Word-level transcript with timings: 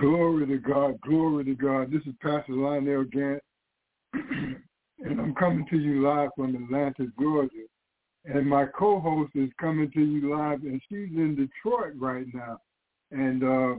Glory 0.00 0.46
to 0.46 0.58
God, 0.58 1.00
glory 1.00 1.44
to 1.44 1.54
God. 1.54 1.90
This 1.90 2.02
is 2.06 2.14
Pastor 2.22 2.52
Lionel 2.52 3.04
Gantt, 3.06 3.40
and 4.14 5.20
I'm 5.20 5.34
coming 5.34 5.66
to 5.70 5.76
you 5.76 6.02
live 6.06 6.30
from 6.36 6.54
Atlanta, 6.54 7.08
Georgia. 7.20 7.66
And 8.24 8.46
my 8.46 8.66
co-host 8.66 9.32
is 9.34 9.50
coming 9.60 9.90
to 9.90 10.00
you 10.00 10.36
live, 10.36 10.62
and 10.62 10.80
she's 10.88 11.08
in 11.16 11.34
Detroit 11.34 11.94
right 11.96 12.26
now. 12.32 12.58
And 13.10 13.42
uh, 13.42 13.74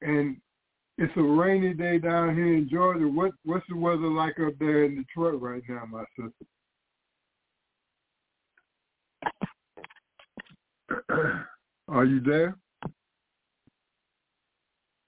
and 0.00 0.38
it's 0.96 1.12
a 1.16 1.22
rainy 1.22 1.74
day 1.74 1.98
down 1.98 2.34
here 2.34 2.54
in 2.54 2.66
Georgia. 2.70 3.06
What 3.06 3.32
what's 3.44 3.66
the 3.68 3.76
weather 3.76 4.08
like 4.08 4.40
up 4.40 4.54
there 4.58 4.84
in 4.84 4.96
Detroit 4.96 5.42
right 5.42 5.62
now, 5.68 5.82
my 5.90 6.04
sister? 6.16 6.46
Are 11.88 12.06
you 12.06 12.20
there? 12.20 12.56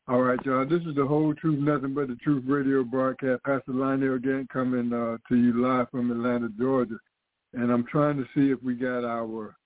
All 0.09 0.23
right, 0.23 0.39
y'all. 0.45 0.65
This 0.65 0.83
is 0.83 0.95
the 0.95 1.05
whole 1.05 1.35
truth, 1.35 1.59
nothing 1.59 1.93
but 1.93 2.07
the 2.07 2.15
truth 2.23 2.45
radio 2.47 2.85
broadcast. 2.85 3.43
Pastor 3.43 3.73
Lionel 3.73 4.15
again 4.15 4.47
coming 4.53 4.93
uh, 4.93 5.17
to 5.29 5.35
you 5.35 5.61
live 5.61 5.91
from 5.91 6.13
Atlanta, 6.13 6.49
Georgia. 6.57 6.97
And 7.55 7.73
I'm 7.73 7.85
trying 7.87 8.17
to 8.19 8.25
see 8.33 8.53
if 8.53 8.63
we 8.63 8.75
got 8.75 9.05
our 9.05 9.57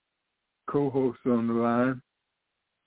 co-host 0.67 1.19
on 1.27 1.47
the 1.47 1.53
line. 1.53 2.01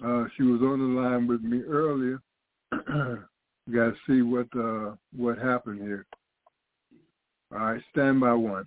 Uh, 0.03 0.25
she 0.35 0.41
was 0.41 0.61
on 0.63 0.79
the 0.79 0.99
line 0.99 1.27
with 1.27 1.43
me 1.43 1.61
earlier. 1.61 2.19
got 2.71 3.91
to 3.91 3.95
see 4.07 4.23
what 4.23 4.47
uh, 4.57 4.95
what 5.15 5.37
happened 5.37 5.79
here. 5.79 6.07
All 7.51 7.59
right, 7.59 7.81
stand 7.91 8.19
by 8.19 8.33
one. 8.33 8.65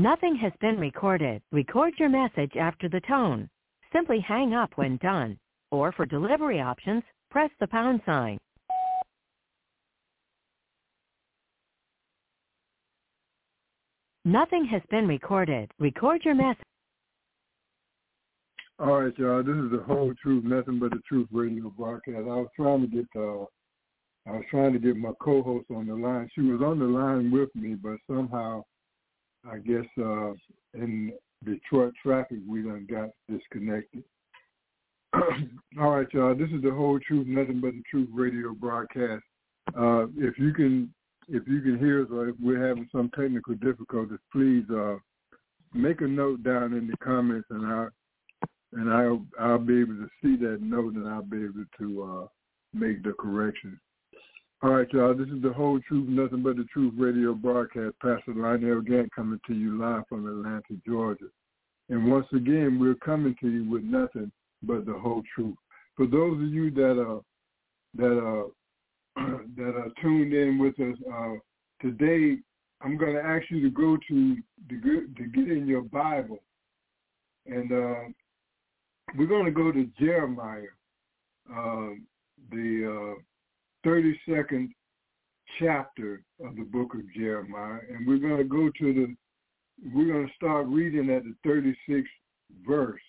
Nothing 0.00 0.34
has 0.36 0.52
been 0.62 0.78
recorded. 0.78 1.42
Record 1.52 1.92
your 1.98 2.08
message 2.08 2.56
after 2.58 2.88
the 2.88 3.02
tone. 3.02 3.50
Simply 3.92 4.18
hang 4.26 4.54
up 4.54 4.70
when 4.76 4.96
done. 5.02 5.38
Or 5.70 5.92
for 5.92 6.06
delivery 6.06 6.58
options, 6.58 7.02
press 7.30 7.50
the 7.60 7.66
pound 7.66 8.00
sign. 8.06 8.38
Nothing 14.24 14.64
has 14.72 14.80
been 14.90 15.06
recorded. 15.06 15.70
Record 15.78 16.24
your 16.24 16.34
message. 16.34 16.64
All 18.78 19.02
right, 19.02 19.18
y'all. 19.18 19.42
This 19.42 19.54
is 19.54 19.70
the 19.70 19.84
whole 19.86 20.14
truth, 20.22 20.44
nothing 20.44 20.78
but 20.78 20.92
the 20.92 21.00
truth 21.06 21.28
radio 21.30 21.68
broadcast. 21.76 22.16
I 22.16 22.22
was 22.22 22.48
trying 22.56 22.80
to 22.80 22.86
get 22.86 23.06
uh, 23.14 23.44
I 24.26 24.32
was 24.32 24.44
trying 24.50 24.72
to 24.72 24.78
get 24.78 24.96
my 24.96 25.12
co-host 25.20 25.66
on 25.70 25.88
the 25.88 25.94
line. 25.94 26.26
She 26.34 26.40
was 26.40 26.62
on 26.62 26.78
the 26.78 26.86
line 26.86 27.30
with 27.30 27.54
me, 27.54 27.74
but 27.74 27.96
somehow, 28.06 28.64
I 29.48 29.58
guess 29.58 29.86
uh, 29.98 30.32
in 30.74 31.12
Detroit 31.44 31.94
traffic, 32.02 32.38
we 32.46 32.62
done 32.62 32.86
got 32.90 33.10
disconnected. 33.28 34.04
All 35.80 35.90
right, 35.90 36.06
y'all. 36.12 36.34
This 36.34 36.50
is 36.50 36.62
the 36.62 36.70
whole 36.70 36.98
truth, 37.00 37.26
nothing 37.26 37.60
but 37.60 37.72
the 37.72 37.82
truth 37.90 38.08
radio 38.12 38.52
broadcast. 38.52 39.24
Uh, 39.76 40.06
if 40.16 40.38
you 40.38 40.52
can, 40.52 40.92
if 41.28 41.42
you 41.48 41.60
can 41.60 41.78
hear 41.78 42.02
us, 42.02 42.08
or 42.12 42.28
if 42.28 42.36
we're 42.40 42.66
having 42.66 42.88
some 42.92 43.10
technical 43.10 43.54
difficulties, 43.54 44.18
please 44.32 44.64
uh, 44.70 44.96
make 45.74 46.00
a 46.00 46.06
note 46.06 46.42
down 46.42 46.74
in 46.74 46.86
the 46.86 46.96
comments, 46.98 47.46
and 47.50 47.66
I 47.66 47.86
and 48.72 48.92
I'll 48.92 49.24
I'll 49.38 49.58
be 49.58 49.80
able 49.80 49.96
to 49.96 50.08
see 50.22 50.36
that 50.44 50.58
note, 50.60 50.94
and 50.94 51.08
I'll 51.08 51.22
be 51.22 51.44
able 51.44 51.64
to 51.78 52.02
uh, 52.02 52.26
make 52.74 53.02
the 53.02 53.12
corrections. 53.12 53.78
All 54.62 54.72
right, 54.72 54.92
y'all. 54.92 55.14
This 55.14 55.28
is 55.28 55.40
the 55.40 55.54
whole 55.54 55.80
truth, 55.80 56.06
nothing 56.06 56.42
but 56.42 56.56
the 56.56 56.64
truth 56.64 56.92
radio 56.98 57.32
broadcast. 57.32 57.94
Pastor 58.02 58.34
Lionel 58.34 58.82
Gantt 58.82 59.08
coming 59.16 59.40
to 59.46 59.54
you 59.54 59.78
live 59.80 60.02
from 60.06 60.28
Atlanta, 60.28 60.78
Georgia. 60.86 61.28
And 61.88 62.10
once 62.10 62.26
again, 62.34 62.78
we're 62.78 62.94
coming 62.96 63.34
to 63.40 63.48
you 63.48 63.70
with 63.70 63.84
nothing 63.84 64.30
but 64.62 64.84
the 64.84 64.92
whole 64.92 65.22
truth. 65.34 65.56
For 65.96 66.06
those 66.06 66.34
of 66.34 66.48
you 66.52 66.70
that 66.72 67.00
are 67.00 67.22
that 67.94 68.18
are 68.22 68.44
that 69.56 69.76
are 69.76 69.88
tuned 70.02 70.34
in 70.34 70.58
with 70.58 70.78
us 70.78 70.98
uh, 71.10 71.36
today, 71.80 72.36
I'm 72.82 72.98
going 72.98 73.14
to 73.14 73.22
ask 73.22 73.46
you 73.48 73.62
to 73.62 73.70
go 73.70 73.96
to 74.08 74.36
to, 74.68 75.26
get 75.34 75.50
in 75.50 75.66
your 75.66 75.84
Bible, 75.84 76.42
and 77.46 77.72
uh, 77.72 78.10
we're 79.16 79.26
going 79.26 79.46
to 79.46 79.52
go 79.52 79.72
to 79.72 79.88
Jeremiah, 79.98 80.60
uh, 81.50 81.94
the 82.50 83.14
uh, 83.16 83.22
32nd 83.86 84.70
chapter 85.58 86.22
of 86.44 86.56
the 86.56 86.62
book 86.62 86.94
of 86.94 87.00
Jeremiah, 87.14 87.80
and 87.88 88.06
we're 88.06 88.18
going 88.18 88.38
to 88.38 88.44
go 88.44 88.70
to 88.78 88.94
the 88.94 89.16
we're 89.94 90.12
going 90.12 90.26
to 90.26 90.34
start 90.34 90.66
reading 90.66 91.08
at 91.10 91.22
the 91.24 91.34
36th 91.48 92.04
verse 92.66 93.00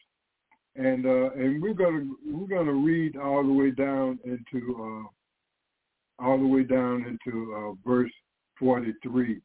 and 0.75 1.05
uh, 1.05 1.31
and 1.31 1.61
we're 1.61 1.73
gonna 1.73 2.05
we're 2.25 2.47
gonna 2.47 2.73
read 2.73 3.17
all 3.17 3.43
the 3.43 3.51
way 3.51 3.71
down 3.71 4.19
into 4.23 4.75
uh, 4.79 6.25
all 6.25 6.37
the 6.37 6.47
way 6.47 6.63
down 6.63 7.05
into 7.05 7.53
uh, 7.55 7.89
verse 7.89 8.11
43, 8.59 9.41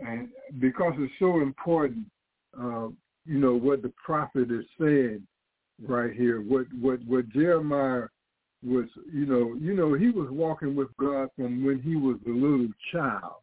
and 0.00 0.28
because 0.60 0.92
it's 0.98 1.12
so 1.18 1.40
important, 1.40 2.06
uh, 2.58 2.88
you 3.24 3.38
know 3.38 3.54
what 3.54 3.82
the 3.82 3.92
prophet 4.04 4.50
is 4.50 4.64
saying 4.80 5.26
right 5.86 6.12
here. 6.12 6.40
What 6.42 6.66
what 6.80 7.00
what 7.06 7.28
Jeremiah 7.30 8.06
was, 8.64 8.86
you 9.12 9.26
know, 9.26 9.56
you 9.60 9.74
know 9.74 9.94
he 9.94 10.10
was 10.10 10.28
walking 10.30 10.74
with 10.74 10.88
God 10.98 11.28
from 11.36 11.64
when 11.64 11.80
he 11.80 11.96
was 11.96 12.16
a 12.26 12.30
little 12.30 12.68
child, 12.92 13.42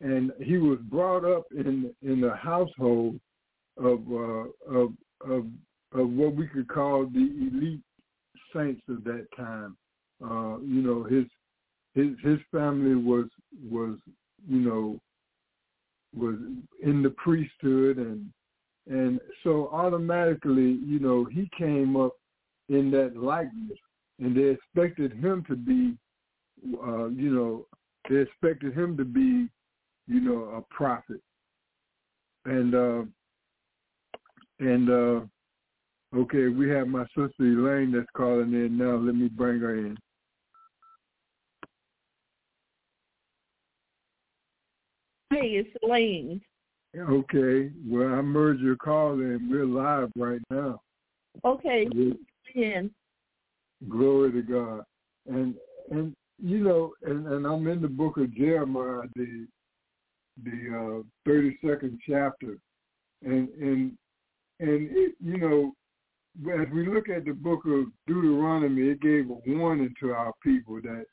and 0.00 0.32
he 0.42 0.58
was 0.58 0.78
brought 0.82 1.24
up 1.24 1.44
in 1.52 1.92
in 2.02 2.20
the 2.20 2.34
household 2.34 3.20
of 3.76 4.00
uh, 4.10 4.74
of 4.74 4.92
of 5.26 5.46
of 5.92 6.10
what 6.10 6.34
we 6.34 6.46
could 6.46 6.68
call 6.68 7.06
the 7.06 7.50
elite 7.52 7.82
saints 8.54 8.82
of 8.88 9.04
that 9.04 9.26
time. 9.36 9.76
Uh, 10.22 10.58
you 10.60 10.82
know, 10.82 11.04
his 11.04 11.24
his 11.94 12.16
his 12.22 12.38
family 12.52 12.94
was 12.94 13.26
was 13.70 13.96
you 14.48 14.60
know 14.60 15.00
was 16.16 16.36
in 16.82 17.02
the 17.02 17.10
priesthood. 17.10 17.98
And 17.98 18.30
and 18.88 19.20
so 19.44 19.68
automatically, 19.72 20.78
you 20.84 20.98
know, 20.98 21.24
he 21.24 21.48
came 21.56 21.96
up 21.96 22.12
in 22.68 22.90
that 22.92 23.16
likeness 23.16 23.78
and 24.20 24.36
they 24.36 24.50
expected 24.50 25.12
him 25.12 25.44
to 25.48 25.56
be 25.56 25.96
uh, 26.82 27.08
you 27.08 27.30
know, 27.34 27.66
they 28.08 28.16
expected 28.16 28.74
him 28.74 28.96
to 28.96 29.04
be, 29.04 29.48
you 30.06 30.20
know, 30.20 30.44
a 30.56 30.74
prophet. 30.74 31.20
And 32.44 32.74
uh 32.74 33.02
and 34.58 34.90
uh 34.90 35.20
Okay, 36.12 36.48
we 36.48 36.68
have 36.70 36.88
my 36.88 37.04
sister 37.16 37.32
Elaine 37.40 37.92
that's 37.92 38.08
calling 38.16 38.52
in 38.52 38.76
now. 38.76 38.96
Let 38.96 39.14
me 39.14 39.28
bring 39.28 39.60
her 39.60 39.76
in. 39.76 39.96
Hey, 45.30 45.50
it's 45.50 45.70
Elaine. 45.84 46.40
Okay, 46.98 47.70
well, 47.86 48.08
I 48.08 48.20
merged 48.22 48.60
your 48.60 48.74
call 48.74 49.12
and 49.12 49.48
we're 49.48 49.64
live 49.64 50.10
right 50.16 50.40
now. 50.50 50.80
Okay, 51.44 51.86
in. 52.56 52.90
Glory 53.88 54.32
to 54.32 54.42
God. 54.42 54.84
And 55.26 55.54
and 55.90 56.14
you 56.42 56.58
know, 56.58 56.92
and, 57.02 57.26
and 57.26 57.46
I'm 57.46 57.66
in 57.66 57.82
the 57.82 57.88
book 57.88 58.16
of 58.16 58.34
Jeremiah, 58.34 59.06
the 59.14 59.46
the 60.42 61.02
uh, 61.04 61.28
32nd 61.28 61.98
chapter, 62.06 62.58
and 63.22 63.48
and 63.48 63.92
and 64.60 64.90
it, 64.90 65.14
you 65.20 65.38
know, 65.38 65.72
as 66.52 66.68
we 66.72 66.86
look 66.86 67.08
at 67.08 67.24
the 67.24 67.32
book 67.32 67.64
of 67.66 67.86
Deuteronomy, 68.06 68.88
it 68.88 69.00
gave 69.00 69.30
a 69.30 69.38
warning 69.46 69.94
to 70.00 70.12
our 70.12 70.32
people 70.42 70.80
that 70.82 71.04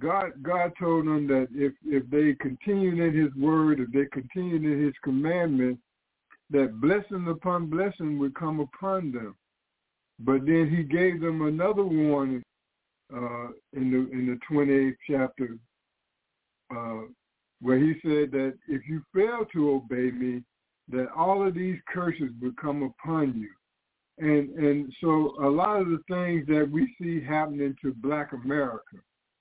God 0.00 0.32
God 0.42 0.72
told 0.78 1.06
them 1.06 1.26
that 1.28 1.48
if 1.52 1.72
if 1.84 2.08
they 2.10 2.34
continued 2.34 2.98
in 2.98 3.20
His 3.20 3.34
word, 3.34 3.80
if 3.80 3.90
they 3.92 4.06
continued 4.06 4.64
in 4.64 4.84
His 4.84 4.94
commandments, 5.04 5.82
that 6.50 6.80
blessing 6.80 7.28
upon 7.28 7.66
blessing 7.66 8.18
would 8.18 8.34
come 8.34 8.60
upon 8.60 9.12
them. 9.12 9.36
But 10.24 10.46
then 10.46 10.68
he 10.70 10.84
gave 10.84 11.20
them 11.20 11.42
another 11.42 11.84
warning 11.84 12.42
uh, 13.12 13.48
in 13.72 13.90
the 13.90 14.08
in 14.12 14.26
the 14.26 14.38
28th 14.50 14.96
chapter, 15.08 15.58
uh, 16.74 17.02
where 17.60 17.78
he 17.78 17.94
said 18.02 18.30
that 18.32 18.54
if 18.68 18.82
you 18.88 19.02
fail 19.14 19.44
to 19.52 19.70
obey 19.72 20.10
me, 20.10 20.42
that 20.88 21.08
all 21.16 21.46
of 21.46 21.54
these 21.54 21.78
curses 21.92 22.30
will 22.40 22.52
come 22.60 22.82
upon 22.82 23.34
you. 23.36 23.48
And 24.18 24.50
and 24.50 24.92
so 25.00 25.34
a 25.42 25.48
lot 25.48 25.80
of 25.80 25.88
the 25.88 26.00
things 26.08 26.46
that 26.46 26.68
we 26.70 26.94
see 27.00 27.20
happening 27.20 27.74
to 27.82 27.92
Black 27.94 28.32
America, 28.32 28.98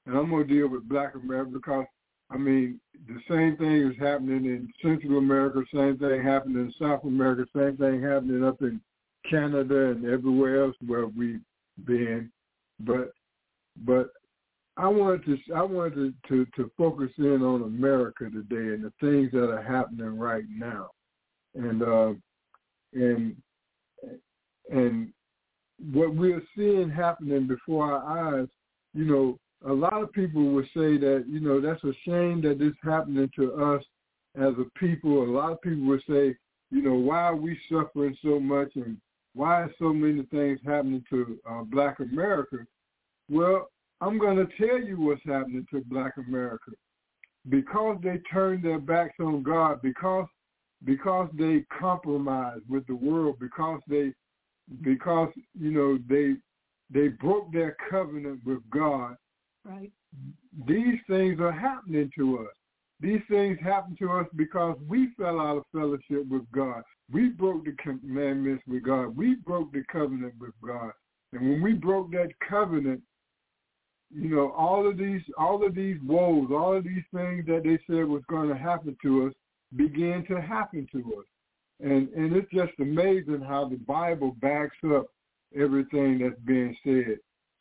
and 0.07 0.17
I'm 0.17 0.31
gonna 0.31 0.45
deal 0.45 0.67
with 0.67 0.89
Black 0.89 1.13
America 1.15 1.51
because 1.53 1.85
I 2.31 2.37
mean 2.37 2.79
the 3.07 3.19
same 3.29 3.55
thing 3.57 3.87
is 3.91 3.97
happening 3.99 4.45
in 4.45 4.67
Central 4.81 5.19
America, 5.19 5.61
same 5.73 5.99
thing 5.99 6.23
happening 6.23 6.57
in 6.57 6.73
South 6.79 7.03
America, 7.03 7.45
same 7.55 7.77
thing 7.77 8.01
happening 8.01 8.43
up 8.43 8.61
in 8.61 8.81
Canada 9.29 9.91
and 9.91 10.05
everywhere 10.05 10.63
else 10.63 10.75
where 10.85 11.07
we've 11.07 11.41
been. 11.85 12.31
But 12.79 13.11
but 13.85 14.09
I 14.77 14.87
wanted 14.87 15.25
to 15.25 15.53
I 15.53 15.61
wanted 15.61 16.15
to, 16.27 16.45
to, 16.45 16.51
to 16.55 16.71
focus 16.77 17.11
in 17.17 17.41
on 17.41 17.63
America 17.63 18.25
today 18.25 18.73
and 18.73 18.83
the 18.83 18.93
things 18.99 19.31
that 19.31 19.49
are 19.49 19.61
happening 19.61 20.17
right 20.17 20.45
now. 20.49 20.89
And 21.55 21.83
uh 21.83 22.13
and 22.93 23.35
and 24.71 25.13
what 25.93 26.15
we're 26.15 26.43
seeing 26.55 26.89
happening 26.89 27.47
before 27.47 27.91
our 27.91 28.39
eyes, 28.39 28.47
you 28.93 29.05
know, 29.05 29.39
a 29.67 29.73
lot 29.73 30.01
of 30.01 30.11
people 30.11 30.51
would 30.53 30.65
say 30.65 30.97
that, 30.97 31.25
you 31.27 31.39
know, 31.39 31.59
that's 31.59 31.83
a 31.83 31.93
shame 32.05 32.41
that 32.41 32.59
this 32.59 32.73
happening 32.83 33.29
to 33.35 33.53
us 33.53 33.83
as 34.35 34.53
a 34.59 34.79
people. 34.79 35.23
A 35.23 35.25
lot 35.25 35.51
of 35.51 35.61
people 35.61 35.87
would 35.87 36.03
say, 36.07 36.35
you 36.71 36.81
know, 36.81 36.95
why 36.95 37.23
are 37.23 37.35
we 37.35 37.59
suffering 37.69 38.15
so 38.23 38.39
much 38.39 38.71
and 38.75 38.97
why 39.33 39.61
are 39.61 39.71
so 39.79 39.93
many 39.93 40.23
things 40.23 40.59
happening 40.65 41.03
to 41.09 41.39
uh, 41.49 41.61
black 41.63 41.99
America? 41.99 42.57
Well, 43.29 43.69
I'm 44.01 44.17
going 44.17 44.37
to 44.37 44.47
tell 44.57 44.79
you 44.79 44.99
what's 44.99 45.21
happening 45.25 45.65
to 45.71 45.81
black 45.85 46.13
America. 46.17 46.71
Because 47.49 47.97
they 48.03 48.19
turned 48.31 48.63
their 48.63 48.79
backs 48.79 49.15
on 49.19 49.41
God, 49.41 49.81
because 49.81 50.27
because 50.83 51.29
they 51.37 51.63
compromised 51.79 52.63
with 52.69 52.85
the 52.87 52.95
world, 52.95 53.37
because 53.39 53.79
they 53.87 54.13
because 54.81 55.29
you 55.59 55.71
know 55.71 55.97
they 56.07 56.35
they 56.91 57.07
broke 57.07 57.51
their 57.51 57.75
covenant 57.89 58.41
with 58.45 58.59
God. 58.69 59.15
Right. 59.65 59.91
These 60.67 60.99
things 61.07 61.39
are 61.39 61.51
happening 61.51 62.11
to 62.17 62.39
us. 62.39 62.55
These 63.01 63.21
things 63.29 63.57
happen 63.63 63.95
to 63.99 64.11
us 64.11 64.27
because 64.35 64.77
we 64.87 65.09
fell 65.17 65.39
out 65.39 65.57
of 65.57 65.63
fellowship 65.71 66.27
with 66.29 66.49
God. 66.51 66.83
We 67.11 67.29
broke 67.29 67.65
the 67.65 67.75
commandments 67.81 68.63
with 68.67 68.83
God. 68.83 69.17
We 69.17 69.35
broke 69.35 69.73
the 69.73 69.83
covenant 69.91 70.35
with 70.39 70.53
God. 70.65 70.91
And 71.33 71.49
when 71.49 71.61
we 71.61 71.73
broke 71.73 72.11
that 72.11 72.29
covenant, 72.47 73.01
you 74.13 74.29
know, 74.29 74.51
all 74.51 74.87
of 74.87 74.97
these 74.97 75.21
all 75.37 75.65
of 75.65 75.73
these 75.73 75.97
woes, 76.05 76.49
all 76.51 76.75
of 76.75 76.83
these 76.83 77.03
things 77.13 77.45
that 77.47 77.61
they 77.63 77.79
said 77.87 78.05
was 78.05 78.21
going 78.29 78.49
to 78.49 78.57
happen 78.57 78.95
to 79.01 79.27
us 79.27 79.33
began 79.75 80.25
to 80.27 80.41
happen 80.41 80.87
to 80.91 80.99
us. 81.19 81.25
And 81.79 82.09
and 82.09 82.35
it's 82.35 82.51
just 82.51 82.73
amazing 82.79 83.41
how 83.41 83.67
the 83.67 83.77
Bible 83.77 84.35
backs 84.41 84.77
up 84.93 85.07
everything 85.57 86.19
that's 86.19 86.39
being 86.45 86.75
said. 86.83 87.17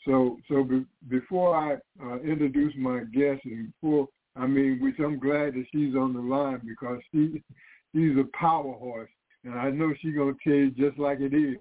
So 0.07 0.39
so 0.51 0.65
be, 0.65 0.85
before 1.09 1.55
I 1.57 1.75
uh, 2.05 2.19
introduce 2.21 2.75
my 2.77 3.01
guest, 3.15 3.43
and 3.45 3.73
before 3.81 4.09
I 4.37 4.47
mean, 4.47 4.79
which 4.81 4.97
I'm 4.99 5.19
glad 5.19 5.55
that 5.55 5.65
she's 5.73 5.94
on 5.94 6.15
the 6.15 6.21
line 6.21 6.61
because 6.67 7.00
she 7.12 7.43
she's 7.94 8.17
a 8.17 8.25
power 8.37 8.73
horse, 8.75 9.11
and 9.44 9.55
I 9.55 9.71
know 9.71 9.93
she's 10.00 10.15
gonna 10.15 10.32
tell 10.44 10.55
you 10.55 10.71
just 10.71 10.99
like 10.99 11.19
it 11.21 11.35
is. 11.35 11.56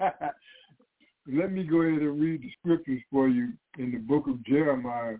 Let 1.30 1.52
me 1.52 1.62
go 1.62 1.82
ahead 1.82 2.00
and 2.00 2.20
read 2.20 2.42
the 2.42 2.50
scriptures 2.58 3.02
for 3.10 3.28
you 3.28 3.52
in 3.78 3.92
the 3.92 3.98
book 3.98 4.26
of 4.28 4.42
Jeremiah, 4.46 5.16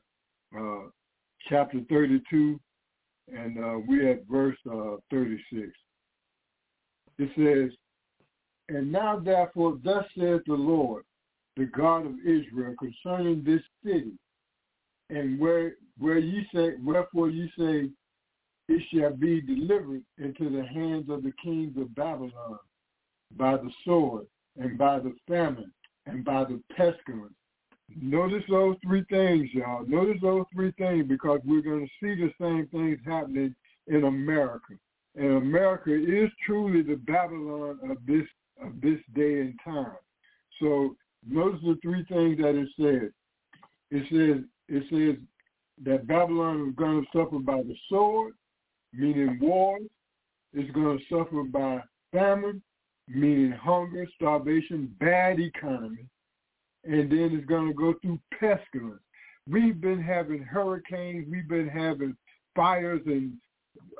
uh, 0.58 0.84
chapter 1.50 1.80
32, 1.90 2.58
and 3.30 3.58
uh, 3.58 3.78
we're 3.86 4.12
at 4.12 4.26
verse 4.26 4.56
uh, 4.70 4.96
36 5.10 5.70
it 7.18 7.30
says, 7.36 7.76
And 8.68 8.90
now 8.90 9.18
therefore 9.18 9.78
thus 9.82 10.04
saith 10.16 10.42
the 10.46 10.54
Lord, 10.54 11.04
the 11.56 11.64
God 11.64 12.06
of 12.06 12.14
Israel, 12.20 12.74
concerning 12.78 13.42
this 13.44 13.62
city, 13.84 14.12
and 15.10 15.38
where 15.38 15.75
where 15.99 16.19
ye 16.19 16.46
say 16.55 16.75
wherefore 16.82 17.31
you 17.31 17.49
say 17.58 17.90
it 18.69 18.82
shall 18.93 19.14
be 19.14 19.40
delivered 19.40 20.02
into 20.19 20.50
the 20.50 20.64
hands 20.66 21.08
of 21.08 21.22
the 21.22 21.32
kings 21.43 21.76
of 21.78 21.94
Babylon 21.94 22.58
by 23.37 23.56
the 23.56 23.70
sword 23.84 24.26
and 24.58 24.76
by 24.76 24.99
the 24.99 25.14
famine 25.26 25.72
and 26.06 26.25
by 26.25 26.44
the 26.44 26.60
pestilence. 26.76 27.32
Notice 28.00 28.44
those 28.50 28.76
three 28.84 29.05
things, 29.08 29.49
y'all. 29.55 29.87
Notice 29.87 30.20
those 30.20 30.44
three 30.52 30.72
things 30.72 31.06
because 31.08 31.40
we're 31.44 31.62
going 31.62 31.87
to 31.87 31.93
see 32.00 32.14
the 32.20 32.31
same 32.38 32.66
things 32.70 32.99
happening 33.06 33.54
in 33.87 34.04
America. 34.04 34.75
And 35.16 35.38
America 35.38 35.94
is 35.94 36.31
truly 36.44 36.82
the 36.82 36.96
Babylon 36.96 37.78
of 37.90 37.96
this 38.06 38.26
of 38.62 38.81
this 38.82 38.99
day 39.14 39.40
and 39.40 39.58
time. 39.64 39.96
So 40.61 40.96
notice 41.26 41.61
the 41.62 41.78
three 41.81 42.04
things 42.04 42.38
that 42.38 42.56
it 42.56 42.69
says. 42.78 43.11
It 43.90 44.04
says 44.11 44.44
it 44.68 44.84
says 44.90 45.22
that 45.84 46.06
Babylon 46.06 46.68
is 46.68 46.74
going 46.76 47.02
to 47.02 47.06
suffer 47.12 47.38
by 47.38 47.62
the 47.62 47.74
sword, 47.88 48.34
meaning 48.92 49.38
wars. 49.40 49.82
It's 50.52 50.70
going 50.72 50.98
to 50.98 51.04
suffer 51.10 51.42
by 51.42 51.82
famine, 52.12 52.62
meaning 53.06 53.52
hunger, 53.52 54.06
starvation, 54.16 54.94
bad 54.98 55.40
economy. 55.40 56.06
And 56.84 57.10
then 57.10 57.30
it's 57.34 57.46
going 57.46 57.68
to 57.68 57.74
go 57.74 57.94
through 58.00 58.18
pestilence. 58.38 59.02
We've 59.48 59.80
been 59.80 60.02
having 60.02 60.42
hurricanes. 60.42 61.26
We've 61.30 61.48
been 61.48 61.68
having 61.68 62.16
fires 62.58 63.00
in, 63.06 63.38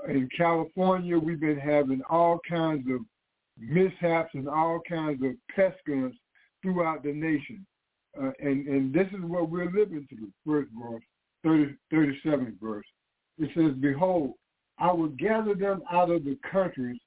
in 0.08 0.28
California, 0.36 1.16
we've 1.16 1.38
been 1.38 1.60
having 1.60 2.02
all 2.10 2.40
kinds 2.48 2.84
of 2.90 3.00
mishaps 3.56 4.30
and 4.34 4.48
all 4.48 4.80
kinds 4.88 5.22
of 5.22 5.32
pestilence 5.54 6.16
throughout 6.60 7.04
the 7.04 7.12
nation. 7.12 7.64
Uh, 8.20 8.30
and, 8.40 8.66
and 8.66 8.92
this 8.92 9.06
is 9.08 9.22
what 9.22 9.50
we're 9.50 9.70
living 9.70 10.06
through. 10.08 10.30
First 10.46 10.70
verse, 10.80 11.02
30, 11.44 11.76
37th 11.92 12.60
verse. 12.60 12.86
It 13.38 13.50
says, 13.54 13.72
Behold, 13.80 14.34
I 14.78 14.92
will 14.92 15.08
gather 15.08 15.54
them 15.54 15.82
out 15.90 16.10
of 16.10 16.24
the 16.24 16.38
countries 16.50 17.00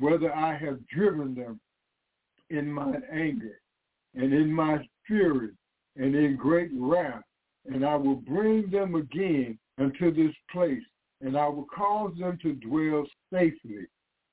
whether 0.00 0.34
I 0.34 0.56
have 0.56 0.86
driven 0.88 1.34
them 1.34 1.60
in 2.50 2.70
my 2.70 2.94
anger 3.12 3.60
and 4.14 4.32
in 4.32 4.52
my 4.52 4.78
fury 5.06 5.50
and 5.96 6.14
in 6.14 6.36
great 6.36 6.70
wrath, 6.74 7.22
and 7.66 7.84
I 7.84 7.94
will 7.96 8.16
bring 8.16 8.70
them 8.70 8.94
again 8.94 9.58
unto 9.78 10.12
this 10.12 10.34
place 10.52 10.82
and 11.20 11.36
I 11.36 11.48
will 11.48 11.66
cause 11.74 12.12
them 12.18 12.38
to 12.42 12.54
dwell 12.54 13.04
safely. 13.32 13.86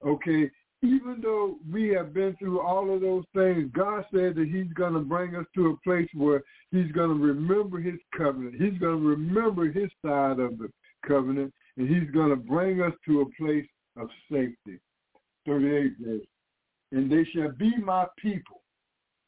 Okay, 0.05 0.49
Mm-hmm. 0.83 0.95
even 0.95 1.21
though 1.21 1.55
we 1.71 1.89
have 1.89 2.13
been 2.13 2.35
through 2.37 2.61
all 2.61 2.93
of 2.93 3.01
those 3.01 3.23
things, 3.33 3.71
God 3.73 4.05
said 4.11 4.35
that 4.35 4.49
he's 4.51 4.71
going 4.73 4.93
to 4.93 4.99
bring 4.99 5.35
us 5.35 5.45
to 5.55 5.69
a 5.69 5.77
place 5.77 6.07
where 6.13 6.43
he's 6.71 6.91
going 6.91 7.09
to 7.09 7.23
remember 7.23 7.79
his 7.79 7.99
covenant. 8.17 8.55
He's 8.59 8.79
going 8.79 9.01
to 9.01 9.07
remember 9.07 9.71
his 9.71 9.89
side 10.05 10.39
of 10.39 10.57
the 10.57 10.69
covenant, 11.07 11.53
and 11.77 11.87
he's 11.87 12.09
going 12.11 12.29
to 12.29 12.35
bring 12.35 12.81
us 12.81 12.93
to 13.07 13.21
a 13.21 13.25
place 13.41 13.67
of 13.97 14.07
safety. 14.31 14.79
38 15.45 15.93
verse. 15.99 16.21
And 16.91 17.11
they 17.11 17.25
shall 17.33 17.51
be 17.51 17.75
my 17.77 18.05
people, 18.17 18.61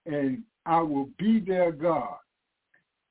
and 0.05 0.43
I 0.65 0.79
will 0.81 1.09
be 1.17 1.39
their 1.39 1.71
God, 1.71 2.17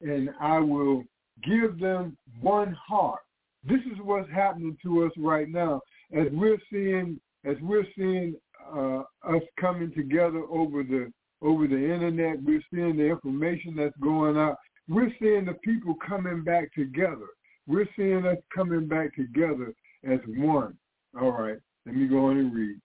and 0.00 0.30
I 0.40 0.58
will 0.58 1.04
give 1.42 1.78
them 1.78 2.16
one 2.40 2.72
heart 2.72 3.20
this 3.66 3.80
is 3.90 3.98
what's 4.02 4.30
happening 4.30 4.76
to 4.82 5.04
us 5.04 5.12
right 5.16 5.48
now 5.48 5.80
as 6.12 6.26
we're 6.32 6.58
seeing 6.70 7.18
as 7.44 7.56
we're 7.60 7.86
seeing 7.96 8.34
uh, 8.74 9.02
us 9.28 9.42
coming 9.60 9.92
together 9.94 10.42
over 10.50 10.82
the 10.82 11.12
over 11.42 11.66
the 11.66 11.76
internet. 11.76 12.42
We're 12.42 12.62
seeing 12.72 12.96
the 12.96 13.04
information 13.04 13.76
that's 13.76 13.96
going 14.00 14.36
out. 14.36 14.56
We're 14.88 15.12
seeing 15.20 15.44
the 15.44 15.54
people 15.64 15.94
coming 16.06 16.42
back 16.42 16.72
together. 16.74 17.26
We're 17.66 17.88
seeing 17.96 18.26
us 18.26 18.38
coming 18.54 18.86
back 18.86 19.14
together 19.14 19.74
as 20.08 20.20
one. 20.26 20.76
All 21.20 21.32
right, 21.32 21.58
let 21.86 21.94
me 21.94 22.06
go 22.06 22.26
on 22.26 22.38
and 22.38 22.54
read. 22.54 22.80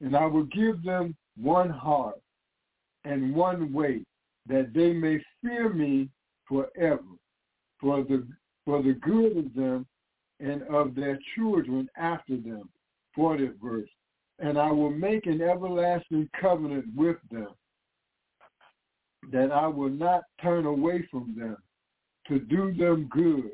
And 0.00 0.16
I 0.16 0.26
will 0.26 0.44
give 0.44 0.82
them 0.82 1.16
one 1.36 1.70
heart 1.70 2.20
and 3.04 3.34
one 3.34 3.72
way, 3.72 4.02
that 4.46 4.72
they 4.74 4.92
may 4.92 5.22
fear 5.42 5.72
me 5.72 6.08
forever, 6.46 7.02
for 7.80 8.02
the 8.04 8.26
for 8.64 8.82
the 8.82 8.92
good 8.92 9.38
of 9.38 9.54
them 9.54 9.86
and 10.40 10.62
of 10.64 10.94
their 10.94 11.18
children 11.34 11.88
after 11.96 12.36
them. 12.36 12.68
40th 13.16 13.54
verse. 13.62 13.88
And 14.38 14.58
I 14.58 14.70
will 14.70 14.90
make 14.90 15.26
an 15.26 15.40
everlasting 15.42 16.28
covenant 16.40 16.86
with 16.94 17.16
them, 17.30 17.48
that 19.32 19.50
I 19.50 19.66
will 19.66 19.90
not 19.90 20.22
turn 20.40 20.66
away 20.66 21.06
from 21.10 21.34
them 21.36 21.56
to 22.28 22.38
do 22.38 22.72
them 22.74 23.08
good, 23.10 23.50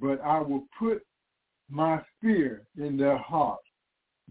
but 0.00 0.20
I 0.20 0.40
will 0.40 0.64
put 0.78 1.02
my 1.68 2.00
fear 2.20 2.62
in 2.76 2.96
their 2.96 3.18
heart, 3.18 3.60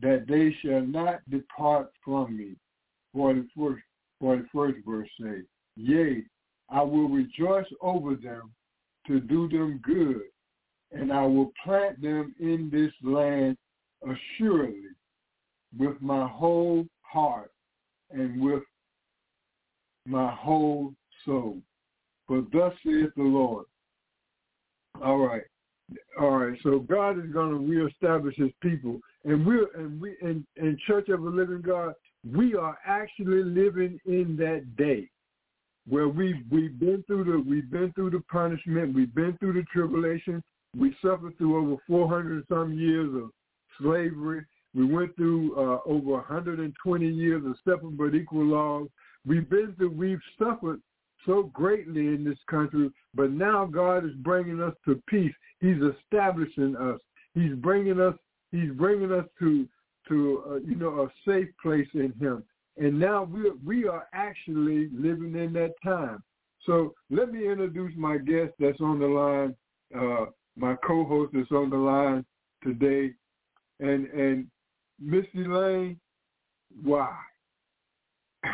that 0.02 0.26
they 0.28 0.56
shall 0.62 0.82
not 0.82 1.20
depart 1.30 1.92
from 2.04 2.38
me. 2.38 2.56
41st, 3.16 3.82
41st 4.22 4.86
verse 4.86 5.10
say, 5.20 5.42
Yea, 5.76 6.24
I 6.70 6.82
will 6.82 7.10
rejoice 7.10 7.68
over 7.82 8.16
them 8.16 8.52
to 9.08 9.20
do 9.20 9.48
them 9.50 9.80
good, 9.84 10.24
and 10.92 11.12
I 11.12 11.26
will 11.26 11.52
plant 11.64 12.02
them 12.02 12.34
in 12.40 12.70
this 12.72 12.92
land 13.04 13.58
assuredly 14.04 14.82
with 15.78 16.02
my 16.02 16.28
whole 16.28 16.86
heart 17.02 17.52
and 18.12 18.42
with 18.42 18.64
my 20.06 20.32
whole 20.34 20.94
soul. 21.26 21.58
For 22.28 22.44
thus 22.52 22.74
saith 22.86 23.10
the 23.16 23.24
Lord. 23.24 23.66
All 25.04 25.20
right. 25.20 25.44
All 26.20 26.32
right. 26.32 26.58
So 26.64 26.80
God 26.80 27.18
is 27.18 27.32
going 27.32 27.52
to 27.52 27.58
reestablish 27.58 28.36
his 28.36 28.52
people. 28.62 29.00
And 29.24 29.46
we're 29.46 29.68
and 29.76 30.02
we 30.02 30.16
in, 30.22 30.46
in 30.58 30.78
Church 30.86 31.10
of 31.10 31.22
the 31.22 31.30
Living 31.30 31.62
God, 31.62 31.94
we 32.30 32.56
are 32.56 32.78
actually 32.86 33.44
living 33.44 34.00
in 34.06 34.36
that 34.38 34.76
day 34.78 35.10
where 35.88 36.10
we 36.10 36.44
we've 36.52 36.78
been 36.80 37.04
through 37.08 37.24
the 37.26 37.50
we've 37.50 37.72
been 37.72 37.94
through 37.94 38.12
the 38.12 38.24
punishment, 38.32 38.94
we've 38.94 39.16
been 39.16 39.38
through 39.40 39.54
the 39.54 39.64
tribulation, 39.74 40.44
we 40.78 40.96
suffered 41.02 41.38
through 41.38 41.58
over 41.58 41.82
four 41.88 42.08
hundred 42.10 42.44
some 42.50 42.74
years 42.74 43.14
of 43.16 43.32
slavery. 43.80 44.46
We 44.74 44.86
went 44.86 45.16
through 45.16 45.56
uh, 45.56 45.80
over 45.86 46.12
120 46.12 47.08
years 47.08 47.44
of 47.46 47.56
separate 47.64 47.98
but 47.98 48.16
equal 48.16 48.46
laws. 48.46 48.88
We've 49.26 49.50
been 49.50 49.74
through, 49.78 49.92
we've 49.92 50.22
suffered 50.38 50.82
so 51.26 51.44
greatly 51.54 52.08
in 52.08 52.24
this 52.24 52.38
country, 52.50 52.90
but 53.14 53.32
now 53.32 53.66
God 53.66 54.06
is 54.06 54.14
bringing 54.18 54.62
us 54.62 54.74
to 54.86 55.02
peace. 55.08 55.34
He's 55.60 55.78
establishing 55.78 56.76
us. 56.76 57.00
He's 57.34 57.54
bringing 57.56 58.00
us. 58.00 58.16
He's 58.52 58.72
bringing 58.72 59.12
us 59.12 59.26
to 59.40 59.68
to 60.08 60.44
uh, 60.50 60.56
you 60.58 60.76
know 60.76 61.02
a 61.02 61.30
safe 61.30 61.50
place 61.62 61.88
in 61.94 62.14
Him. 62.20 62.44
And 62.78 63.00
now 63.00 63.24
we 63.24 63.52
we 63.66 63.88
are 63.88 64.08
actually 64.14 64.90
living 64.94 65.36
in 65.36 65.54
that 65.54 65.74
time. 65.84 66.24
So 66.66 66.94
let 67.10 67.32
me 67.32 67.50
introduce 67.50 67.94
my 67.98 68.18
guest 68.18 68.54
that's 68.60 68.82
on 68.82 69.00
the 69.00 69.08
line, 69.08 69.56
uh, 69.98 70.26
my 70.56 70.76
co-host 70.86 71.32
that's 71.34 71.52
on 71.52 71.70
the 71.70 71.78
line 71.78 72.26
today, 72.64 73.14
and 73.80 74.08
and 74.08 74.48
Miss 75.00 75.26
Elaine. 75.36 76.00
Why? 76.84 77.16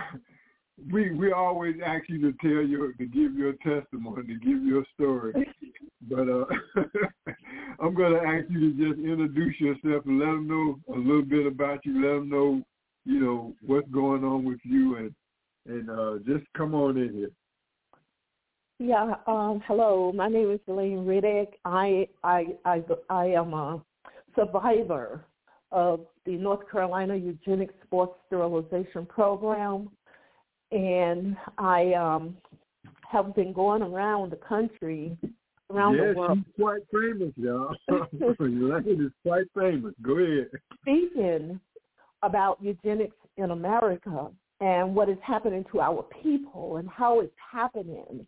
we 0.91 1.11
we 1.11 1.31
always 1.31 1.75
ask 1.85 2.03
you 2.09 2.19
to 2.21 2.33
tell 2.41 2.65
your 2.65 2.93
to 2.93 3.05
give 3.05 3.33
your 3.35 3.53
testimony, 3.53 4.27
to 4.27 4.39
give 4.39 4.63
your 4.63 4.85
story. 4.93 5.33
But 6.09 6.27
uh, 6.27 6.43
I'm 7.79 7.93
going 7.93 8.11
to 8.11 8.27
ask 8.27 8.45
you 8.49 8.73
to 8.73 8.89
just 8.89 8.99
introduce 8.99 9.57
yourself 9.59 10.05
and 10.05 10.19
let 10.19 10.25
them 10.25 10.47
know 10.47 10.79
a 10.93 10.97
little 10.97 11.23
bit 11.23 11.47
about 11.47 11.85
you. 11.85 12.05
Let 12.05 12.19
them 12.19 12.29
know, 12.29 12.61
you 13.05 13.21
know, 13.21 13.53
what's 13.61 13.87
going 13.89 14.25
on 14.25 14.43
with 14.43 14.59
you, 14.63 14.97
and 14.97 15.15
and 15.65 15.89
uh, 15.89 16.17
just 16.25 16.45
come 16.57 16.75
on 16.75 16.97
in 16.97 17.13
here. 17.13 17.31
Yeah. 18.79 19.15
Um, 19.27 19.61
hello. 19.65 20.11
My 20.11 20.27
name 20.27 20.51
is 20.51 20.59
Elaine 20.67 21.05
Riddick. 21.05 21.53
I 21.63 22.07
I 22.23 22.47
I 22.65 22.83
I 23.09 23.25
am 23.27 23.53
a 23.53 23.81
survivor 24.35 25.25
of 25.71 26.01
the 26.25 26.33
North 26.33 26.69
Carolina 26.71 27.15
Eugenics 27.15 27.73
Sports 27.83 28.13
Sterilization 28.27 29.05
Program, 29.05 29.89
and 30.71 31.35
I 31.57 31.93
um, 31.93 32.37
have 33.09 33.35
been 33.35 33.53
going 33.53 33.81
around 33.81 34.31
the 34.31 34.37
country, 34.37 35.17
around 35.71 35.95
yes, 35.95 36.13
the 36.13 36.19
world, 36.19 36.39
she's 36.45 36.55
quite 36.55 36.81
famous, 36.91 37.33
y'all. 37.35 37.75
Elaine 38.39 39.05
is 39.05 39.11
quite 39.25 39.45
famous. 39.57 39.93
Go 40.01 40.17
ahead. 40.17 40.49
speaking 40.81 41.59
about 42.21 42.57
eugenics 42.61 43.17
in 43.37 43.51
America 43.51 44.29
and 44.61 44.95
what 44.95 45.09
is 45.09 45.17
happening 45.21 45.65
to 45.71 45.81
our 45.81 46.05
people 46.21 46.77
and 46.77 46.89
how 46.89 47.19
it's 47.19 47.33
happening 47.51 48.25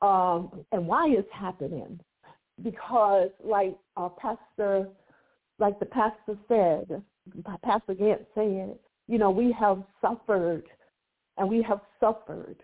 um, 0.00 0.64
and 0.72 0.86
why 0.86 1.08
it's 1.08 1.28
happening. 1.32 1.98
Because, 2.62 3.30
like 3.44 3.76
uh, 3.96 4.08
Pastor, 4.08 4.88
like 5.58 5.78
the 5.80 5.86
pastor 5.86 6.36
said, 6.48 7.02
Pastor 7.62 7.94
Gantt 7.94 8.24
said, 8.34 8.78
you 9.06 9.18
know, 9.18 9.30
we 9.30 9.52
have 9.52 9.82
suffered 10.00 10.64
and 11.36 11.48
we 11.48 11.62
have 11.62 11.80
suffered 12.00 12.56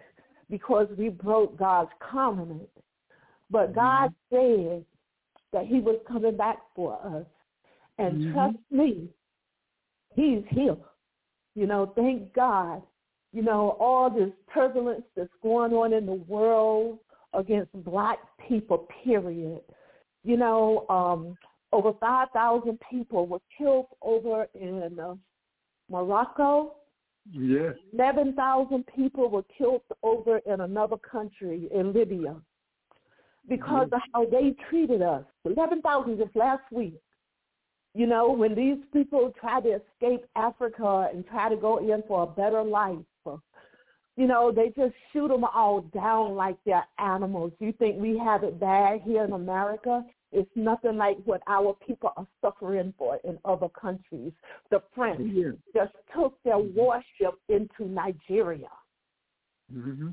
because 0.50 0.88
we 0.96 1.08
broke 1.08 1.56
God's 1.58 1.90
covenant. 2.10 2.68
But 3.50 3.74
God 3.74 4.12
said 4.30 4.84
that 5.52 5.66
he 5.66 5.80
was 5.80 6.00
coming 6.08 6.36
back 6.36 6.58
for 6.74 6.98
us. 7.04 7.26
And 7.98 8.18
Mhm. 8.18 8.32
trust 8.32 8.70
me, 8.70 9.08
he's 10.14 10.44
here. 10.46 10.76
You 11.54 11.66
know, 11.66 11.86
thank 11.86 12.32
God. 12.32 12.82
You 13.32 13.42
know, 13.42 13.70
all 13.80 14.10
this 14.10 14.32
turbulence 14.52 15.06
that's 15.14 15.32
going 15.42 15.72
on 15.72 15.92
in 15.92 16.06
the 16.06 16.12
world 16.14 16.98
against 17.32 17.72
black 17.84 18.18
people, 18.38 18.78
period. 19.04 19.62
You 20.22 20.36
know, 20.36 20.86
um, 20.88 21.36
over 21.74 21.92
5,000 21.98 22.78
people 22.88 23.26
were 23.26 23.40
killed 23.58 23.86
over 24.00 24.46
in 24.54 24.98
uh, 25.00 25.14
Morocco. 25.90 26.76
Yes. 27.30 27.74
11,000 27.92 28.84
people 28.94 29.28
were 29.28 29.44
killed 29.56 29.82
over 30.02 30.38
in 30.46 30.60
another 30.60 30.96
country, 30.96 31.68
in 31.74 31.92
Libya, 31.92 32.36
because 33.48 33.88
of 33.92 34.00
how 34.12 34.24
they 34.26 34.54
treated 34.68 35.02
us. 35.02 35.24
11,000 35.44 36.18
just 36.18 36.36
last 36.36 36.62
week. 36.70 36.94
You 37.94 38.06
know, 38.06 38.30
when 38.30 38.54
these 38.54 38.78
people 38.92 39.32
try 39.40 39.60
to 39.60 39.80
escape 39.80 40.26
Africa 40.36 41.08
and 41.12 41.26
try 41.26 41.48
to 41.48 41.56
go 41.56 41.78
in 41.78 42.02
for 42.06 42.22
a 42.24 42.26
better 42.26 42.62
life, 42.62 42.98
you 44.16 44.28
know, 44.28 44.52
they 44.52 44.68
just 44.76 44.94
shoot 45.12 45.28
them 45.28 45.44
all 45.44 45.80
down 45.92 46.34
like 46.34 46.56
they're 46.64 46.86
animals. 46.98 47.52
You 47.58 47.72
think 47.72 48.00
we 48.00 48.16
have 48.18 48.44
it 48.44 48.60
bad 48.60 49.00
here 49.04 49.24
in 49.24 49.32
America? 49.32 50.04
It's 50.34 50.50
nothing 50.56 50.96
like 50.96 51.16
what 51.24 51.42
our 51.46 51.74
people 51.86 52.12
are 52.16 52.26
suffering 52.42 52.92
for 52.98 53.18
in 53.22 53.38
other 53.44 53.68
countries. 53.68 54.32
The 54.70 54.82
French 54.94 55.20
Yeah. 55.20 55.52
just 55.72 55.94
took 56.12 56.42
their 56.42 56.58
warship 56.58 57.34
into 57.48 57.86
Nigeria. 57.86 58.70
hmm 59.72 60.10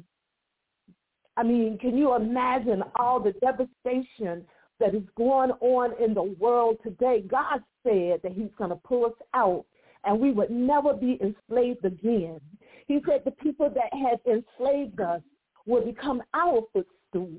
I 1.37 1.43
mean, 1.43 1.77
can 1.77 1.97
you 1.97 2.13
imagine 2.13 2.83
all 2.97 3.19
the 3.19 3.31
devastation 3.33 4.45
that 4.79 4.93
is 4.93 5.03
going 5.15 5.51
on 5.61 5.93
in 5.97 6.13
the 6.13 6.23
world 6.23 6.77
today? 6.83 7.21
God 7.21 7.63
said 7.83 8.21
that 8.21 8.33
he's 8.33 8.53
going 8.57 8.69
to 8.69 8.75
pull 8.75 9.05
us 9.05 9.13
out 9.33 9.65
and 10.03 10.19
we 10.19 10.31
would 10.31 10.51
never 10.51 10.93
be 10.93 11.19
enslaved 11.21 11.85
again. 11.85 12.39
He 12.87 12.99
said 13.07 13.23
the 13.23 13.31
people 13.31 13.69
that 13.69 13.93
had 13.93 14.19
enslaved 14.25 14.99
us 14.99 15.21
will 15.65 15.85
become 15.85 16.21
our 16.33 16.61
footstool. 16.73 17.31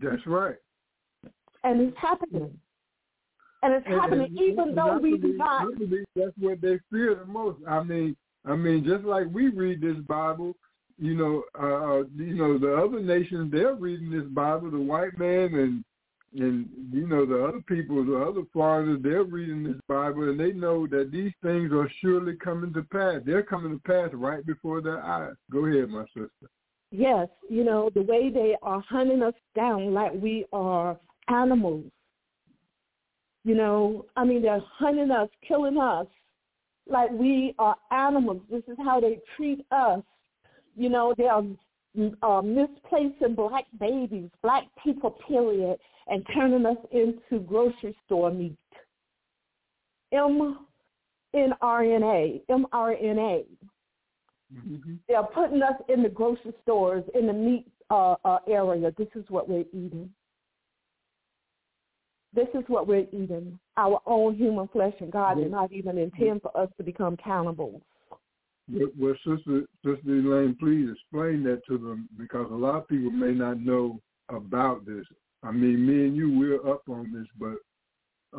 That's 0.00 0.26
right. 0.26 0.56
And 1.64 1.80
it's 1.80 1.96
happening. 1.98 2.58
And 3.62 3.72
it's 3.74 3.86
And- 3.86 3.94
happening 4.00 4.26
and- 4.26 4.40
even 4.40 4.68
and 4.70 4.78
though 4.78 4.98
we 4.98 5.16
do 5.18 5.32
not. 5.34 5.68
That's 6.14 6.36
what 6.38 6.60
they 6.60 6.78
fear 6.90 7.14
the 7.14 7.24
most. 7.26 7.58
I 7.66 7.82
mean, 7.82 8.16
I 8.44 8.54
mean, 8.56 8.84
just 8.84 9.04
like 9.04 9.26
we 9.32 9.48
read 9.48 9.80
this 9.80 9.96
Bible, 10.06 10.54
you 10.98 11.14
know, 11.14 11.44
uh, 11.58 12.04
you 12.14 12.34
know, 12.34 12.58
the 12.58 12.76
other 12.76 13.00
nations 13.00 13.50
they're 13.50 13.74
reading 13.74 14.10
this 14.10 14.26
Bible. 14.28 14.70
The 14.70 14.78
white 14.78 15.18
man 15.18 15.54
and 15.54 15.84
and 16.36 16.68
you 16.92 17.06
know 17.06 17.24
the 17.24 17.44
other 17.44 17.60
people, 17.62 18.04
the 18.04 18.16
other 18.20 18.42
foreigners, 18.52 19.00
they're 19.02 19.22
reading 19.22 19.62
this 19.62 19.80
Bible 19.88 20.28
and 20.28 20.38
they 20.38 20.52
know 20.52 20.84
that 20.88 21.12
these 21.12 21.32
things 21.42 21.72
are 21.72 21.88
surely 22.00 22.34
coming 22.36 22.72
to 22.74 22.82
pass. 22.82 23.22
They're 23.24 23.44
coming 23.44 23.72
to 23.72 23.78
pass 23.84 24.12
right 24.12 24.44
before 24.44 24.80
their 24.80 25.00
eyes. 25.02 25.36
Go 25.52 25.64
ahead, 25.66 25.88
my 25.90 26.04
sister. 26.06 26.50
Yes, 26.90 27.28
you 27.48 27.64
know, 27.64 27.88
the 27.94 28.02
way 28.02 28.30
they 28.30 28.56
are 28.62 28.80
hunting 28.80 29.22
us 29.22 29.34
down 29.54 29.94
like 29.94 30.12
we 30.12 30.44
are 30.52 30.98
animals. 31.28 31.84
You 33.44 33.54
know, 33.54 34.06
I 34.16 34.24
mean, 34.24 34.42
they're 34.42 34.62
hunting 34.78 35.10
us, 35.10 35.28
killing 35.46 35.78
us 35.78 36.06
like 36.88 37.10
we 37.10 37.54
are 37.58 37.76
animals. 37.90 38.42
This 38.50 38.62
is 38.68 38.76
how 38.78 39.00
they 39.00 39.18
treat 39.36 39.64
us. 39.70 40.00
You 40.76 40.88
know, 40.88 41.14
they 41.16 41.24
are 41.24 41.44
uh, 42.22 42.42
misplacing 42.42 43.34
black 43.34 43.64
babies, 43.78 44.30
black 44.42 44.64
people, 44.82 45.10
period, 45.28 45.78
and 46.08 46.26
turning 46.34 46.66
us 46.66 46.76
into 46.90 47.44
grocery 47.44 47.96
store 48.06 48.30
meat. 48.30 48.56
mRNA, 51.34 52.40
mRNA. 52.50 53.44
Mm-hmm. 54.54 54.94
They're 55.08 55.22
putting 55.22 55.62
us 55.62 55.74
in 55.88 56.02
the 56.02 56.08
grocery 56.08 56.52
stores 56.62 57.04
in 57.14 57.26
the 57.26 57.32
meat 57.32 57.66
uh, 57.90 58.14
uh, 58.24 58.38
area. 58.48 58.92
This 58.96 59.08
is 59.14 59.24
what 59.28 59.48
we're 59.48 59.64
eating. 59.72 60.10
This 62.34 62.48
is 62.54 62.64
what 62.66 62.86
we're 62.86 63.06
eating. 63.12 63.58
Our 63.76 64.00
own 64.06 64.36
human 64.36 64.68
flesh, 64.68 64.94
and 65.00 65.12
God 65.12 65.36
did 65.36 65.50
not 65.50 65.72
even 65.72 65.98
intend 65.98 66.42
for 66.42 66.56
us 66.56 66.68
to 66.76 66.82
become 66.82 67.16
cannibals. 67.16 67.82
Well, 68.70 68.88
well, 68.98 69.14
sister, 69.24 69.66
sister 69.84 70.00
Elaine, 70.06 70.56
please 70.58 70.90
explain 70.90 71.44
that 71.44 71.62
to 71.68 71.78
them 71.78 72.08
because 72.18 72.46
a 72.50 72.54
lot 72.54 72.76
of 72.76 72.88
people 72.88 73.10
may 73.10 73.32
not 73.32 73.60
know 73.60 74.00
about 74.30 74.86
this. 74.86 75.04
I 75.42 75.52
mean, 75.52 75.86
me 75.86 76.06
and 76.06 76.16
you, 76.16 76.36
we're 76.36 76.66
up 76.72 76.82
on 76.88 77.12
this, 77.12 77.26
but 77.38 77.58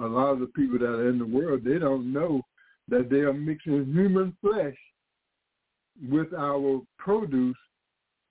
a 0.03 0.07
lot 0.07 0.31
of 0.31 0.39
the 0.39 0.47
people 0.47 0.79
that 0.79 0.85
are 0.85 1.09
in 1.09 1.19
the 1.19 1.25
world, 1.25 1.61
they 1.63 1.77
don't 1.77 2.11
know 2.11 2.41
that 2.87 3.09
they 3.09 3.17
are 3.17 3.33
mixing 3.33 3.85
human 3.85 4.35
flesh 4.41 4.75
with 6.09 6.33
our 6.33 6.81
produce 6.97 7.55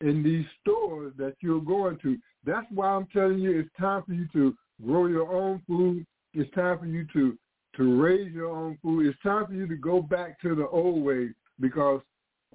in 0.00 0.23
these 0.23 0.44
stores 0.61 1.12
that 1.16 1.35
you're 1.40 1.61
going 1.61 1.99
to. 2.02 2.18
That's 2.44 2.66
why 2.71 2.88
I'm 2.88 3.06
telling 3.06 3.38
you 3.38 3.59
it's 3.59 3.71
time 3.78 4.02
for 4.06 4.12
you 4.12 4.26
to 4.33 4.54
grow 4.83 5.07
your 5.07 5.33
own 5.33 5.62
food. 5.66 6.04
It's 6.33 6.52
time 6.54 6.78
for 6.78 6.87
you 6.87 7.07
to 7.12 7.37
to 7.76 8.00
raise 8.00 8.33
your 8.33 8.54
own 8.57 8.78
food. 8.83 9.07
It's 9.07 9.19
time 9.23 9.47
for 9.47 9.52
you 9.52 9.66
to 9.66 9.76
go 9.76 10.00
back 10.00 10.40
to 10.43 10.54
the 10.54 10.69
old 10.69 11.02
way 11.02 11.31
because 11.61 12.00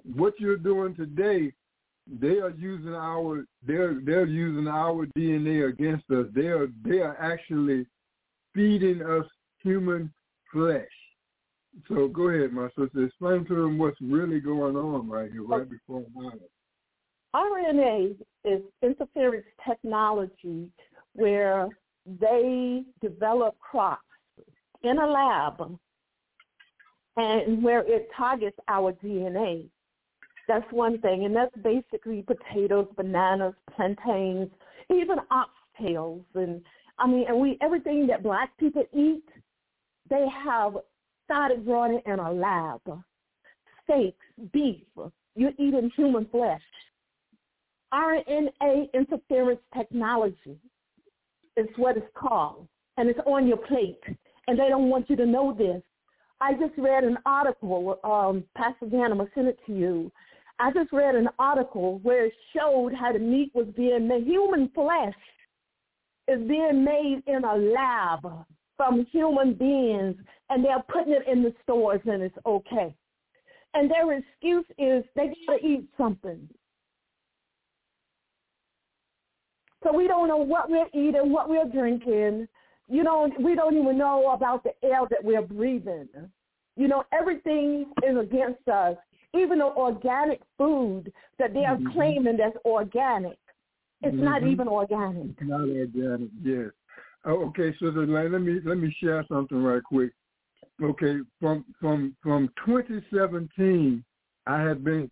what 0.02 0.34
you're 0.38 0.56
doing 0.56 0.94
today, 0.94 1.52
they 2.06 2.38
are 2.38 2.50
using 2.50 2.94
our 2.94 3.44
they're 3.66 4.00
they're 4.04 4.26
using 4.26 4.68
our 4.68 5.06
DNA 5.16 5.68
against 5.68 6.10
us. 6.10 6.26
They 6.34 6.46
are 6.46 6.68
they 6.84 7.00
are 7.00 7.16
actually 7.20 7.86
feeding 8.54 9.02
us 9.02 9.26
human 9.62 10.12
flesh. 10.52 10.88
So 11.88 12.08
go 12.08 12.28
ahead, 12.28 12.52
my 12.52 12.68
sister. 12.76 13.04
Explain 13.04 13.46
to 13.46 13.54
them 13.54 13.78
what's 13.78 14.00
really 14.00 14.40
going 14.40 14.76
on 14.76 15.08
right 15.08 15.30
here, 15.30 15.44
right 15.44 15.68
before 15.68 16.02
my 16.14 16.26
eyes. 16.26 16.40
RNA 17.34 18.16
is 18.44 18.60
interference 18.82 19.46
technology 19.66 20.68
where 21.12 21.68
they 22.06 22.84
develop 23.00 23.58
crops 23.58 24.02
in 24.82 24.98
a 24.98 25.06
lab 25.06 25.78
and 27.16 27.62
where 27.62 27.80
it 27.80 28.08
targets 28.16 28.56
our 28.68 28.92
DNA. 28.92 29.68
That's 30.48 30.70
one 30.72 31.00
thing, 31.00 31.24
and 31.26 31.36
that's 31.36 31.54
basically 31.62 32.22
potatoes, 32.22 32.88
bananas, 32.96 33.54
plantains, 33.76 34.48
even 34.90 35.18
oxtails, 35.30 36.24
and 36.34 36.62
I 36.98 37.06
mean, 37.06 37.24
and 37.28 37.40
we 37.40 37.56
everything 37.60 38.06
that 38.08 38.22
black 38.22 38.56
people 38.58 38.84
eat, 38.92 39.24
they 40.08 40.26
have 40.44 40.76
started 41.24 41.64
growing 41.64 41.94
it 41.94 42.10
in 42.10 42.18
a 42.18 42.32
lab. 42.32 42.80
Steaks, 43.84 44.26
beef, 44.52 44.82
you're 45.34 45.52
eating 45.58 45.90
human 45.96 46.26
flesh. 46.26 46.60
RNA 47.92 48.92
interference 48.92 49.60
technology 49.76 50.58
is 51.56 51.66
what 51.76 51.96
it's 51.96 52.06
called, 52.14 52.66
and 52.96 53.08
it's 53.08 53.20
on 53.26 53.46
your 53.46 53.56
plate, 53.56 54.02
and 54.46 54.58
they 54.58 54.68
don't 54.68 54.88
want 54.88 55.10
you 55.10 55.16
to 55.16 55.26
know 55.26 55.54
this. 55.56 55.82
I 56.40 56.52
just 56.54 56.72
read 56.78 57.04
an 57.04 57.18
article, 57.26 57.98
um, 58.02 58.44
Pastor 58.56 58.86
Dan, 58.86 59.10
I'm 59.10 59.18
going 59.18 59.28
to 59.28 59.34
send 59.34 59.48
it 59.48 59.58
to 59.66 59.72
you. 59.72 60.10
I 60.58 60.72
just 60.72 60.92
read 60.92 61.14
an 61.14 61.28
article 61.38 62.00
where 62.02 62.26
it 62.26 62.32
showed 62.54 62.92
how 62.94 63.12
the 63.12 63.18
meat 63.18 63.50
was 63.54 63.66
being 63.76 64.08
made. 64.08 64.24
Human 64.24 64.70
flesh 64.74 65.14
is 66.28 66.40
being 66.46 66.84
made 66.84 67.22
in 67.26 67.44
a 67.44 67.56
lab 67.56 68.46
from 68.76 69.06
human 69.12 69.54
beings, 69.54 70.16
and 70.48 70.64
they're 70.64 70.82
putting 70.88 71.12
it 71.12 71.26
in 71.30 71.42
the 71.42 71.54
stores, 71.62 72.00
and 72.06 72.22
it's 72.22 72.36
okay. 72.46 72.94
And 73.74 73.90
their 73.90 74.12
excuse 74.12 74.64
is 74.78 75.04
they 75.14 75.34
got 75.46 75.58
to 75.58 75.66
eat 75.66 75.88
something. 75.96 76.48
So 79.82 79.92
we 79.92 80.06
don't 80.06 80.28
know 80.28 80.36
what 80.36 80.68
we're 80.68 80.88
eating, 80.92 81.32
what 81.32 81.48
we're 81.48 81.64
drinking. 81.64 82.48
You 82.88 83.04
know, 83.04 83.30
we 83.38 83.54
don't 83.54 83.76
even 83.76 83.96
know 83.96 84.32
about 84.32 84.62
the 84.62 84.72
air 84.82 85.00
that 85.10 85.22
we're 85.22 85.42
breathing. 85.42 86.08
You 86.76 86.88
know, 86.88 87.04
everything 87.12 87.92
is 88.06 88.16
against 88.18 88.66
us. 88.68 88.96
Even 89.32 89.58
the 89.58 89.66
organic 89.66 90.40
food 90.58 91.12
that 91.38 91.54
they 91.54 91.64
are 91.64 91.76
Mhm. 91.76 91.92
claiming 91.92 92.36
that's 92.36 92.56
organic, 92.64 93.38
it's 94.02 94.16
not 94.16 94.42
Mhm. 94.42 94.48
even 94.48 94.68
organic. 94.68 95.40
Not 95.40 95.68
organic, 95.68 96.30
yes. 96.42 96.72
Oh, 97.24 97.46
okay, 97.46 97.72
so 97.78 97.90
then 97.90 98.12
let 98.12 98.30
let 98.30 98.40
me 98.40 98.60
let 98.60 98.78
me 98.78 98.90
share 98.92 99.24
something 99.24 99.62
right 99.62 99.82
quick. 99.84 100.12
Okay, 100.82 101.20
from 101.38 101.64
from 101.78 102.16
from 102.22 102.48
2017, 102.64 104.02
I 104.46 104.60
had 104.60 104.82
been 104.82 105.10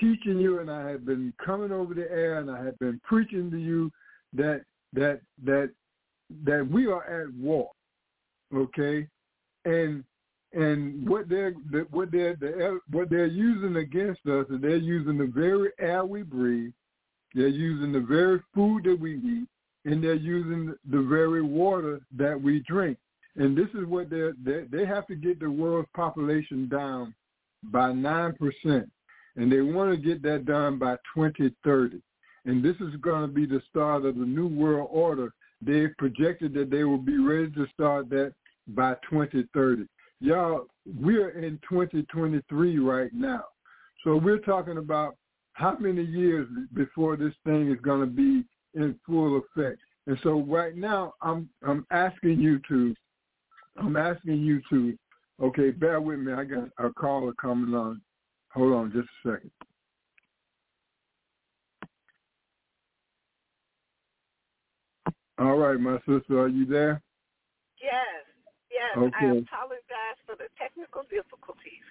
teaching 0.00 0.38
you, 0.38 0.60
and 0.60 0.70
I 0.70 0.88
had 0.88 1.04
been 1.04 1.32
coming 1.44 1.72
over 1.72 1.94
the 1.94 2.10
air, 2.10 2.38
and 2.38 2.50
I 2.50 2.64
had 2.64 2.78
been 2.78 3.00
preaching 3.00 3.50
to 3.50 3.58
you 3.58 3.90
that 4.34 4.62
that 4.92 5.20
that 5.44 5.70
that 6.44 6.66
we 6.70 6.86
are 6.86 7.04
at 7.22 7.32
war. 7.34 7.70
Okay, 8.54 9.06
and 9.64 10.04
and 10.52 11.08
what 11.08 11.28
they're 11.28 11.52
what 11.90 12.10
they're 12.10 12.36
the- 12.36 12.80
what 12.90 13.10
they're 13.10 13.26
using 13.26 13.76
against 13.76 14.26
us 14.26 14.46
is 14.50 14.60
they're 14.60 14.76
using 14.76 15.18
the 15.18 15.26
very 15.26 15.70
air 15.78 16.04
we 16.04 16.22
breathe, 16.22 16.72
they're 17.34 17.48
using 17.48 17.92
the 17.92 18.00
very 18.00 18.40
food 18.54 18.84
that 18.84 18.98
we 18.98 19.16
eat, 19.16 19.48
and 19.84 20.02
they're 20.02 20.14
using 20.14 20.74
the 20.90 21.02
very 21.02 21.42
water 21.42 22.00
that 22.16 22.40
we 22.40 22.60
drink. 22.60 22.98
And 23.36 23.56
this 23.56 23.68
is 23.74 23.86
what 23.86 24.08
they're 24.10 24.32
they 24.42 24.64
they 24.70 24.86
have 24.86 25.06
to 25.08 25.14
get 25.14 25.38
the 25.40 25.50
world's 25.50 25.88
population 25.94 26.68
down 26.68 27.14
by 27.64 27.92
nine 27.92 28.34
percent, 28.34 28.90
and 29.36 29.52
they 29.52 29.60
want 29.60 29.90
to 29.90 29.96
get 29.96 30.22
that 30.22 30.46
done 30.46 30.78
by 30.78 30.96
2030. 31.14 32.00
And 32.48 32.64
this 32.64 32.76
is 32.80 32.96
going 33.00 33.22
to 33.22 33.32
be 33.32 33.46
the 33.46 33.62
start 33.70 34.04
of 34.04 34.16
the 34.16 34.24
new 34.24 34.48
world 34.48 34.88
order. 34.90 35.32
They've 35.62 35.94
projected 35.98 36.52
that 36.54 36.70
they 36.70 36.82
will 36.82 36.98
be 36.98 37.18
ready 37.18 37.50
to 37.52 37.66
start 37.74 38.10
that 38.10 38.32
by 38.66 38.94
2030 39.08 39.86
y'all, 40.20 40.66
we're 41.00 41.30
in 41.30 41.58
2023 41.68 42.78
right 42.78 43.10
now. 43.12 43.44
So 44.04 44.16
we're 44.16 44.38
talking 44.38 44.78
about 44.78 45.16
how 45.52 45.76
many 45.78 46.02
years 46.02 46.48
before 46.74 47.16
this 47.16 47.34
thing 47.44 47.70
is 47.70 47.80
going 47.80 48.00
to 48.00 48.06
be 48.06 48.44
in 48.74 48.98
full 49.04 49.38
effect. 49.38 49.80
And 50.06 50.18
so 50.22 50.40
right 50.42 50.76
now, 50.76 51.14
I'm 51.20 51.48
I'm 51.66 51.86
asking 51.90 52.40
you 52.40 52.60
to, 52.68 52.94
I'm 53.76 53.96
asking 53.96 54.40
you 54.40 54.62
to, 54.70 54.96
okay, 55.42 55.70
bear 55.70 56.00
with 56.00 56.20
me. 56.20 56.32
I 56.32 56.44
got 56.44 56.68
a 56.78 56.90
caller 56.90 57.32
coming 57.34 57.74
on. 57.74 58.00
Hold 58.54 58.72
on 58.72 58.92
just 58.92 59.08
a 59.24 59.34
second. 59.34 59.50
All 65.38 65.56
right, 65.56 65.78
my 65.78 65.98
sister, 65.98 66.40
are 66.40 66.48
you 66.48 66.66
there? 66.66 67.00
Yes, 67.80 68.24
yes. 68.70 68.96
I 68.96 69.26
apologize 69.26 70.18
for 70.26 70.34
the 70.36 70.48
technical 70.58 71.02
difficulties. 71.02 71.86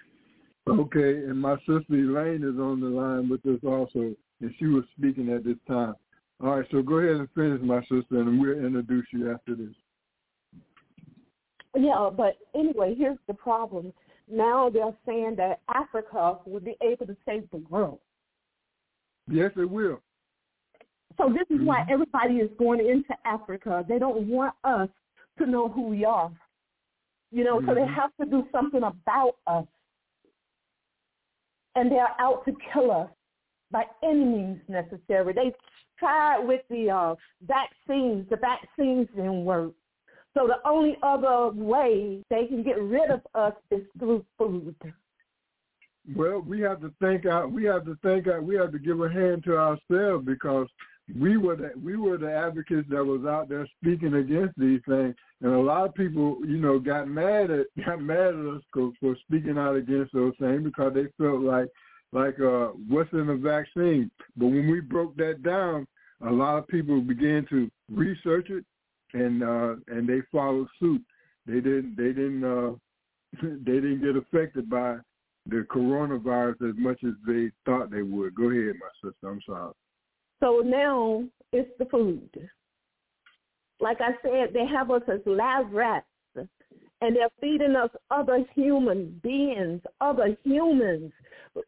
Okay, 0.68 1.24
and 1.24 1.40
my 1.40 1.56
sister 1.60 1.94
Elaine 1.94 2.44
is 2.44 2.60
on 2.60 2.80
the 2.80 2.88
line 2.88 3.28
with 3.28 3.44
us 3.46 3.60
also, 3.66 4.14
and 4.40 4.54
she 4.58 4.66
was 4.66 4.84
speaking 4.98 5.30
at 5.30 5.44
this 5.44 5.56
time. 5.66 5.94
All 6.42 6.56
right, 6.56 6.68
so 6.70 6.82
go 6.82 6.96
ahead 6.96 7.16
and 7.16 7.28
finish, 7.34 7.60
my 7.62 7.80
sister, 7.82 8.20
and 8.20 8.38
we'll 8.38 8.64
introduce 8.64 9.06
you 9.12 9.32
after 9.32 9.56
this. 9.56 9.74
Yeah, 11.74 12.10
but 12.14 12.36
anyway, 12.54 12.94
here's 12.96 13.18
the 13.26 13.34
problem. 13.34 13.92
Now 14.30 14.68
they're 14.68 14.96
saying 15.06 15.36
that 15.36 15.60
Africa 15.74 16.38
will 16.44 16.60
be 16.60 16.76
able 16.82 17.06
to 17.06 17.16
save 17.24 17.48
the 17.50 17.64
world. 17.70 17.98
Yes, 19.26 19.52
it 19.56 19.70
will. 19.70 20.02
So 21.18 21.28
this 21.28 21.46
is 21.50 21.66
why 21.66 21.82
Mhm. 21.82 21.90
everybody 21.90 22.38
is 22.38 22.50
going 22.58 22.86
into 22.86 23.14
Africa. 23.26 23.84
They 23.88 23.98
don't 23.98 24.28
want 24.28 24.54
us 24.64 24.88
to 25.38 25.46
know 25.46 25.68
who 25.68 25.82
we 25.82 26.04
are. 26.04 26.30
You 27.30 27.44
know, 27.44 27.60
so 27.66 27.74
they 27.74 27.82
Mhm. 27.82 27.94
have 27.94 28.16
to 28.20 28.26
do 28.26 28.48
something 28.50 28.82
about 28.82 29.36
us. 29.46 29.66
And 31.74 31.90
they're 31.92 32.14
out 32.18 32.44
to 32.46 32.52
kill 32.72 32.90
us 32.90 33.10
by 33.70 33.86
any 34.02 34.24
means 34.24 34.68
necessary. 34.68 35.32
They 35.32 35.54
tried 35.98 36.38
with 36.38 36.66
the 36.68 36.90
uh, 36.90 37.16
vaccines. 37.42 38.28
The 38.30 38.36
vaccines 38.36 39.08
didn't 39.08 39.44
work. 39.44 39.74
So 40.34 40.46
the 40.46 40.66
only 40.66 40.96
other 41.02 41.48
way 41.48 42.22
they 42.30 42.46
can 42.46 42.62
get 42.62 42.80
rid 42.80 43.10
of 43.10 43.26
us 43.34 43.54
is 43.70 43.82
through 43.98 44.24
food. 44.38 44.74
Well, 46.16 46.40
we 46.40 46.60
have 46.60 46.80
to 46.80 46.90
think 47.00 47.26
out. 47.26 47.50
We 47.50 47.64
have 47.64 47.84
to 47.84 47.96
think 47.96 48.28
out. 48.28 48.42
We 48.42 48.54
have 48.54 48.72
to 48.72 48.78
give 48.78 49.00
a 49.00 49.10
hand 49.10 49.44
to 49.44 49.58
ourselves 49.58 50.24
because 50.24 50.68
we 51.16 51.36
were 51.36 51.56
the 51.56 51.72
we 51.82 51.96
were 51.96 52.18
the 52.18 52.32
advocates 52.32 52.88
that 52.90 53.04
was 53.04 53.24
out 53.24 53.48
there 53.48 53.66
speaking 53.80 54.14
against 54.14 54.58
these 54.58 54.80
things, 54.86 55.14
and 55.40 55.52
a 55.52 55.58
lot 55.58 55.88
of 55.88 55.94
people, 55.94 56.38
you 56.46 56.58
know, 56.58 56.78
got 56.78 57.08
mad 57.08 57.50
at 57.50 57.66
got 57.86 58.00
mad 58.00 58.34
at 58.34 58.54
us 58.56 58.62
for, 58.72 58.92
for 59.00 59.16
speaking 59.26 59.58
out 59.58 59.76
against 59.76 60.12
those 60.12 60.34
things 60.38 60.64
because 60.64 60.92
they 60.94 61.06
felt 61.16 61.40
like 61.40 61.68
like 62.12 62.38
uh 62.40 62.68
what's 62.88 63.12
in 63.12 63.26
the 63.26 63.36
vaccine. 63.36 64.10
But 64.36 64.46
when 64.46 64.70
we 64.70 64.80
broke 64.80 65.16
that 65.16 65.42
down, 65.42 65.86
a 66.26 66.30
lot 66.30 66.58
of 66.58 66.68
people 66.68 67.00
began 67.00 67.46
to 67.50 67.70
research 67.90 68.50
it, 68.50 68.64
and 69.14 69.42
uh 69.42 69.76
and 69.88 70.08
they 70.08 70.20
followed 70.30 70.68
suit. 70.78 71.02
They 71.46 71.60
didn't 71.60 71.96
they 71.96 72.12
didn't 72.12 72.44
uh 72.44 72.72
they 73.42 73.80
didn't 73.80 74.02
get 74.02 74.16
affected 74.16 74.68
by 74.68 74.96
the 75.46 75.66
coronavirus 75.70 76.68
as 76.68 76.76
much 76.76 76.98
as 77.04 77.14
they 77.26 77.50
thought 77.64 77.90
they 77.90 78.02
would. 78.02 78.34
Go 78.34 78.50
ahead, 78.50 78.74
my 78.78 79.08
sister. 79.08 79.28
I'm 79.30 79.40
sorry. 79.46 79.72
So 80.40 80.62
now 80.64 81.24
it's 81.52 81.70
the 81.78 81.86
food. 81.86 82.48
Like 83.80 83.98
I 84.00 84.12
said, 84.22 84.52
they 84.52 84.66
have 84.66 84.90
us 84.90 85.02
as 85.12 85.20
lab 85.26 85.72
rats, 85.72 86.06
and 87.00 87.14
they're 87.14 87.28
feeding 87.40 87.76
us 87.76 87.90
other 88.10 88.44
human 88.54 89.20
beings, 89.22 89.80
other 90.00 90.36
humans. 90.44 91.12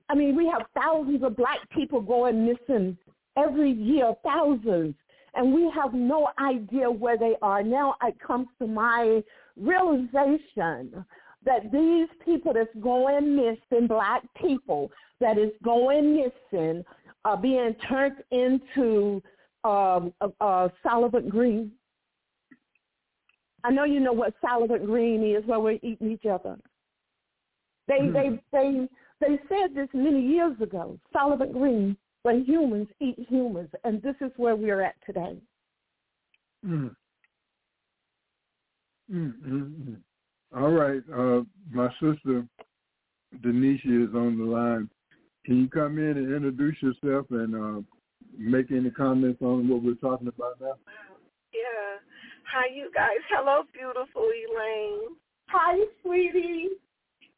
I 0.08 0.14
mean, 0.14 0.36
we 0.36 0.46
have 0.46 0.66
thousands 0.74 1.22
of 1.22 1.36
black 1.36 1.58
people 1.70 2.00
going 2.00 2.46
missing 2.46 2.96
every 3.36 3.70
year, 3.70 4.12
thousands, 4.24 4.94
and 5.34 5.54
we 5.54 5.70
have 5.74 5.94
no 5.94 6.28
idea 6.40 6.90
where 6.90 7.16
they 7.16 7.36
are. 7.42 7.62
Now 7.62 7.94
it 8.02 8.18
comes 8.20 8.48
to 8.58 8.66
my 8.66 9.22
realization 9.56 11.04
that 11.44 11.70
these 11.72 12.08
people 12.24 12.52
that's 12.52 12.68
going 12.80 13.36
missing, 13.36 13.86
black 13.86 14.22
people 14.40 14.90
that 15.20 15.38
is 15.38 15.52
going 15.62 16.16
missing, 16.16 16.84
are 17.24 17.36
being 17.36 17.74
turned 17.88 18.22
into 18.30 19.22
um, 19.64 20.12
uh, 20.20 20.28
uh, 20.40 20.68
Soylent 20.84 21.28
Green. 21.28 21.72
I 23.62 23.70
know 23.70 23.84
you 23.84 24.00
know 24.00 24.12
what 24.12 24.34
Soylent 24.42 24.86
Green 24.86 25.22
is, 25.22 25.44
where 25.44 25.60
we're 25.60 25.78
eating 25.82 26.10
each 26.10 26.26
other. 26.26 26.58
They 27.88 28.00
Mhm. 28.00 28.12
they 28.12 28.40
they 28.52 28.88
they 29.20 29.38
said 29.48 29.74
this 29.74 29.88
many 29.92 30.20
years 30.20 30.58
ago. 30.60 30.98
Soylent 31.14 31.52
Green, 31.52 31.96
when 32.22 32.44
humans 32.44 32.88
eat 33.00 33.18
humans, 33.18 33.70
and 33.84 34.00
this 34.00 34.16
is 34.20 34.32
where 34.36 34.56
we're 34.56 34.80
at 34.80 34.96
today. 35.04 35.38
Mm. 36.64 36.94
Mm, 39.10 39.32
mm, 39.42 39.74
mm. 39.74 39.96
All 40.56 40.70
right. 40.70 41.02
Uh, 41.12 41.44
my 41.70 41.90
sister 42.00 42.46
Denisha 43.42 44.08
is 44.08 44.14
on 44.14 44.38
the 44.38 44.44
line. 44.44 44.88
Can 45.44 45.60
you 45.60 45.68
come 45.68 45.98
in 45.98 46.16
and 46.16 46.34
introduce 46.34 46.76
yourself 46.82 47.26
and 47.30 47.54
uh, 47.54 47.80
make 48.36 48.70
any 48.70 48.90
comments 48.90 49.40
on 49.40 49.68
what 49.68 49.82
we're 49.82 49.94
talking 49.94 50.28
about 50.28 50.60
now? 50.60 50.76
Yeah. 51.52 51.98
Hi, 52.52 52.68
you 52.74 52.90
guys. 52.94 53.22
Hello, 53.30 53.62
beautiful 53.72 54.28
Elaine. 54.28 55.16
Hi, 55.48 55.78
sweetie. 56.02 56.68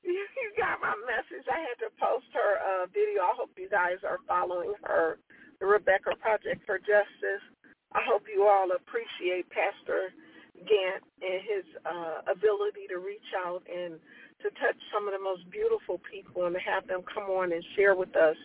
You 0.02 0.50
got 0.58 0.82
my 0.82 0.98
message. 1.06 1.46
I 1.46 1.62
had 1.62 1.78
to 1.78 1.88
post 1.94 2.26
her 2.34 2.58
uh, 2.58 2.84
video. 2.90 3.22
I 3.22 3.38
hope 3.38 3.54
you 3.54 3.70
guys 3.70 4.02
are 4.02 4.18
following 4.26 4.74
her, 4.82 5.22
the 5.62 5.66
Rebecca 5.66 6.18
Project 6.18 6.66
for 6.66 6.82
Justice. 6.82 7.44
I 7.94 8.02
hope 8.02 8.26
you 8.26 8.42
all 8.42 8.74
appreciate 8.74 9.46
Pastor 9.54 10.10
Gantt 10.66 11.06
and 11.22 11.40
his 11.46 11.66
uh, 11.86 12.26
ability 12.26 12.90
to 12.90 12.98
reach 12.98 13.30
out 13.46 13.62
and 13.70 14.02
to 14.42 14.50
touch 14.60 14.76
some 14.92 15.06
of 15.08 15.14
the 15.14 15.22
most 15.22 15.50
beautiful 15.50 16.00
people 16.10 16.46
and 16.46 16.54
to 16.54 16.60
have 16.60 16.86
them 16.86 17.02
come 17.12 17.24
on 17.24 17.52
and 17.52 17.64
share 17.76 17.94
with 17.94 18.14
us 18.16 18.36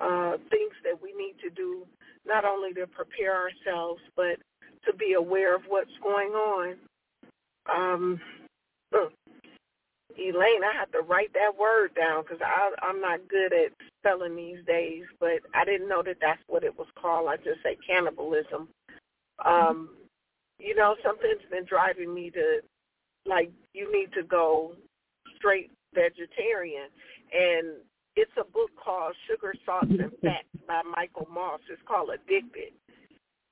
uh, 0.00 0.32
things 0.50 0.72
that 0.84 1.00
we 1.00 1.12
need 1.14 1.36
to 1.42 1.50
do, 1.50 1.86
not 2.26 2.44
only 2.44 2.72
to 2.74 2.86
prepare 2.86 3.34
ourselves, 3.34 4.00
but 4.16 4.38
to 4.86 4.94
be 4.96 5.14
aware 5.14 5.54
of 5.54 5.62
what's 5.68 5.96
going 6.02 6.30
on. 6.32 6.74
Um. 7.72 8.20
Elaine, 10.18 10.64
I 10.64 10.72
have 10.78 10.90
to 10.92 11.00
write 11.00 11.32
that 11.34 11.58
word 11.58 11.94
down 11.94 12.22
because 12.22 12.40
I'm 12.82 13.00
not 13.00 13.28
good 13.28 13.52
at 13.52 13.72
spelling 14.00 14.34
these 14.34 14.64
days, 14.66 15.04
but 15.20 15.40
I 15.54 15.64
didn't 15.64 15.88
know 15.88 16.02
that 16.02 16.16
that's 16.20 16.40
what 16.46 16.64
it 16.64 16.76
was 16.78 16.86
called. 17.00 17.28
I 17.28 17.36
just 17.36 17.62
say 17.62 17.76
cannibalism. 17.86 18.68
Um, 19.44 19.90
you 20.58 20.74
know, 20.74 20.96
something's 21.04 21.42
been 21.50 21.66
driving 21.66 22.14
me 22.14 22.30
to, 22.30 22.60
like, 23.26 23.50
you 23.74 23.92
need 23.92 24.12
to 24.14 24.22
go 24.22 24.72
straight 25.36 25.70
vegetarian. 25.94 26.88
And 27.32 27.80
it's 28.16 28.32
a 28.40 28.44
book 28.44 28.70
called 28.82 29.14
Sugar, 29.28 29.54
Salt, 29.64 29.90
and 29.90 30.12
Fat 30.22 30.44
by 30.66 30.82
Michael 30.82 31.28
Moss. 31.32 31.60
It's 31.70 31.82
called 31.86 32.10
Addicted. 32.10 32.72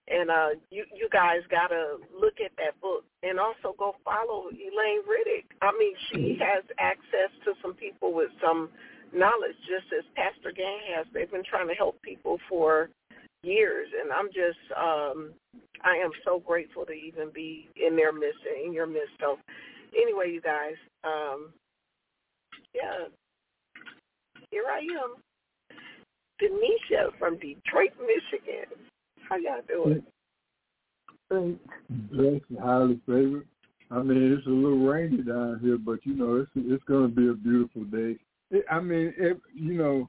And 0.06 0.30
uh, 0.30 0.60
you 0.70 0.84
you 0.94 1.08
guys 1.10 1.40
gotta 1.50 1.96
look 2.12 2.36
at 2.44 2.52
that 2.60 2.78
book 2.82 3.04
and 3.22 3.40
also 3.40 3.74
go 3.78 3.96
follow 4.04 4.52
Elaine 4.52 5.00
Riddick. 5.08 5.48
I 5.62 5.72
mean, 5.78 5.94
she 6.12 6.36
has 6.44 6.62
access 6.78 7.32
to 7.46 7.54
some 7.62 7.72
people 7.72 8.12
with 8.12 8.28
some 8.36 8.68
knowledge, 9.14 9.56
just 9.64 9.88
as 9.96 10.04
Pastor 10.14 10.52
Gantt 10.52 10.96
has. 10.96 11.06
They've 11.14 11.30
been 11.30 11.44
trying 11.48 11.68
to 11.68 11.74
help 11.74 12.02
people 12.02 12.38
for 12.50 12.90
years, 13.42 13.88
and 14.00 14.12
I'm 14.12 14.28
just 14.28 14.60
um, 14.76 15.32
I 15.84 15.96
am 15.96 16.10
so 16.24 16.38
grateful 16.38 16.84
to 16.84 16.92
even 16.92 17.30
be 17.32 17.68
in 17.76 17.96
their 17.96 18.12
midst 18.12 18.44
in 18.64 18.72
your 18.72 18.86
midst. 18.86 19.16
So, 19.20 19.38
anyway, 19.96 20.32
you 20.32 20.40
guys, 20.40 20.76
um, 21.04 21.52
yeah, 22.74 23.08
here 24.50 24.64
I 24.70 24.78
am, 24.78 25.16
Denisha 26.40 27.16
from 27.18 27.34
Detroit, 27.34 27.92
Michigan. 28.00 28.66
How 29.28 29.36
y'all 29.36 29.60
doing? 29.68 30.02
Great. 31.30 31.58
Blessed, 32.10 32.60
highly 32.60 33.00
favored. 33.06 33.46
I 33.90 34.02
mean, 34.02 34.32
it's 34.32 34.46
a 34.46 34.50
little 34.50 34.86
rainy 34.86 35.22
down 35.22 35.60
here, 35.62 35.78
but 35.78 36.04
you 36.04 36.14
know, 36.14 36.36
it's 36.36 36.50
it's 36.56 36.84
going 36.84 37.08
to 37.10 37.14
be 37.14 37.28
a 37.28 37.34
beautiful 37.34 37.84
day. 37.84 38.16
It, 38.50 38.64
I 38.70 38.80
mean, 38.80 39.14
it, 39.16 39.40
you 39.54 39.74
know, 39.74 40.08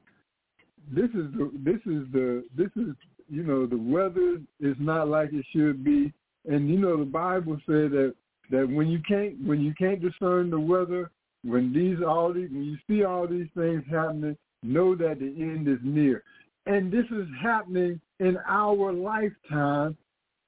this 0.91 1.09
is 1.11 1.31
the 1.33 1.51
this 1.63 1.81
is 1.85 2.05
the 2.11 2.43
this 2.55 2.69
is 2.75 2.95
you 3.29 3.43
know 3.43 3.65
the 3.65 3.77
weather 3.77 4.39
is 4.59 4.75
not 4.79 5.07
like 5.07 5.29
it 5.33 5.45
should 5.51 5.83
be, 5.83 6.13
and 6.49 6.69
you 6.69 6.77
know 6.77 6.97
the 6.97 7.05
Bible 7.05 7.57
said 7.65 7.91
that 7.91 8.13
that 8.51 8.69
when 8.69 8.87
you 8.87 8.99
can't 9.07 9.35
when 9.45 9.61
you 9.61 9.73
can't 9.77 10.01
discern 10.01 10.49
the 10.49 10.59
weather, 10.59 11.11
when 11.45 11.71
these 11.71 12.03
all 12.05 12.33
these 12.33 12.49
when 12.49 12.63
you 12.63 12.77
see 12.87 13.03
all 13.03 13.27
these 13.27 13.47
things 13.55 13.83
happening, 13.89 14.35
know 14.63 14.95
that 14.95 15.19
the 15.19 15.25
end 15.25 15.67
is 15.67 15.79
near, 15.83 16.23
and 16.65 16.91
this 16.91 17.05
is 17.11 17.27
happening 17.41 18.01
in 18.19 18.37
our 18.47 18.91
lifetime, 18.91 19.95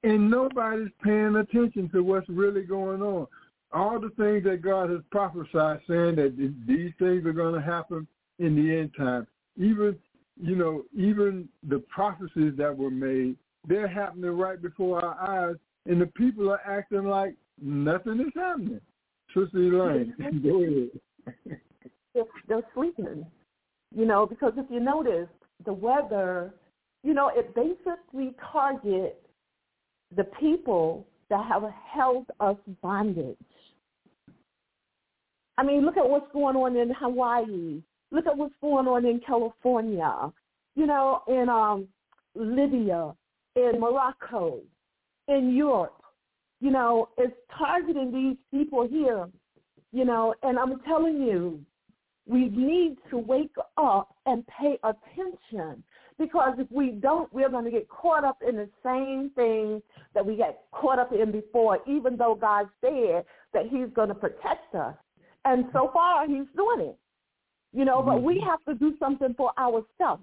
and 0.02 0.30
nobody's 0.30 0.90
paying 1.02 1.36
attention 1.36 1.88
to 1.90 2.02
what's 2.02 2.28
really 2.28 2.62
going 2.62 3.02
on. 3.02 3.26
All 3.72 4.00
the 4.00 4.10
things 4.10 4.44
that 4.44 4.62
God 4.62 4.90
has 4.90 5.00
prophesied, 5.10 5.80
saying 5.86 6.16
that 6.16 6.36
these 6.66 6.92
things 6.98 7.26
are 7.26 7.32
going 7.32 7.54
to 7.54 7.60
happen 7.60 8.06
in 8.38 8.56
the 8.56 8.78
end 8.78 8.90
time, 8.96 9.26
even 9.56 9.96
you 10.40 10.56
know, 10.56 10.84
even 10.96 11.48
the 11.68 11.80
prophecies 11.80 12.54
that 12.56 12.76
were 12.76 12.90
made, 12.90 13.36
they're 13.66 13.88
happening 13.88 14.30
right 14.30 14.60
before 14.60 15.04
our 15.04 15.48
eyes, 15.48 15.56
and 15.86 16.00
the 16.00 16.06
people 16.06 16.50
are 16.50 16.60
acting 16.64 17.04
like 17.04 17.34
nothing 17.60 18.20
is 18.20 18.32
happening. 18.34 18.80
Sister 19.34 19.58
Elaine, 19.58 20.14
go 20.42 20.62
ahead. 20.62 21.60
They're, 22.48 22.62
sleeping. 22.74 23.26
You 23.94 24.04
know, 24.04 24.26
because 24.26 24.52
if 24.56 24.66
you 24.70 24.80
notice, 24.80 25.28
the 25.64 25.72
weather, 25.72 26.54
you 27.02 27.14
know, 27.14 27.30
it 27.34 27.54
basically 27.54 28.34
targets 28.52 29.16
the 30.16 30.24
people 30.40 31.06
that 31.30 31.44
have 31.46 31.62
held 31.92 32.26
us 32.40 32.56
bondage. 32.82 33.36
I 35.58 35.64
mean, 35.64 35.84
look 35.84 35.96
at 35.96 36.08
what's 36.08 36.30
going 36.32 36.56
on 36.56 36.76
in 36.76 36.90
Hawaii. 36.90 37.82
Look 38.10 38.26
at 38.26 38.36
what's 38.36 38.54
going 38.60 38.86
on 38.86 39.04
in 39.04 39.20
California. 39.26 40.32
You 40.76 40.86
know, 40.86 41.22
in 41.26 41.48
um, 41.48 41.88
Libya, 42.34 43.12
in 43.56 43.80
Morocco, 43.80 44.60
in 45.26 45.54
Europe. 45.54 45.97
You 46.60 46.70
know, 46.70 47.08
it's 47.16 47.34
targeting 47.56 48.12
these 48.12 48.36
people 48.50 48.86
here. 48.86 49.28
You 49.92 50.04
know, 50.04 50.34
and 50.42 50.58
I'm 50.58 50.80
telling 50.80 51.22
you, 51.22 51.60
we 52.26 52.50
need 52.50 52.98
to 53.10 53.16
wake 53.16 53.54
up 53.78 54.14
and 54.26 54.44
pay 54.46 54.78
attention 54.84 55.82
because 56.18 56.54
if 56.58 56.70
we 56.70 56.90
don't, 56.90 57.32
we're 57.32 57.48
going 57.48 57.64
to 57.64 57.70
get 57.70 57.88
caught 57.88 58.24
up 58.24 58.38
in 58.46 58.56
the 58.56 58.68
same 58.84 59.30
thing 59.34 59.80
that 60.14 60.24
we 60.24 60.36
got 60.36 60.58
caught 60.72 60.98
up 60.98 61.12
in 61.12 61.32
before, 61.32 61.78
even 61.86 62.16
though 62.16 62.34
God 62.34 62.66
said 62.80 63.24
that 63.54 63.66
he's 63.70 63.88
going 63.94 64.08
to 64.08 64.14
protect 64.14 64.74
us. 64.74 64.94
And 65.44 65.66
so 65.72 65.90
far, 65.92 66.26
he's 66.26 66.46
doing 66.56 66.88
it. 66.88 66.98
You 67.72 67.84
know, 67.84 68.02
but 68.02 68.22
we 68.22 68.36
mm-hmm. 68.36 68.48
have 68.48 68.64
to 68.64 68.74
do 68.74 68.94
something 68.98 69.34
for 69.34 69.52
ourselves. 69.58 70.22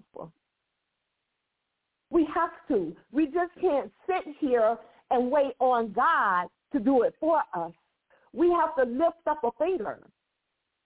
We 2.10 2.28
have 2.34 2.52
to. 2.70 2.96
We 3.12 3.26
just 3.26 3.52
can't 3.62 3.92
sit 4.08 4.36
here 4.40 4.78
and 5.16 5.32
wait 5.32 5.54
on 5.60 5.94
God 5.94 6.48
to 6.74 6.80
do 6.80 7.04
it 7.04 7.16
for 7.20 7.42
us. 7.56 7.72
We 8.34 8.52
have 8.52 8.76
to 8.76 8.84
lift 8.84 9.26
up 9.28 9.44
a 9.44 9.52
finger 9.58 10.00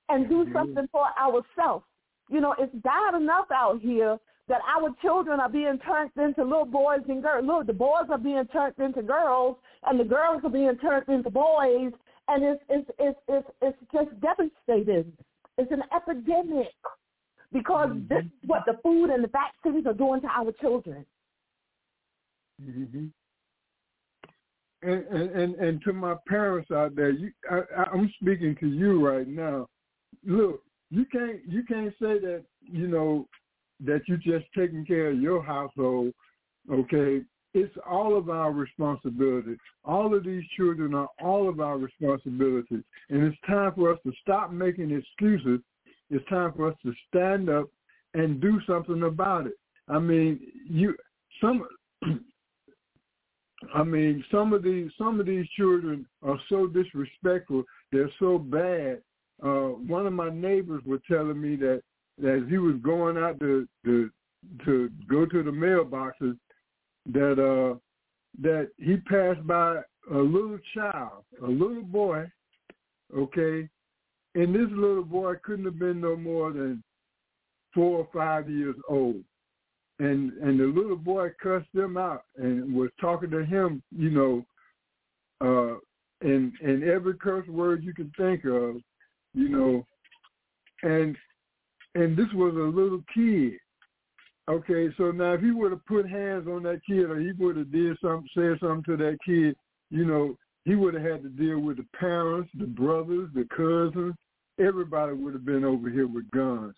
and 0.07 0.29
do 0.29 0.45
something 0.53 0.87
for 0.91 1.07
ourselves. 1.19 1.85
You 2.29 2.41
know, 2.41 2.55
it's 2.59 2.73
bad 2.83 3.15
enough 3.15 3.47
out 3.51 3.81
here 3.81 4.17
that 4.47 4.61
our 4.67 4.89
children 5.01 5.39
are 5.39 5.49
being 5.49 5.79
turned 5.85 6.11
into 6.15 6.43
little 6.43 6.65
boys 6.65 7.01
and 7.07 7.23
girls. 7.23 7.45
Look, 7.45 7.67
the 7.67 7.73
boys 7.73 8.05
are 8.09 8.17
being 8.19 8.45
turned 8.53 8.75
into 8.79 9.01
girls, 9.01 9.57
and 9.85 9.99
the 9.99 10.03
girls 10.03 10.41
are 10.43 10.49
being 10.49 10.77
turned 10.77 11.07
into 11.07 11.29
boys, 11.29 11.91
and 12.27 12.43
it's 12.43 12.61
it's 12.69 12.89
it's 12.99 13.19
it's, 13.27 13.47
it's 13.61 13.77
just 13.91 14.09
devastating. 14.21 15.11
It's 15.57 15.71
an 15.71 15.83
epidemic 15.95 16.73
because 17.51 17.89
this 18.07 18.23
is 18.23 18.47
what 18.49 18.61
the 18.65 18.77
food 18.83 19.09
and 19.09 19.23
the 19.23 19.29
vaccines 19.29 19.85
are 19.87 19.93
doing 19.93 20.21
to 20.21 20.27
our 20.27 20.51
children. 20.53 21.05
Mm-hmm. 22.61 23.07
And, 24.81 25.03
and 25.05 25.55
and 25.55 25.81
to 25.83 25.93
my 25.93 26.15
parents 26.27 26.71
out 26.71 26.95
there, 26.95 27.09
you, 27.09 27.31
I, 27.51 27.61
I'm 27.91 28.09
speaking 28.21 28.55
to 28.61 28.67
you 28.67 29.05
right 29.05 29.27
now. 29.27 29.67
Look, 30.25 30.61
you 30.89 31.05
can't 31.11 31.39
you 31.45 31.63
can't 31.63 31.93
say 32.01 32.19
that 32.19 32.43
you 32.61 32.87
know 32.87 33.27
that 33.83 34.01
you're 34.07 34.17
just 34.17 34.45
taking 34.57 34.85
care 34.85 35.11
of 35.11 35.19
your 35.19 35.43
household. 35.43 36.13
Okay, 36.71 37.21
it's 37.53 37.75
all 37.89 38.17
of 38.17 38.29
our 38.29 38.51
responsibility. 38.51 39.57
All 39.83 40.15
of 40.15 40.23
these 40.23 40.43
children 40.55 40.93
are 40.93 41.09
all 41.21 41.49
of 41.49 41.59
our 41.59 41.77
responsibility, 41.77 42.83
and 43.09 43.23
it's 43.23 43.37
time 43.47 43.73
for 43.75 43.91
us 43.91 43.99
to 44.05 44.13
stop 44.21 44.51
making 44.51 44.91
excuses. 44.91 45.59
It's 46.09 46.27
time 46.29 46.53
for 46.55 46.69
us 46.69 46.75
to 46.83 46.93
stand 47.07 47.49
up 47.49 47.67
and 48.13 48.41
do 48.41 48.59
something 48.65 49.03
about 49.03 49.47
it. 49.47 49.53
I 49.87 49.99
mean, 49.99 50.39
you 50.69 50.95
some 51.41 51.65
I 53.73 53.84
mean, 53.84 54.23
some 54.32 54.53
of 54.53 54.63
these 54.63 54.89
some 54.97 55.19
of 55.19 55.25
these 55.25 55.47
children 55.58 56.05
are 56.23 56.39
so 56.49 56.67
disrespectful. 56.67 57.63
They're 57.91 58.12
so 58.19 58.38
bad, 58.38 59.01
uh, 59.43 59.69
one 59.88 60.05
of 60.05 60.13
my 60.13 60.29
neighbors 60.29 60.84
was 60.86 60.99
telling 61.10 61.39
me 61.39 61.55
that 61.58 61.82
that 62.17 62.47
he 62.49 62.58
was 62.58 62.75
going 62.84 63.17
out 63.17 63.39
to 63.39 63.67
to 63.86 64.10
to 64.65 64.89
go 65.10 65.25
to 65.25 65.43
the 65.43 65.51
mailboxes 65.51 66.38
that 67.08 67.39
uh 67.39 67.77
that 68.41 68.69
he 68.77 68.97
passed 68.97 69.45
by 69.47 69.77
a 70.12 70.17
little 70.17 70.60
child, 70.73 71.23
a 71.43 71.47
little 71.47 71.84
boy, 71.84 72.25
okay, 73.15 73.67
and 74.36 74.55
this 74.55 74.69
little 74.71 75.03
boy 75.03 75.34
couldn't 75.43 75.65
have 75.65 75.79
been 75.79 76.01
no 76.01 76.15
more 76.15 76.51
than 76.51 76.84
four 77.73 77.99
or 77.99 78.08
five 78.13 78.49
years 78.49 78.75
old. 78.88 79.23
And 79.99 80.31
and 80.33 80.59
the 80.59 80.65
little 80.65 80.95
boy 80.95 81.29
cussed 81.41 81.71
them 81.73 81.97
out 81.97 82.23
and 82.38 82.73
was 82.73 82.89
talking 83.01 83.29
to 83.31 83.45
him, 83.45 83.83
you 83.91 84.09
know, 84.09 84.45
uh 85.41 85.77
in 86.21 86.53
in 86.62 86.89
every 86.89 87.15
curse 87.15 87.47
word 87.47 87.83
you 87.83 87.93
can 87.93 88.12
think 88.17 88.45
of, 88.45 88.77
you 89.33 89.49
know, 89.49 89.85
and 90.83 91.15
and 91.95 92.17
this 92.17 92.31
was 92.33 92.53
a 92.55 92.77
little 92.77 93.03
kid. 93.13 93.59
Okay, 94.49 94.89
so 94.97 95.12
now 95.12 95.33
if 95.33 95.41
he 95.41 95.51
would 95.51 95.71
have 95.71 95.85
put 95.85 96.09
hands 96.09 96.47
on 96.47 96.63
that 96.63 96.81
kid 96.88 97.09
or 97.09 97.19
he 97.19 97.31
would 97.33 97.55
have 97.55 97.71
did 97.71 97.97
something, 98.01 98.27
said 98.33 98.57
something 98.59 98.83
to 98.85 98.97
that 98.97 99.17
kid, 99.23 99.55
you 99.91 100.05
know, 100.05 100.35
he 100.65 100.75
would 100.75 100.95
have 100.95 101.03
had 101.03 101.23
to 101.23 101.29
deal 101.29 101.59
with 101.59 101.77
the 101.77 101.85
parents, 101.99 102.49
the 102.57 102.65
brothers, 102.65 103.29
the 103.33 103.47
cousins. 103.55 104.15
Everybody 104.59 105.13
would 105.13 105.33
have 105.33 105.45
been 105.45 105.63
over 105.63 105.89
here 105.89 106.07
with 106.07 106.29
guns. 106.31 106.75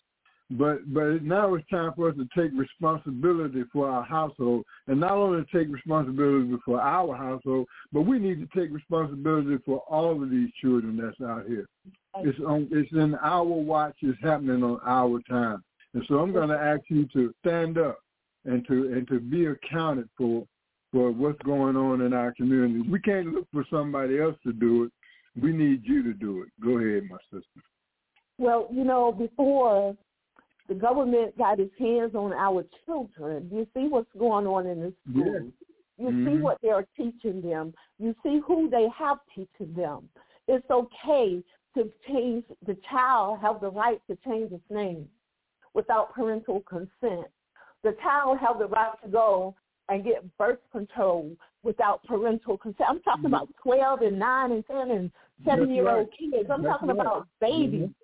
But 0.58 0.92
but 0.92 1.22
now 1.22 1.54
it's 1.54 1.68
time 1.70 1.92
for 1.96 2.10
us 2.10 2.16
to 2.16 2.28
take 2.36 2.50
responsibility 2.58 3.62
for 3.72 3.88
our 3.88 4.02
household, 4.02 4.64
and 4.86 5.00
not 5.00 5.12
only 5.12 5.44
take 5.52 5.68
responsibility 5.72 6.54
for 6.64 6.80
our 6.80 7.16
household, 7.16 7.68
but 7.92 8.02
we 8.02 8.18
need 8.18 8.40
to 8.40 8.60
take 8.60 8.72
responsibility 8.72 9.56
for 9.64 9.78
all 9.88 10.22
of 10.22 10.30
these 10.30 10.50
children 10.60 10.96
that's 10.96 11.20
out 11.26 11.46
here. 11.46 11.66
It's 12.18 12.38
on. 12.40 12.68
It's 12.70 12.92
in 12.92 13.14
our 13.16 13.44
watch. 13.44 13.96
It's 14.02 14.18
happening 14.22 14.62
on 14.62 14.78
our 14.84 15.20
time. 15.28 15.62
And 15.94 16.04
so 16.08 16.18
I'm 16.18 16.32
going 16.32 16.48
to 16.50 16.58
ask 16.58 16.82
you 16.88 17.06
to 17.14 17.32
stand 17.40 17.78
up 17.78 18.00
and 18.44 18.66
to 18.66 18.92
and 18.92 19.08
to 19.08 19.20
be 19.20 19.46
accounted 19.46 20.08
for 20.18 20.46
for 20.92 21.10
what's 21.10 21.40
going 21.42 21.76
on 21.76 22.02
in 22.02 22.12
our 22.12 22.34
community. 22.34 22.86
We 22.86 23.00
can't 23.00 23.28
look 23.28 23.46
for 23.52 23.64
somebody 23.70 24.20
else 24.20 24.36
to 24.46 24.52
do 24.52 24.84
it. 24.84 24.92
We 25.40 25.52
need 25.52 25.82
you 25.84 26.02
to 26.02 26.12
do 26.12 26.42
it. 26.42 26.48
Go 26.62 26.76
ahead, 26.78 27.04
my 27.08 27.16
sister. 27.30 27.62
Well, 28.36 28.68
you 28.70 28.84
know, 28.84 29.12
before 29.12 29.96
the 30.68 30.74
government 30.74 31.36
got 31.36 31.60
its 31.60 31.72
hands 31.78 32.14
on 32.14 32.32
our 32.32 32.64
children, 32.86 33.48
you 33.52 33.66
see 33.74 33.88
what's 33.88 34.08
going 34.18 34.46
on 34.46 34.66
in 34.66 34.80
the 34.80 34.92
schools. 35.10 35.52
You 35.98 36.08
mm-hmm. 36.08 36.26
see 36.26 36.42
what 36.42 36.58
they 36.62 36.70
are 36.70 36.86
teaching 36.96 37.42
them. 37.42 37.74
You 37.98 38.14
see 38.22 38.40
who 38.46 38.70
they 38.70 38.86
have 38.96 39.18
teaching 39.34 39.74
them. 39.74 40.08
It's 40.48 40.68
okay 40.70 41.42
to 41.76 41.90
change 42.08 42.44
the 42.66 42.76
child 42.90 43.38
have 43.40 43.60
the 43.60 43.70
right 43.70 44.00
to 44.08 44.16
change 44.26 44.52
its 44.52 44.64
name 44.70 45.08
without 45.74 46.14
parental 46.14 46.62
consent. 46.68 47.26
The 47.82 47.96
child 48.02 48.38
have 48.38 48.58
the 48.58 48.66
right 48.66 48.92
to 49.04 49.10
go 49.10 49.54
and 49.88 50.04
get 50.04 50.24
birth 50.36 50.58
control 50.70 51.30
without 51.62 52.04
parental 52.04 52.56
consent. 52.58 52.88
I'm 52.88 53.00
talking 53.00 53.24
mm-hmm. 53.24 53.34
about 53.34 53.48
12 53.62 54.02
and 54.02 54.18
9 54.18 54.52
and 54.52 54.66
10 54.66 54.90
and 54.90 55.10
7 55.44 55.70
year 55.74 55.88
old 55.88 56.08
kids. 56.18 56.48
I'm 56.50 56.62
That's 56.62 56.74
talking 56.74 56.88
right. 56.88 57.00
about 57.00 57.28
babies. 57.40 57.82
Mm-hmm. 57.82 58.01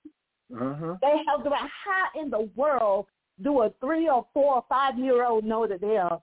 Uh-huh. 0.55 0.97
They 1.01 1.17
have 1.29 1.45
the. 1.45 1.51
How 1.51 2.21
in 2.21 2.31
the 2.31 2.49
world 2.57 3.07
do 3.43 3.63
a 3.63 3.71
three 3.81 4.09
or 4.09 4.27
four 4.33 4.57
or 4.57 4.65
five 4.69 4.99
year 4.99 5.27
old 5.27 5.45
know 5.45 5.67
that 5.67 5.81
they 5.81 5.97
are 5.97 6.21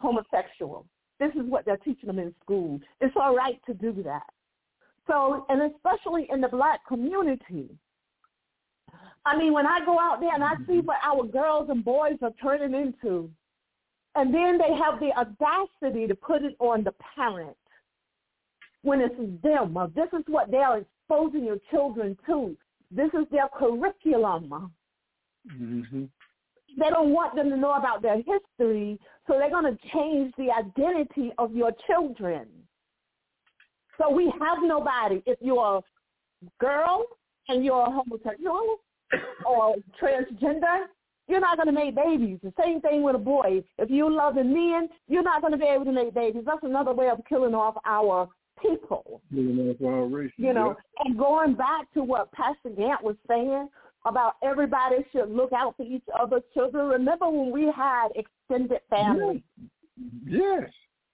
homosexual? 0.00 0.86
This 1.20 1.32
is 1.34 1.48
what 1.48 1.64
they're 1.64 1.76
teaching 1.78 2.06
them 2.06 2.18
in 2.18 2.34
school. 2.42 2.80
It's 3.00 3.14
all 3.16 3.34
right 3.34 3.60
to 3.66 3.74
do 3.74 4.02
that. 4.04 4.26
So, 5.06 5.46
and 5.48 5.72
especially 5.72 6.26
in 6.30 6.40
the 6.40 6.48
black 6.48 6.86
community, 6.86 7.68
I 9.26 9.36
mean, 9.36 9.52
when 9.52 9.66
I 9.66 9.80
go 9.84 9.98
out 9.98 10.20
there 10.20 10.34
and 10.34 10.44
I 10.44 10.54
see 10.66 10.80
what 10.80 10.98
our 11.02 11.24
girls 11.24 11.68
and 11.70 11.84
boys 11.84 12.16
are 12.22 12.32
turning 12.42 12.74
into, 12.74 13.30
and 14.14 14.32
then 14.32 14.58
they 14.58 14.74
have 14.76 15.00
the 15.00 15.10
audacity 15.16 16.06
to 16.06 16.14
put 16.14 16.42
it 16.42 16.56
on 16.58 16.84
the 16.84 16.94
parent 17.14 17.56
when 18.82 19.00
it's 19.00 19.14
them. 19.42 19.76
This 19.94 20.08
is 20.18 20.24
what 20.26 20.50
they 20.50 20.58
are 20.58 20.78
exposing 20.78 21.44
your 21.44 21.58
children 21.70 22.16
to. 22.26 22.56
This 22.94 23.10
is 23.14 23.26
their 23.30 23.48
curriculum. 23.58 24.72
Mm-hmm. 25.52 26.04
They 26.78 26.90
don't 26.90 27.10
want 27.10 27.34
them 27.34 27.50
to 27.50 27.56
know 27.56 27.72
about 27.72 28.02
their 28.02 28.16
history, 28.16 28.98
so 29.26 29.34
they're 29.38 29.50
going 29.50 29.64
to 29.64 29.78
change 29.92 30.32
the 30.38 30.50
identity 30.50 31.32
of 31.38 31.54
your 31.54 31.72
children. 31.86 32.46
So 33.98 34.10
we 34.10 34.32
have 34.40 34.58
nobody. 34.62 35.22
If 35.26 35.38
you're 35.40 35.78
a 35.78 35.82
girl 36.60 37.04
and 37.48 37.64
you're 37.64 37.86
a 37.86 37.90
homosexual 37.90 38.76
or 39.46 39.76
transgender, 40.00 40.86
you're 41.28 41.40
not 41.40 41.56
going 41.56 41.66
to 41.66 41.72
make 41.72 41.94
babies. 41.94 42.38
The 42.42 42.52
same 42.60 42.80
thing 42.80 43.02
with 43.02 43.14
a 43.14 43.18
boy. 43.18 43.62
If 43.78 43.90
you're 43.90 44.10
loving 44.10 44.52
men, 44.52 44.88
you're 45.08 45.22
not 45.22 45.40
going 45.40 45.52
to 45.52 45.58
be 45.58 45.64
able 45.64 45.84
to 45.86 45.92
make 45.92 46.12
babies. 46.12 46.42
That's 46.44 46.64
another 46.64 46.92
way 46.92 47.08
of 47.08 47.20
killing 47.28 47.54
off 47.54 47.76
our 47.86 48.28
people. 48.70 49.20
Killing 49.32 49.58
off 49.70 49.86
our 49.86 50.06
race. 50.06 50.32
You 50.36 50.52
know, 50.52 50.76
yeah. 50.76 51.04
and 51.04 51.18
going 51.18 51.54
back 51.54 51.92
to 51.94 52.02
what 52.02 52.32
Pastor 52.32 52.70
Gantt 52.70 53.02
was 53.02 53.16
saying 53.28 53.68
about 54.06 54.34
everybody 54.42 54.96
should 55.12 55.30
look 55.30 55.52
out 55.52 55.76
for 55.76 55.84
each 55.84 56.04
other's 56.18 56.42
children. 56.52 56.88
Remember 56.88 57.28
when 57.28 57.50
we 57.50 57.70
had 57.74 58.08
extended 58.14 58.80
families? 58.90 59.42
Yes. 60.26 60.70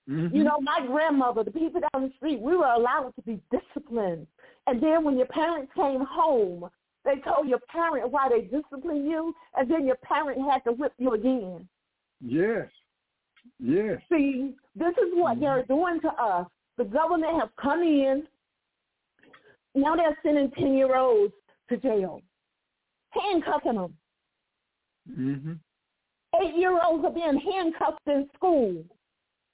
Mm-hmm. 0.08 0.34
You 0.34 0.44
know, 0.44 0.60
my 0.60 0.84
grandmother, 0.86 1.44
the 1.44 1.52
people 1.52 1.80
down 1.80 2.08
the 2.08 2.12
street, 2.16 2.40
we 2.40 2.56
were 2.56 2.66
allowed 2.66 3.12
to 3.14 3.22
be 3.22 3.40
disciplined. 3.50 4.26
And 4.66 4.82
then 4.82 5.04
when 5.04 5.16
your 5.16 5.26
parents 5.26 5.70
came 5.76 6.04
home, 6.08 6.68
they 7.04 7.16
told 7.24 7.48
your 7.48 7.60
parent 7.70 8.10
why 8.10 8.28
they 8.28 8.42
disciplined 8.42 9.08
you, 9.08 9.34
and 9.56 9.70
then 9.70 9.86
your 9.86 9.96
parent 9.96 10.40
had 10.50 10.58
to 10.64 10.72
whip 10.72 10.92
you 10.98 11.14
again. 11.14 11.68
Yes. 12.20 12.68
Yes. 13.58 14.00
See, 14.10 14.54
this 14.74 14.92
is 14.92 15.12
what 15.14 15.34
mm-hmm. 15.34 15.40
they're 15.42 15.64
doing 15.64 16.00
to 16.02 16.08
us. 16.08 16.46
The 16.80 16.86
government 16.86 17.38
has 17.38 17.50
come 17.60 17.82
in. 17.82 18.22
Now 19.74 19.96
they're 19.96 20.16
sending 20.22 20.48
10-year-olds 20.48 21.34
to 21.68 21.76
jail, 21.76 22.22
handcuffing 23.10 23.74
them. 23.74 23.94
Mm-hmm. 25.10 25.52
Eight-year-olds 26.42 27.04
are 27.04 27.10
being 27.10 27.38
handcuffed 27.38 28.00
in 28.06 28.30
school. 28.34 28.82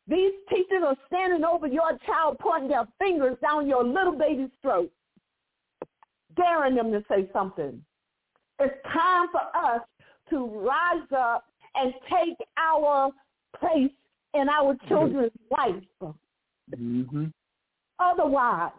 These 0.06 0.34
teachers 0.48 0.84
are 0.86 0.94
standing 1.08 1.44
over 1.44 1.66
your 1.66 1.98
child, 2.06 2.38
pointing 2.38 2.68
their 2.68 2.86
fingers 3.00 3.36
down 3.42 3.66
your 3.66 3.82
little 3.82 4.16
baby's 4.16 4.50
throat, 4.62 4.92
daring 6.36 6.76
them 6.76 6.92
to 6.92 7.02
say 7.10 7.28
something. 7.32 7.82
It's 8.60 8.74
time 8.84 9.26
for 9.32 9.40
us 9.52 9.80
to 10.30 10.46
rise 10.46 11.08
up 11.12 11.44
and 11.74 11.92
take 12.08 12.36
our 12.56 13.10
place 13.58 13.90
in 14.32 14.48
our 14.48 14.76
children's 14.86 15.32
life. 15.50 16.14
Mm-hmm. 16.74 17.26
Otherwise, 17.98 18.72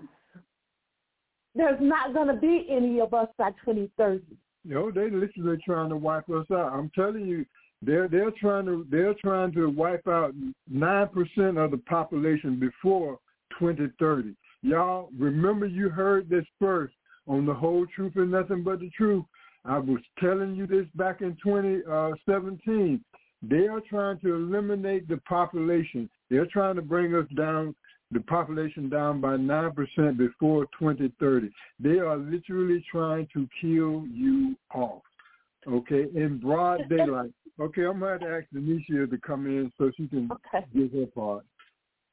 there's 1.56 1.80
not 1.82 2.14
going 2.14 2.28
to 2.28 2.36
be 2.36 2.68
any 2.70 3.00
of 3.00 3.14
us 3.14 3.28
by 3.38 3.52
2030. 3.66 4.22
No, 4.66 4.92
they 4.92 5.10
literally 5.10 5.58
trying 5.66 5.90
to 5.90 5.98
wipe 5.98 6.30
us 6.30 6.46
out. 6.52 6.74
I'm 6.74 6.92
telling 6.94 7.26
you, 7.26 7.46
they're 7.82 8.08
they're 8.08 8.32
trying 8.32 8.66
to 8.66 8.86
they're 8.90 9.14
trying 9.14 9.54
to 9.54 9.68
wipe 9.68 10.08
out 10.08 10.34
nine 10.70 11.08
percent 11.10 11.58
of 11.58 11.72
the 11.72 11.78
population 11.78 12.60
before 12.60 13.20
2030. 13.60 14.36
Y'all 14.64 15.10
remember 15.18 15.66
you 15.66 15.90
heard 15.90 16.30
this 16.30 16.46
first 16.60 16.94
on 17.28 17.46
the 17.46 17.54
whole 17.54 17.86
truth 17.96 18.14
and 18.16 18.32
nothing 18.32 18.64
but 18.64 18.80
the 18.80 18.90
truth. 18.90 19.24
I 19.64 19.78
was 19.78 20.00
telling 20.20 20.56
you 20.56 20.66
this 20.66 20.88
back 20.96 21.22
in 21.22 21.38
2017. 21.44 23.04
They 23.42 23.68
are 23.68 23.82
trying 23.82 24.20
to 24.22 24.34
eliminate 24.34 25.08
the 25.08 25.18
population. 25.18 26.10
They're 26.30 26.48
trying 26.48 26.76
to 26.76 26.82
bring 26.82 27.14
us 27.16 27.28
down 27.36 27.76
the 28.12 28.20
population 28.22 28.90
down 28.90 29.20
by 29.20 29.36
9% 29.36 30.18
before 30.18 30.66
2030. 30.80 31.50
They 31.80 32.00
are 32.00 32.18
literally 32.18 32.84
trying 32.90 33.28
to 33.34 33.48
kill 33.60 34.06
you 34.10 34.56
off, 34.74 35.02
okay, 35.68 36.06
in 36.16 36.40
broad 36.42 36.82
daylight. 36.90 37.32
Okay, 37.60 37.84
I'm 37.84 38.00
going 38.00 38.20
to 38.20 38.28
ask 38.28 38.46
Denisha 38.56 39.10
to 39.10 39.18
come 39.18 39.48
in 39.48 39.72
so 39.78 39.92
she 39.98 40.08
can 40.08 40.30
okay. 40.32 40.66
give 40.74 40.92
her 40.94 41.08
part. 41.08 41.44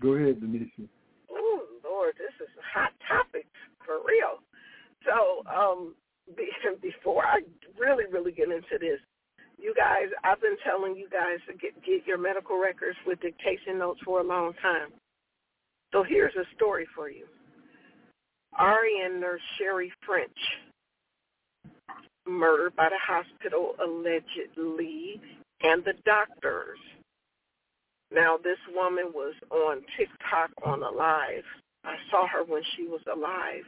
Go 0.03 0.15
ahead, 0.15 0.41
Denisha. 0.41 0.89
Oh, 1.31 1.67
Lord, 1.85 2.15
this 2.19 2.35
is 2.41 2.53
a 2.59 2.79
hot 2.79 2.93
topic 3.07 3.47
for 3.85 3.99
real. 4.07 4.41
So 5.05 5.49
um, 5.49 5.95
before 6.83 7.25
I 7.25 7.41
really, 7.79 8.05
really 8.11 8.33
get 8.33 8.49
into 8.49 8.79
this, 8.81 8.99
you 9.65 9.75
guys, 9.75 10.11
I've 10.25 10.43
been 10.43 10.59
telling 10.65 10.97
you 10.97 11.09
guys 11.11 11.41
to 11.49 11.55
get, 11.55 11.75
get 11.85 12.07
your 12.07 12.19
medical 12.19 12.61
records 12.61 12.99
with 13.07 13.21
dictation 13.21 13.79
notes 13.79 14.01
for 14.05 14.21
a 14.21 14.25
long 14.25 14.53
time. 14.63 14.91
So 15.93 16.05
here's 16.05 16.35
a 16.37 16.45
story 16.57 16.87
for 16.95 17.11
you. 17.11 17.27
RN 18.61 19.21
nurse 19.21 19.41
Sherry 19.59 19.93
French 20.07 20.39
murdered 22.29 22.77
by 22.77 22.89
the 22.91 23.01
hospital 23.07 23.75
allegedly 23.85 25.21
and 25.63 25.85
the 25.85 25.95
doctors. 26.07 26.79
Now 28.13 28.39
this 28.43 28.59
woman 28.75 29.07
was 29.15 29.35
on 29.51 29.83
TikTok 29.99 30.51
on 30.65 30.83
a 30.83 30.91
live. 30.91 31.45
I 31.85 31.97
saw 32.11 32.27
her 32.29 32.45
when 32.45 32.63
she 32.77 32.85
was 32.85 33.03
alive. 33.13 33.65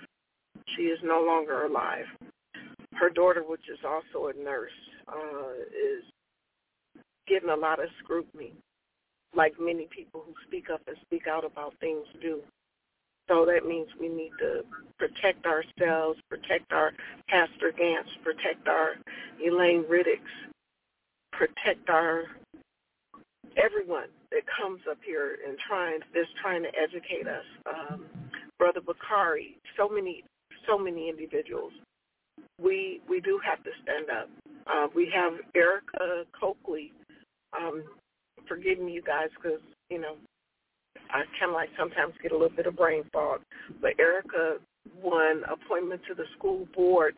She 0.77 0.85
is 0.85 1.01
no 1.05 1.23
longer 1.23 1.65
alive. 1.67 2.07
her 2.95 3.11
daughter, 3.11 3.43
which 3.47 3.69
is 3.73 3.79
also 3.85 4.29
a 4.29 4.45
nurse, 4.45 4.71
uh, 5.09 5.53
is 5.71 6.05
getting 7.27 7.51
a 7.51 7.57
lot 7.57 7.83
of 7.83 7.89
scrutiny, 8.03 8.53
like 9.35 9.55
many 9.61 9.89
people 9.95 10.23
who 10.27 10.35
speak 10.47 10.71
up 10.71 10.81
and 10.87 10.97
speak 11.07 11.27
out 11.27 11.45
about 11.45 11.75
things 11.81 12.07
do. 12.21 12.41
So 13.29 13.45
that 13.45 13.67
means 13.67 13.89
we 14.01 14.09
need 14.09 14.31
to 14.39 14.63
protect 14.99 15.47
ourselves, 15.47 16.19
protect 16.29 16.73
our 16.73 16.93
Pastor 17.29 17.73
Gantts, 17.73 18.11
protect 18.23 18.69
our 18.69 18.95
Elaine 19.45 19.85
Riddicks, 19.89 20.31
protect 21.33 21.91
our 21.91 22.25
everyone 23.57 24.09
that 24.31 24.43
comes 24.47 24.81
up 24.89 24.99
here 25.05 25.39
and 25.47 25.57
trying 25.67 26.01
is 26.15 26.27
trying 26.41 26.63
to 26.63 26.71
educate 26.79 27.27
us. 27.27 27.45
Um, 27.67 28.05
Brother 28.59 28.81
Bakari, 28.81 29.57
so 29.77 29.89
many 29.89 30.25
so 30.69 30.79
many 30.79 31.09
individuals. 31.09 31.73
We 32.61 33.01
we 33.09 33.21
do 33.21 33.41
have 33.45 33.63
to 33.65 33.71
stand 33.83 34.11
up. 34.11 34.29
Uh, 34.67 34.89
we 34.95 35.11
have 35.15 35.35
Erica 35.55 36.25
Coakley. 36.39 36.93
Um, 37.57 37.85
forgive 38.49 38.79
me, 38.79 38.93
you 38.93 39.03
guys, 39.03 39.29
because 39.37 39.61
you 39.91 40.01
know 40.01 40.17
I 41.11 41.23
kind 41.39 41.51
of 41.51 41.55
like 41.55 41.71
sometimes 41.79 42.15
get 42.23 42.33
a 42.33 42.37
little 42.37 42.57
bit 42.57 42.67
of 42.67 42.77
brain 42.77 43.05
fog. 43.13 43.41
But 43.81 43.99
Erica 43.99 44.59
won 45.03 45.43
appointment 45.51 46.01
to 46.09 46.15
the 46.15 46.25
school 46.37 46.67
board 46.75 47.15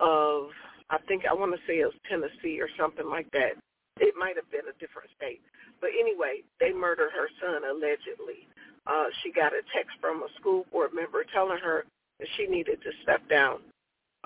of 0.00 0.48
I 0.90 0.98
think 1.08 1.24
I 1.28 1.32
want 1.32 1.52
to 1.52 1.60
say 1.66 1.80
it 1.80 1.86
was 1.86 1.94
Tennessee 2.08 2.60
or 2.60 2.68
something 2.78 3.08
like 3.08 3.30
that. 3.32 3.56
It 4.00 4.14
might 4.18 4.36
have 4.36 4.50
been 4.50 4.68
a 4.68 4.78
different 4.78 5.08
state. 5.16 5.40
But 5.80 5.90
anyway, 5.98 6.42
they 6.60 6.72
murdered 6.72 7.10
her 7.14 7.28
son 7.40 7.62
allegedly. 7.64 8.46
Uh, 8.86 9.06
she 9.22 9.32
got 9.32 9.52
a 9.52 9.62
text 9.74 9.96
from 10.00 10.22
a 10.22 10.28
school 10.38 10.66
board 10.70 10.90
member 10.92 11.24
telling 11.32 11.58
her 11.58 11.84
that 12.18 12.28
she 12.36 12.46
needed 12.46 12.82
to 12.82 12.90
step 13.02 13.26
down. 13.28 13.60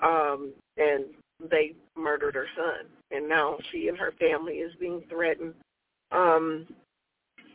Um, 0.03 0.53
and 0.77 1.05
they 1.49 1.75
murdered 1.95 2.35
her 2.35 2.47
son. 2.55 2.87
And 3.11 3.27
now 3.27 3.57
she 3.71 3.87
and 3.87 3.97
her 3.97 4.13
family 4.19 4.55
is 4.55 4.73
being 4.79 5.03
threatened. 5.09 5.53
Um, 6.11 6.67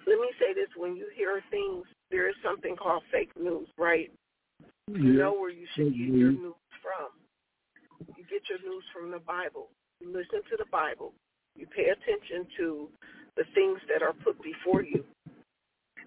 let 0.06 0.20
me 0.20 0.28
say 0.38 0.52
this, 0.54 0.68
when 0.76 0.96
you 0.96 1.08
hear 1.14 1.40
things, 1.50 1.84
there 2.10 2.28
is 2.28 2.34
something 2.42 2.76
called 2.76 3.02
fake 3.10 3.30
news, 3.40 3.68
right? 3.78 4.10
You 4.88 5.12
Yeah. 5.12 5.18
know 5.18 5.32
where 5.32 5.50
you 5.50 5.66
should 5.74 5.96
get 5.96 6.08
your 6.08 6.32
news 6.32 6.54
from. 6.82 7.10
You 8.16 8.24
get 8.24 8.48
your 8.48 8.58
news 8.60 8.84
from 8.92 9.10
the 9.10 9.20
Bible. 9.20 9.70
You 10.00 10.10
listen 10.10 10.42
to 10.50 10.56
the 10.56 10.66
Bible. 10.66 11.14
You 11.56 11.66
pay 11.66 11.88
attention 11.88 12.46
to 12.58 12.90
the 13.36 13.44
things 13.54 13.80
that 13.88 14.02
are 14.02 14.12
put 14.12 14.40
before 14.42 14.82
you. 14.82 15.04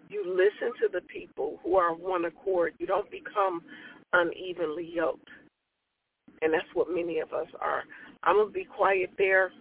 You 0.09 0.23
listen 0.25 0.73
to 0.81 0.87
the 0.91 1.01
people 1.01 1.59
who 1.63 1.75
are 1.75 1.91
of 1.91 1.99
one 1.99 2.25
accord. 2.25 2.75
You 2.79 2.87
don't 2.87 3.09
become 3.09 3.63
unevenly 4.13 4.85
yoked. 4.93 5.29
And 6.41 6.53
that's 6.53 6.67
what 6.73 6.89
many 6.89 7.19
of 7.19 7.33
us 7.33 7.47
are. 7.59 7.83
I'm 8.23 8.35
going 8.35 8.47
to 8.47 8.53
be 8.53 8.65
quiet 8.65 9.11
there. 9.17 9.51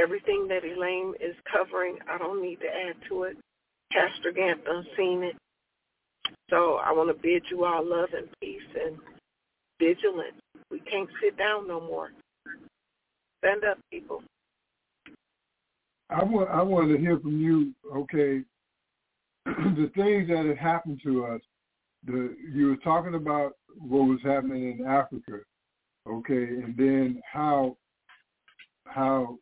Everything 0.00 0.48
that 0.48 0.64
Elaine 0.64 1.14
is 1.20 1.36
covering, 1.50 1.98
I 2.10 2.18
don't 2.18 2.42
need 2.42 2.60
to 2.60 2.66
add 2.66 2.96
to 3.08 3.24
it. 3.24 3.36
Pastor 3.92 4.32
Gantt 4.32 4.64
done 4.64 4.84
seen 4.96 5.22
it. 5.22 5.36
So 6.50 6.80
I 6.84 6.92
want 6.92 7.14
to 7.14 7.22
bid 7.22 7.44
you 7.50 7.64
all 7.64 7.84
love 7.84 8.10
and 8.16 8.28
peace 8.40 8.60
and 8.84 8.96
vigilance. 9.80 10.34
We 10.70 10.80
can't 10.80 11.08
sit 11.22 11.36
down 11.38 11.68
no 11.68 11.80
more. 11.80 12.10
Stand 13.38 13.64
up, 13.64 13.78
people. 13.90 14.22
I 16.10 16.22
want 16.22 16.50
I 16.50 16.62
want 16.62 16.90
to 16.90 16.98
hear 16.98 17.18
from 17.18 17.40
you. 17.40 17.72
Okay, 17.94 18.42
the 19.46 19.90
things 19.94 20.28
that 20.28 20.44
have 20.46 20.58
happened 20.58 21.00
to 21.04 21.24
us. 21.26 21.40
The 22.06 22.36
you 22.52 22.68
were 22.68 22.76
talking 22.76 23.14
about 23.14 23.52
what 23.78 24.04
was 24.04 24.20
happening 24.22 24.78
in 24.78 24.86
Africa. 24.86 25.40
Okay, 26.06 26.34
and 26.34 26.76
then 26.76 27.22
how 27.30 27.76
how 28.86 29.38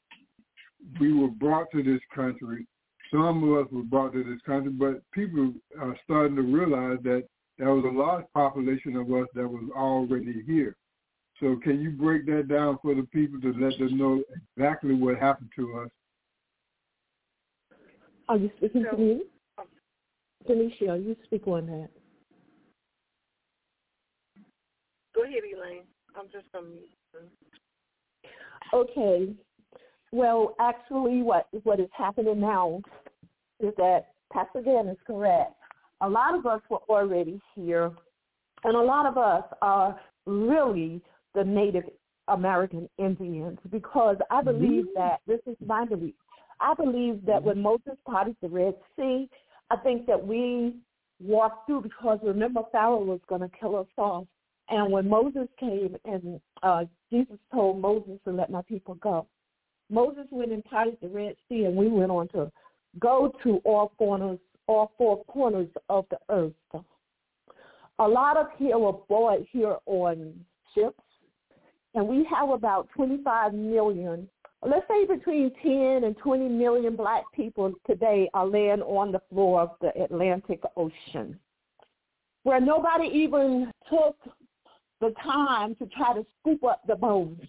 we 1.01 1.13
were 1.13 1.29
brought 1.29 1.71
to 1.73 1.83
this 1.83 2.01
country. 2.15 2.67
Some 3.11 3.45
of 3.45 3.67
us 3.67 3.73
were 3.73 3.83
brought 3.83 4.13
to 4.15 4.25
this 4.25 4.41
country, 4.47 4.71
but 4.71 5.03
people 5.13 5.53
are 5.81 5.97
starting 6.05 6.37
to 6.37 6.43
realize 6.43 6.99
that 7.03 7.25
there 7.59 7.75
was 7.75 7.85
a 7.85 7.89
large 7.89 8.25
population 8.33 8.97
of 8.97 9.13
us 9.13 9.27
that 9.35 9.47
was 9.47 9.65
already 9.77 10.43
here. 10.47 10.77
So 11.41 11.57
can 11.63 11.81
you 11.81 11.91
break 11.91 12.25
that 12.27 12.49
down 12.49 12.79
for 12.81 12.95
the 12.95 13.03
people 13.03 13.41
to 13.41 13.53
let 13.53 13.79
them 13.79 13.99
know 13.99 14.23
exactly 14.57 14.95
what 14.95 15.19
happened 15.19 15.51
to 15.57 15.81
us? 15.81 15.91
Are 18.29 18.39
you 18.39 18.51
speaking 18.57 18.85
to 18.91 18.97
me? 18.97 19.23
Um, 19.59 19.67
Tanisha, 20.49 21.05
you 21.05 21.17
speak 21.25 21.47
on 21.47 21.67
that. 21.67 21.89
Go 25.15 25.25
ahead, 25.25 25.43
Elaine. 25.55 25.83
I'm 26.17 26.27
just 26.33 26.51
going 26.53 26.65
to 26.65 26.71
mute. 26.71 26.91
Okay. 28.75 29.33
Well, 30.13 30.55
actually, 30.61 31.23
what 31.23 31.49
what 31.63 31.81
is 31.81 31.89
happening 31.97 32.41
now 32.41 32.83
is 33.61 33.73
that 33.79 34.09
Pastor 34.33 34.63
Dan 34.63 34.89
is 34.89 34.99
correct. 35.07 35.55
A 36.01 36.09
lot 36.09 36.35
of 36.35 36.47
us 36.47 36.61
were 36.69 36.83
already 36.89 37.41
here, 37.55 37.91
and 38.65 38.77
a 38.77 38.81
lot 38.81 39.07
of 39.07 39.17
us 39.17 39.45
are 39.63 39.99
really 40.27 41.01
the 41.35 41.45
Native 41.45 41.85
American 42.29 42.89
Indians 42.99 43.59
because 43.71 44.17
I 44.31 44.43
mm-hmm. 44.43 44.59
believe 44.59 44.85
that 44.95 45.21
this 45.27 45.41
is 45.47 45.57
my 45.65 45.85
belief. 45.85 46.15
I 46.61 46.75
believe 46.75 47.25
that 47.27 47.37
mm-hmm. 47.37 47.47
when 47.47 47.63
Moses 47.63 47.99
parted 48.07 48.37
the 48.43 48.49
Red 48.49 48.75
Sea, 48.97 49.29
I 49.71 49.77
think 49.77 50.07
that 50.07 50.27
we 50.27 50.77
walked 51.21 51.67
through 51.67 51.83
because 51.83 52.19
remember 52.23 52.63
Pharaoh 52.71 53.03
was 53.03 53.21
going 53.29 53.41
to 53.41 53.51
kill 53.59 53.77
us 53.77 53.87
off. 53.97 54.27
And 54.69 54.91
when 54.91 55.09
Moses 55.09 55.49
came 55.59 55.97
and 56.05 56.41
uh, 56.63 56.85
Jesus 57.11 57.37
told 57.53 57.81
Moses 57.81 58.19
to 58.25 58.33
let 58.33 58.51
my 58.51 58.63
people 58.63 58.95
go, 58.95 59.27
Moses 59.91 60.25
went 60.31 60.53
and 60.53 60.65
parted 60.65 60.97
the 61.03 61.09
Red 61.09 61.35
Sea, 61.49 61.65
and 61.65 61.77
we 61.77 61.89
went 61.89 62.11
on 62.11 62.29
to 62.29 62.51
go 62.99 63.33
to 63.43 63.61
all 63.65 63.93
corners, 63.99 64.39
all 64.67 64.93
four 64.97 65.25
corners 65.25 65.69
of 65.89 66.07
the 66.11 66.19
earth. 66.31 66.53
A 67.99 68.09
lot 68.09 68.37
of 68.37 68.47
here 68.57 68.79
were 68.79 68.95
born 69.09 69.47
here 69.53 69.77
on 69.87 70.33
ships, 70.75 71.03
and 71.95 72.09
we 72.09 72.27
have 72.35 72.49
about 72.49 72.89
25 72.95 73.53
million, 73.53 74.29
let's 74.67 74.87
say 74.89 75.05
between 75.07 75.53
10 75.63 76.05
and 76.05 76.17
20 76.17 76.49
million 76.49 76.97
black 76.97 77.25
people 77.35 77.73
today 77.87 78.31
are 78.33 78.47
laying 78.47 78.81
on 78.83 79.13
the 79.13 79.21
floor 79.31 79.61
of 79.61 79.71
the 79.83 79.91
Atlantic 80.03 80.63
Ocean, 80.77 81.39
where 82.45 82.61
nobody 82.61 83.09
even 83.09 83.71
took 83.91 84.17
the 85.03 85.13
time 85.21 85.75
to 85.75 85.87
try 85.87 86.15
to 86.15 86.25
scoop 86.41 86.65
up 86.65 86.81
the 86.87 86.95
bones. 86.95 87.41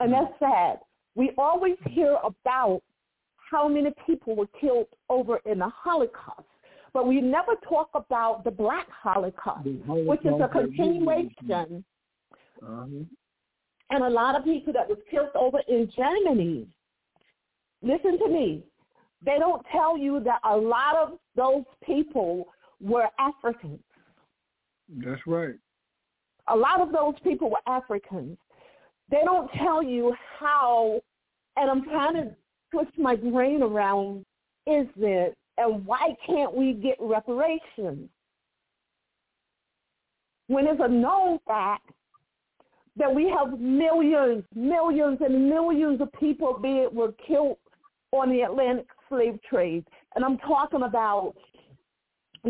And 0.00 0.12
that's 0.12 0.32
sad. 0.38 0.78
We 1.16 1.32
always 1.36 1.76
hear 1.90 2.16
about 2.22 2.82
how 3.50 3.66
many 3.66 3.90
people 4.06 4.36
were 4.36 4.46
killed 4.60 4.86
over 5.10 5.40
in 5.44 5.58
the 5.58 5.68
Holocaust, 5.68 6.46
but 6.94 7.08
we 7.08 7.20
never 7.20 7.54
talk 7.68 7.90
about 7.94 8.44
the 8.44 8.52
Black 8.52 8.86
Holocaust, 8.90 9.66
which 9.66 10.24
is 10.24 10.40
a 10.40 10.48
continuation. 10.48 11.84
Uh-huh. 12.62 12.86
And 13.90 14.04
a 14.04 14.08
lot 14.08 14.36
of 14.36 14.44
people 14.44 14.72
that 14.74 14.88
was 14.88 14.98
killed 15.10 15.30
over 15.34 15.60
in 15.66 15.90
Germany. 15.96 16.68
Listen 17.82 18.18
to 18.18 18.28
me. 18.28 18.62
They 19.24 19.38
don't 19.38 19.64
tell 19.72 19.98
you 19.98 20.20
that 20.20 20.40
a 20.44 20.56
lot 20.56 20.94
of 20.96 21.18
those 21.34 21.64
people 21.84 22.46
were 22.80 23.08
Africans. 23.18 23.80
That's 24.88 25.20
right. 25.26 25.54
a 26.48 26.56
lot 26.56 26.80
of 26.80 26.92
those 26.92 27.14
people 27.22 27.50
were 27.50 27.72
Africans. 27.72 28.38
They 29.10 29.20
don't 29.24 29.50
tell 29.52 29.82
you 29.82 30.14
how, 30.38 31.00
and 31.56 31.70
I'm 31.70 31.84
trying 31.84 32.14
to 32.14 32.34
twist 32.72 32.96
my 32.98 33.16
brain 33.16 33.62
around, 33.62 34.24
is 34.66 34.86
it, 34.98 35.36
and 35.56 35.84
why 35.86 36.14
can't 36.26 36.54
we 36.54 36.72
get 36.74 36.96
reparations? 37.00 38.08
When 40.46 40.66
it's 40.66 40.80
a 40.82 40.88
known 40.88 41.38
fact 41.46 41.90
that 42.96 43.14
we 43.14 43.30
have 43.30 43.58
millions, 43.60 44.44
millions 44.54 45.18
and 45.20 45.48
millions 45.48 46.00
of 46.00 46.12
people 46.18 46.58
being 46.60 46.88
were 46.92 47.12
killed 47.26 47.58
on 48.12 48.30
the 48.30 48.42
Atlantic 48.42 48.86
slave 49.08 49.38
trade. 49.48 49.84
And 50.14 50.24
I'm 50.24 50.38
talking 50.38 50.82
about 50.82 51.34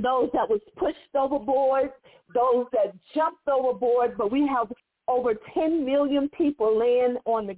those 0.00 0.30
that 0.32 0.48
was 0.48 0.60
pushed 0.76 0.96
overboard, 1.14 1.90
those 2.34 2.66
that 2.72 2.94
jumped 3.14 3.46
overboard, 3.48 4.16
but 4.16 4.30
we 4.30 4.46
have 4.46 4.70
over 5.08 5.34
10 5.54 5.84
million 5.84 6.28
people 6.36 6.78
laying 6.78 7.16
on 7.24 7.46
the 7.46 7.56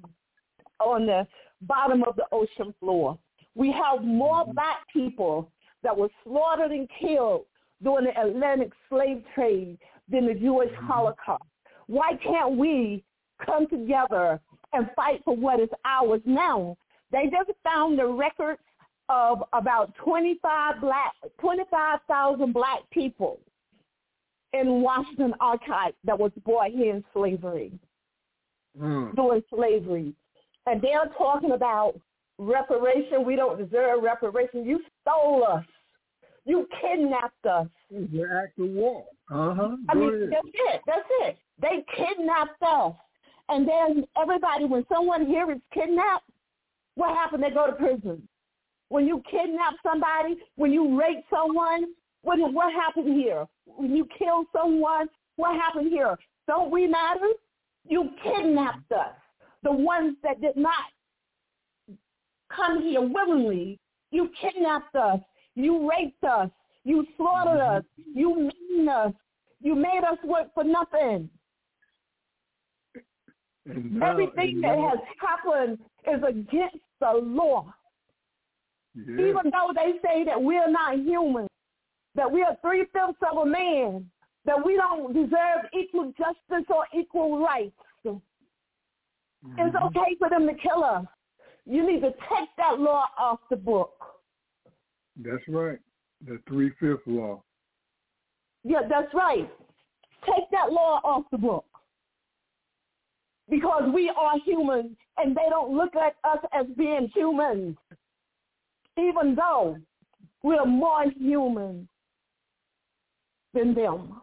on 0.80 1.04
the 1.04 1.26
bottom 1.62 2.02
of 2.04 2.16
the 2.16 2.24
ocean 2.32 2.74
floor. 2.80 3.18
We 3.54 3.72
have 3.72 4.02
more 4.04 4.44
mm-hmm. 4.44 4.52
black 4.52 4.78
people 4.92 5.50
that 5.82 5.96
were 5.96 6.08
slaughtered 6.24 6.70
and 6.70 6.88
killed 7.00 7.42
during 7.82 8.06
the 8.06 8.20
Atlantic 8.20 8.72
slave 8.88 9.22
trade 9.34 9.78
than 10.08 10.26
the 10.26 10.34
Jewish 10.34 10.70
mm-hmm. 10.70 10.86
Holocaust. 10.86 11.44
Why 11.86 12.12
can't 12.22 12.56
we 12.56 13.04
come 13.44 13.66
together 13.68 14.40
and 14.72 14.88
fight 14.94 15.20
for 15.24 15.36
what 15.36 15.60
is 15.60 15.68
ours 15.84 16.22
now? 16.24 16.76
They 17.10 17.24
just 17.24 17.50
found 17.64 17.98
the 17.98 18.06
records 18.06 18.60
of 19.10 19.42
about 19.52 19.92
25 19.96 20.80
black, 20.80 21.12
25,000 21.40 22.52
black 22.54 22.78
people 22.90 23.40
in 24.52 24.80
Washington 24.82 25.34
Archive 25.40 25.92
that 26.04 26.18
was 26.18 26.32
brought 26.44 26.70
here 26.70 26.94
in 26.94 27.04
slavery, 27.12 27.72
Mm. 28.78 29.14
during 29.16 29.42
slavery. 29.52 30.14
And 30.66 30.80
they're 30.80 31.10
talking 31.18 31.50
about 31.52 31.94
reparation. 32.38 33.24
We 33.24 33.34
don't 33.34 33.58
deserve 33.58 34.02
reparation. 34.02 34.64
You 34.64 34.80
stole 35.02 35.44
us. 35.44 35.64
You 36.44 36.68
kidnapped 36.80 37.44
us. 37.46 37.66
It's 37.90 38.12
an 38.12 38.28
act 38.32 38.58
of 38.60 38.68
war. 38.70 39.04
Uh 39.30 39.54
huh. 39.54 39.76
I 39.88 39.94
Go 39.94 40.00
mean, 40.00 40.14
ahead. 40.14 40.30
that's 40.30 40.48
it. 40.54 40.80
That's 40.86 41.08
it. 41.22 41.38
They 41.60 41.84
kidnapped 41.96 42.62
us. 42.62 42.94
And 43.48 43.66
then 43.68 44.06
everybody, 44.16 44.64
when 44.66 44.86
someone 44.88 45.26
here 45.26 45.50
is 45.50 45.58
kidnapped, 45.74 46.30
what 46.94 47.10
happened? 47.16 47.42
They 47.42 47.50
go 47.50 47.66
to 47.66 47.72
prison. 47.72 48.26
When 48.90 49.06
you 49.06 49.22
kidnap 49.30 49.74
somebody, 49.82 50.36
when 50.56 50.72
you 50.72 50.98
rape 51.00 51.24
someone, 51.30 51.94
what, 52.22 52.38
what 52.52 52.72
happened 52.74 53.14
here? 53.14 53.46
When 53.64 53.96
you 53.96 54.06
kill 54.18 54.44
someone, 54.52 55.08
what 55.36 55.54
happened 55.56 55.90
here? 55.90 56.16
Don't 56.46 56.70
we 56.70 56.86
matter? 56.86 57.20
You 57.88 58.10
kidnapped 58.22 58.90
us. 58.92 59.14
The 59.62 59.72
ones 59.72 60.16
that 60.22 60.40
did 60.40 60.56
not 60.56 60.74
come 62.54 62.82
here 62.82 63.00
willingly, 63.00 63.78
you 64.10 64.28
kidnapped 64.40 64.94
us. 64.96 65.20
You 65.54 65.88
raped 65.88 66.24
us. 66.24 66.50
You 66.84 67.06
slaughtered 67.16 67.60
us. 67.60 67.84
You 68.12 68.50
mean 68.70 68.88
us. 68.88 69.12
You 69.62 69.76
made 69.76 70.02
us 70.10 70.18
work 70.24 70.48
for 70.52 70.64
nothing. 70.64 71.30
Now- 73.66 74.10
Everything 74.10 74.60
that 74.62 74.78
has 74.78 74.98
happened 75.20 75.78
is 76.08 76.20
against 76.26 76.78
the 77.00 77.12
law. 77.22 77.72
Yeah. 78.94 79.26
Even 79.26 79.50
though 79.50 79.72
they 79.74 79.98
say 80.02 80.24
that 80.24 80.40
we're 80.40 80.70
not 80.70 80.98
human, 80.98 81.46
that 82.14 82.30
we 82.30 82.42
are 82.42 82.56
three-fifths 82.62 83.22
of 83.30 83.38
a 83.38 83.46
man, 83.46 84.10
that 84.44 84.64
we 84.64 84.76
don't 84.76 85.12
deserve 85.12 85.66
equal 85.72 86.12
justice 86.12 86.66
or 86.68 86.86
equal 86.92 87.38
rights. 87.38 87.76
It's 89.42 89.74
Mhm. 89.74 89.86
okay 89.86 90.14
for 90.16 90.28
them 90.28 90.46
to 90.46 90.54
kill 90.54 90.84
us. 90.84 91.06
You 91.64 91.86
need 91.86 92.00
to 92.00 92.10
take 92.28 92.54
that 92.56 92.78
law 92.78 93.06
off 93.16 93.40
the 93.48 93.56
book. 93.56 93.94
That's 95.16 95.46
right. 95.48 95.78
The 96.22 96.38
three 96.46 96.70
fifth 96.70 97.06
law. 97.06 97.42
Yeah, 98.64 98.82
that's 98.86 99.12
right. 99.14 99.50
Take 100.26 100.50
that 100.50 100.72
law 100.72 101.00
off 101.04 101.24
the 101.30 101.38
book. 101.38 101.64
Because 103.48 103.90
we 103.94 104.10
are 104.10 104.38
humans 104.40 104.96
and 105.16 105.34
they 105.34 105.48
don't 105.48 105.74
look 105.74 105.96
at 105.96 106.16
us 106.24 106.44
as 106.52 106.66
being 106.76 107.08
humans. 107.08 107.78
Even 109.08 109.34
though 109.34 109.76
we're 110.42 110.66
more 110.66 111.04
human 111.18 111.88
than 113.54 113.74
them. 113.74 114.20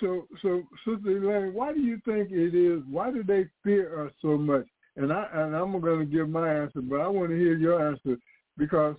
So, 0.00 0.26
so, 0.40 0.62
Sister 0.86 1.18
Elaine, 1.18 1.52
why 1.52 1.72
do 1.72 1.80
you 1.80 2.00
think 2.04 2.30
it 2.30 2.54
is? 2.54 2.82
Why 2.88 3.10
do 3.10 3.22
they 3.22 3.46
fear 3.62 4.06
us 4.06 4.12
so 4.22 4.38
much? 4.38 4.66
And 4.96 5.12
I 5.12 5.26
and 5.32 5.54
I'm 5.54 5.78
going 5.80 6.00
to 6.00 6.04
give 6.04 6.28
my 6.28 6.52
answer, 6.52 6.80
but 6.80 7.00
I 7.00 7.08
want 7.08 7.30
to 7.30 7.36
hear 7.36 7.56
your 7.56 7.90
answer 7.90 8.16
because 8.56 8.96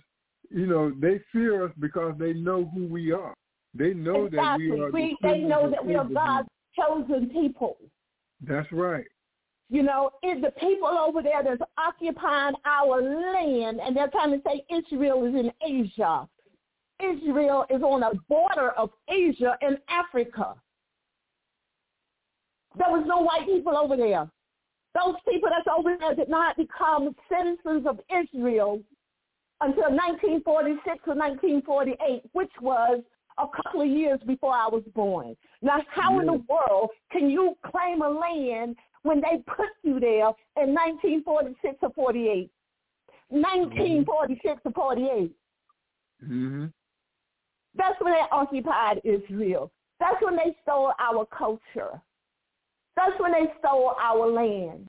you 0.50 0.66
know 0.66 0.92
they 1.00 1.20
fear 1.32 1.64
us 1.64 1.72
because 1.78 2.14
they 2.18 2.32
know 2.32 2.70
who 2.74 2.86
we 2.86 3.12
are. 3.12 3.34
They 3.74 3.94
know 3.94 4.28
that 4.28 4.58
we 4.58 4.70
are. 4.80 4.90
the 4.90 5.16
they 5.22 5.38
know 5.38 5.70
that 5.70 5.84
we 5.84 5.94
are 5.94 6.04
God's 6.04 6.48
chosen 6.76 7.28
people. 7.30 7.76
That's 8.40 8.70
right. 8.72 9.04
You 9.72 9.82
know, 9.82 10.10
it, 10.22 10.42
the 10.42 10.50
people 10.60 10.86
over 10.86 11.22
there 11.22 11.42
that's 11.42 11.62
occupying 11.78 12.54
our 12.66 13.00
land, 13.00 13.80
and 13.80 13.96
they're 13.96 14.10
trying 14.10 14.32
to 14.32 14.42
say 14.46 14.62
Israel 14.68 15.24
is 15.24 15.34
in 15.34 15.50
Asia. 15.66 16.28
Israel 17.02 17.64
is 17.70 17.80
on 17.80 18.00
the 18.00 18.18
border 18.28 18.72
of 18.72 18.90
Asia 19.08 19.56
and 19.62 19.78
Africa. 19.88 20.56
There 22.76 22.90
was 22.90 23.04
no 23.06 23.20
white 23.22 23.46
people 23.46 23.74
over 23.74 23.96
there. 23.96 24.30
Those 24.94 25.14
people 25.26 25.48
that's 25.48 25.74
over 25.74 25.96
there 25.98 26.14
did 26.16 26.28
not 26.28 26.58
become 26.58 27.16
citizens 27.30 27.86
of 27.86 27.98
Israel 28.10 28.78
until 29.62 29.88
1946 29.88 30.84
or 31.06 31.14
1948, 31.14 32.24
which 32.34 32.52
was 32.60 33.00
a 33.38 33.46
couple 33.56 33.80
of 33.80 33.88
years 33.88 34.20
before 34.26 34.52
I 34.52 34.68
was 34.68 34.82
born. 34.94 35.34
Now, 35.62 35.78
how 35.88 36.20
in 36.20 36.26
the 36.26 36.44
world 36.46 36.90
can 37.10 37.30
you 37.30 37.56
claim 37.64 38.02
a 38.02 38.10
land 38.10 38.76
when 39.02 39.20
they 39.20 39.42
put 39.46 39.68
you 39.82 40.00
there 40.00 40.28
in 40.62 40.74
1946 40.74 41.78
or 41.82 41.90
48? 41.94 42.50
1946 43.28 44.60
or 44.64 44.72
48. 44.72 45.32
hmm 46.24 46.64
That's 47.74 48.00
when 48.00 48.12
they 48.12 48.20
occupied 48.30 49.00
Israel. 49.04 49.72
That's 49.98 50.22
when 50.22 50.36
they 50.36 50.56
stole 50.62 50.92
our 51.00 51.26
culture. 51.26 52.00
That's 52.96 53.18
when 53.18 53.32
they 53.32 53.52
stole 53.58 53.94
our 54.00 54.30
land. 54.30 54.88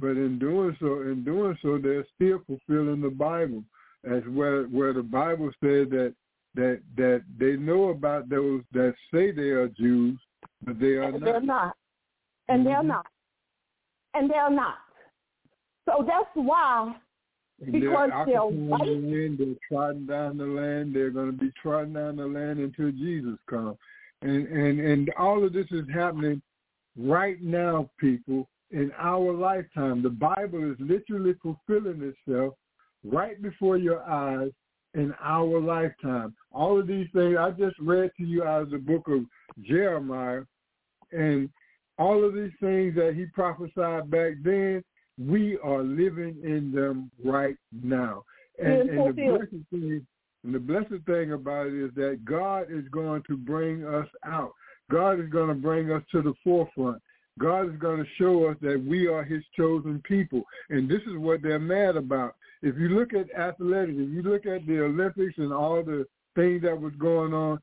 But 0.00 0.16
in 0.16 0.38
doing 0.38 0.76
so, 0.80 1.02
in 1.02 1.24
doing 1.24 1.58
so, 1.60 1.78
they're 1.78 2.06
still 2.14 2.40
fulfilling 2.46 3.02
the 3.02 3.10
Bible, 3.10 3.62
as 4.10 4.22
where 4.30 4.64
where 4.64 4.92
the 4.92 5.02
Bible 5.02 5.50
said 5.60 5.90
that 5.90 6.14
that 6.54 6.80
that 6.96 7.22
they 7.38 7.56
know 7.56 7.90
about 7.90 8.30
those 8.30 8.62
that 8.72 8.94
say 9.12 9.30
they 9.30 9.50
are 9.50 9.68
Jews, 9.68 10.18
but 10.62 10.80
they 10.80 10.94
are 10.94 11.04
And 11.04 11.22
they're 11.22 11.40
not. 11.40 11.76
And 12.48 12.66
they're 12.66 12.82
Mhm. 12.82 12.88
not. 12.88 13.06
And 14.14 14.30
they're 14.30 14.50
not. 14.50 14.78
So 15.86 16.02
that's 16.06 16.34
why 16.34 16.94
And 17.60 17.72
Because 17.72 18.10
they're 18.10 18.26
they're 18.26 18.44
white. 18.44 18.84
the 18.84 18.94
land, 18.94 19.38
they're 19.38 19.54
trotting 19.68 20.06
down 20.06 20.36
the 20.38 20.44
land. 20.44 20.94
They're 20.94 21.10
going 21.10 21.30
to 21.30 21.38
be 21.38 21.52
trotting 21.52 21.92
down 21.92 22.16
the 22.16 22.26
land 22.26 22.58
until 22.58 22.90
Jesus 22.90 23.38
comes. 23.48 23.78
And 24.22 24.48
and 24.48 24.80
and 24.80 25.10
all 25.16 25.44
of 25.44 25.52
this 25.52 25.70
is 25.70 25.88
happening 25.92 26.42
right 26.96 27.40
now, 27.40 27.90
people, 27.98 28.48
in 28.70 28.90
our 28.98 29.32
lifetime. 29.32 30.02
The 30.02 30.10
Bible 30.10 30.70
is 30.70 30.76
literally 30.80 31.34
fulfilling 31.34 32.02
itself 32.02 32.54
right 33.04 33.40
before 33.40 33.76
your 33.76 34.02
eyes 34.02 34.50
in 34.94 35.14
our 35.20 35.60
lifetime. 35.60 36.34
All 36.50 36.78
of 36.78 36.86
these 36.86 37.08
things 37.12 37.36
I 37.38 37.50
just 37.52 37.78
read 37.78 38.10
to 38.16 38.24
you 38.24 38.42
out 38.44 38.62
of 38.62 38.70
the 38.70 38.78
book 38.78 39.06
of 39.08 39.24
Jeremiah, 39.62 40.42
and 41.12 41.48
all 41.98 42.24
of 42.24 42.34
these 42.34 42.52
things 42.60 42.94
that 42.96 43.14
he 43.14 43.26
prophesied 43.26 44.10
back 44.10 44.32
then, 44.42 44.82
we 45.18 45.58
are 45.58 45.82
living 45.82 46.36
in 46.42 46.72
them 46.72 47.10
right 47.24 47.56
now. 47.82 48.24
And, 48.58 48.90
and 48.90 49.08
the 49.08 49.12
blessed 49.12 49.70
thing, 49.70 50.06
and 50.44 50.54
the 50.54 50.58
blessed 50.58 51.04
thing 51.06 51.32
about 51.32 51.68
it 51.68 51.74
is 51.74 51.90
that 51.94 52.24
God 52.24 52.66
is 52.70 52.84
going 52.90 53.22
to 53.28 53.36
bring 53.36 53.84
us 53.84 54.08
out. 54.24 54.52
God 54.90 55.20
is 55.20 55.28
going 55.30 55.48
to 55.48 55.54
bring 55.54 55.90
us 55.90 56.02
to 56.12 56.20
the 56.20 56.34
forefront. 56.42 57.00
God 57.38 57.72
is 57.72 57.78
going 57.80 57.98
to 57.98 58.10
show 58.18 58.48
us 58.48 58.56
that 58.60 58.84
we 58.86 59.06
are 59.08 59.24
his 59.24 59.42
chosen 59.56 60.00
people. 60.04 60.42
And 60.70 60.88
this 60.88 61.00
is 61.02 61.16
what 61.16 61.42
they're 61.42 61.58
mad 61.58 61.96
about. 61.96 62.36
If 62.62 62.76
you 62.76 62.90
look 62.90 63.12
at 63.12 63.34
athletics, 63.38 63.98
if 63.98 64.10
you 64.10 64.22
look 64.22 64.46
at 64.46 64.66
the 64.66 64.84
Olympics 64.84 65.34
and 65.38 65.52
all 65.52 65.82
the 65.82 66.06
things 66.36 66.62
that 66.62 66.80
was 66.80 66.92
going 66.98 67.34
on, 67.34 67.58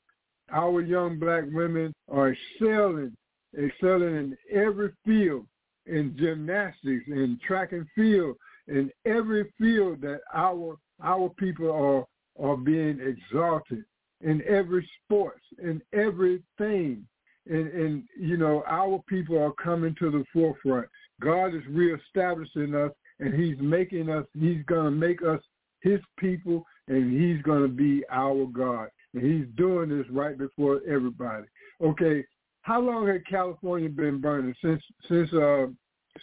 our 0.51 0.81
young 0.81 1.17
black 1.19 1.43
women 1.51 1.93
are 2.09 2.33
excelling, 2.33 3.15
excelling 3.57 4.15
in 4.15 4.37
every 4.51 4.91
field, 5.05 5.45
in 5.85 6.15
gymnastics, 6.17 7.05
in 7.07 7.39
track 7.45 7.71
and 7.71 7.87
field, 7.95 8.35
in 8.67 8.91
every 9.05 9.51
field 9.57 10.01
that 10.01 10.21
our 10.33 10.77
our 11.03 11.29
people 11.29 11.71
are 11.71 12.05
are 12.39 12.57
being 12.57 12.99
exalted 12.99 13.83
in 14.23 14.41
every 14.47 14.87
sports, 15.03 15.41
in 15.61 15.81
everything. 15.93 17.05
And, 17.47 17.67
and 17.67 18.03
you 18.19 18.37
know, 18.37 18.63
our 18.67 19.01
people 19.09 19.37
are 19.41 19.53
coming 19.53 19.95
to 19.99 20.11
the 20.11 20.23
forefront. 20.31 20.87
God 21.21 21.55
is 21.55 21.63
reestablishing 21.69 22.75
us 22.75 22.91
and 23.19 23.33
he's 23.33 23.57
making 23.59 24.09
us 24.09 24.25
he's 24.39 24.63
gonna 24.67 24.91
make 24.91 25.21
us 25.23 25.41
his 25.81 25.99
people 26.17 26.65
and 26.87 27.11
he's 27.11 27.41
gonna 27.43 27.67
be 27.67 28.03
our 28.11 28.45
God. 28.45 28.89
And 29.13 29.23
he's 29.23 29.47
doing 29.55 29.89
this 29.89 30.07
right 30.09 30.37
before 30.37 30.81
everybody. 30.87 31.45
Okay, 31.81 32.23
how 32.61 32.79
long 32.79 33.07
had 33.07 33.25
California 33.25 33.89
been 33.89 34.19
burning? 34.19 34.53
Since 34.61 34.81
since 35.09 35.31
uh 35.33 35.67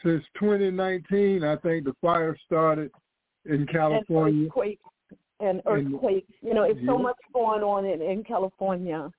since 0.03 0.22
2019, 0.39 1.45
I 1.45 1.57
think 1.57 1.84
the 1.84 1.95
fire 2.01 2.36
started 2.47 2.91
in 3.47 3.66
California. 3.66 4.43
and 4.43 4.47
earthquake 4.47 4.80
and 5.41 5.62
And- 5.66 5.93
earthquake. 5.95 6.26
You 6.43 6.55
know, 6.55 6.64
it's 6.64 6.84
so 6.86 6.99
much 6.99 7.16
going 7.32 7.62
on 7.62 7.84
in, 7.84 8.03
in 8.03 8.22
California. 8.24 9.11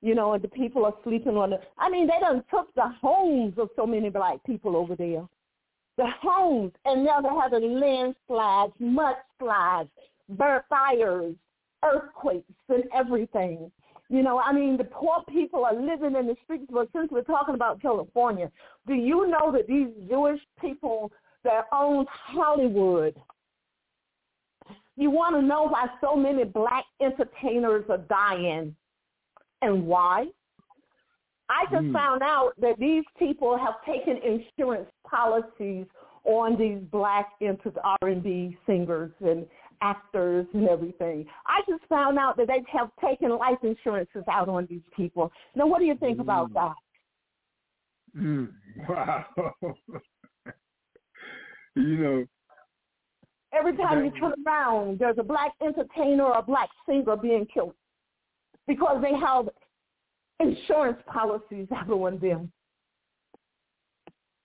You 0.00 0.14
know, 0.14 0.34
and 0.34 0.42
the 0.42 0.48
people 0.48 0.84
are 0.84 0.94
sleeping 1.02 1.36
on 1.36 1.50
the. 1.50 1.60
I 1.76 1.90
mean, 1.90 2.06
they 2.06 2.18
done 2.20 2.44
took 2.50 2.72
the 2.74 2.88
homes 3.00 3.54
of 3.58 3.68
so 3.74 3.84
many 3.84 4.10
black 4.10 4.44
people 4.44 4.76
over 4.76 4.94
there. 4.94 5.26
The 5.96 6.06
homes, 6.22 6.72
and 6.84 7.04
now 7.04 7.20
they're 7.20 7.40
having 7.40 7.80
landslides, 7.80 8.72
mudslides, 8.80 9.88
burn 10.28 10.60
fires, 10.68 11.34
earthquakes, 11.84 12.52
and 12.68 12.84
everything. 12.94 13.72
You 14.10 14.22
know, 14.22 14.38
I 14.38 14.52
mean, 14.52 14.76
the 14.76 14.84
poor 14.84 15.22
people 15.28 15.64
are 15.64 15.74
living 15.74 16.16
in 16.16 16.26
the 16.26 16.36
streets. 16.44 16.66
But 16.70 16.88
since 16.94 17.10
we're 17.10 17.22
talking 17.22 17.54
about 17.54 17.82
California, 17.82 18.50
do 18.86 18.94
you 18.94 19.28
know 19.28 19.52
that 19.52 19.66
these 19.66 19.88
Jewish 20.08 20.40
people 20.60 21.12
that 21.44 21.66
own 21.72 22.06
Hollywood 22.10 23.14
you 24.98 25.10
want 25.10 25.36
to 25.36 25.42
know 25.42 25.68
why 25.68 25.86
so 26.00 26.16
many 26.16 26.44
black 26.44 26.84
entertainers 27.00 27.84
are 27.88 27.98
dying 27.98 28.74
and 29.62 29.86
why? 29.86 30.26
I 31.48 31.64
just 31.70 31.86
Mm. 31.86 31.92
found 31.92 32.22
out 32.22 32.52
that 32.58 32.78
these 32.78 33.04
people 33.16 33.56
have 33.56 33.80
taken 33.84 34.18
insurance 34.18 34.90
policies 35.04 35.86
on 36.24 36.56
these 36.56 36.80
black 36.90 37.32
R&B 37.40 38.58
singers 38.66 39.12
and 39.20 39.48
actors 39.80 40.46
and 40.54 40.68
everything. 40.68 41.26
I 41.46 41.60
just 41.68 41.84
found 41.88 42.18
out 42.18 42.36
that 42.36 42.46
they 42.48 42.62
have 42.72 42.90
taken 43.04 43.30
life 43.36 43.58
insurances 43.62 44.24
out 44.30 44.48
on 44.48 44.66
these 44.70 44.82
people. 44.96 45.30
Now, 45.54 45.66
what 45.66 45.78
do 45.80 45.84
you 45.84 45.96
think 45.96 46.20
about 46.20 46.50
Mm. 46.50 46.54
that? 46.54 46.74
Mm. 48.16 48.52
Wow. 48.88 49.24
you 51.74 51.96
know, 51.98 52.24
Every 53.52 53.74
time 53.76 54.04
you 54.04 54.10
turn 54.20 54.34
around, 54.46 54.98
there's 54.98 55.16
a 55.18 55.22
black 55.22 55.52
entertainer 55.62 56.24
or 56.24 56.38
a 56.38 56.42
black 56.42 56.68
singer 56.86 57.16
being 57.16 57.46
killed 57.46 57.74
because 58.66 59.00
they 59.02 59.14
have 59.14 59.48
insurance 60.38 60.98
policies 61.06 61.66
out 61.74 61.90
on 61.90 62.18
them. 62.18 62.52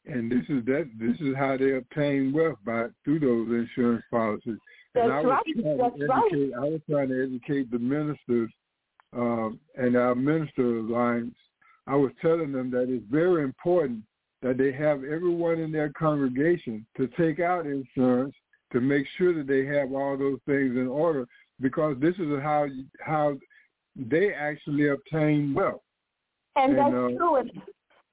and 0.05 0.31
this 0.31 0.43
is 0.49 0.63
that 0.65 0.89
this 0.99 1.15
is 1.19 1.35
how 1.35 1.55
they 1.57 1.75
obtain 1.77 2.31
wealth 2.33 2.57
by 2.65 2.87
through 3.03 3.19
those 3.19 3.47
insurance 3.49 4.03
policies. 4.09 4.57
And 4.95 5.11
I 5.11 5.21
was 5.21 5.25
right. 5.25 5.43
trying 5.55 5.77
That's 5.77 5.97
to 5.97 6.05
right. 6.05 6.23
educate, 6.31 6.53
I 6.55 6.59
was 6.61 6.81
trying 6.89 7.09
to 7.09 7.23
educate 7.23 7.71
the 7.71 7.79
ministers 7.79 8.51
um, 9.13 9.59
and 9.75 9.95
our 9.95 10.15
minister 10.15 10.77
alliance. 10.77 11.35
I 11.87 11.95
was 11.95 12.11
telling 12.21 12.51
them 12.51 12.71
that 12.71 12.89
it's 12.89 13.05
very 13.09 13.43
important 13.43 14.01
that 14.41 14.57
they 14.57 14.71
have 14.73 15.03
everyone 15.03 15.59
in 15.59 15.71
their 15.71 15.89
congregation 15.89 16.85
to 16.97 17.07
take 17.17 17.39
out 17.39 17.65
insurance 17.65 18.35
to 18.71 18.81
make 18.81 19.05
sure 19.17 19.33
that 19.33 19.47
they 19.47 19.65
have 19.65 19.93
all 19.93 20.17
those 20.17 20.39
things 20.45 20.75
in 20.75 20.87
order 20.87 21.27
because 21.61 21.95
this 21.99 22.15
is 22.15 22.27
how 22.41 22.67
how 22.99 23.37
they 23.95 24.33
actually 24.33 24.89
obtain 24.89 25.53
wealth. 25.53 25.81
And 26.55 26.71
And, 26.71 26.79
that's 26.79 26.93
uh, 26.93 27.17
true. 27.17 27.35
And, 27.37 27.51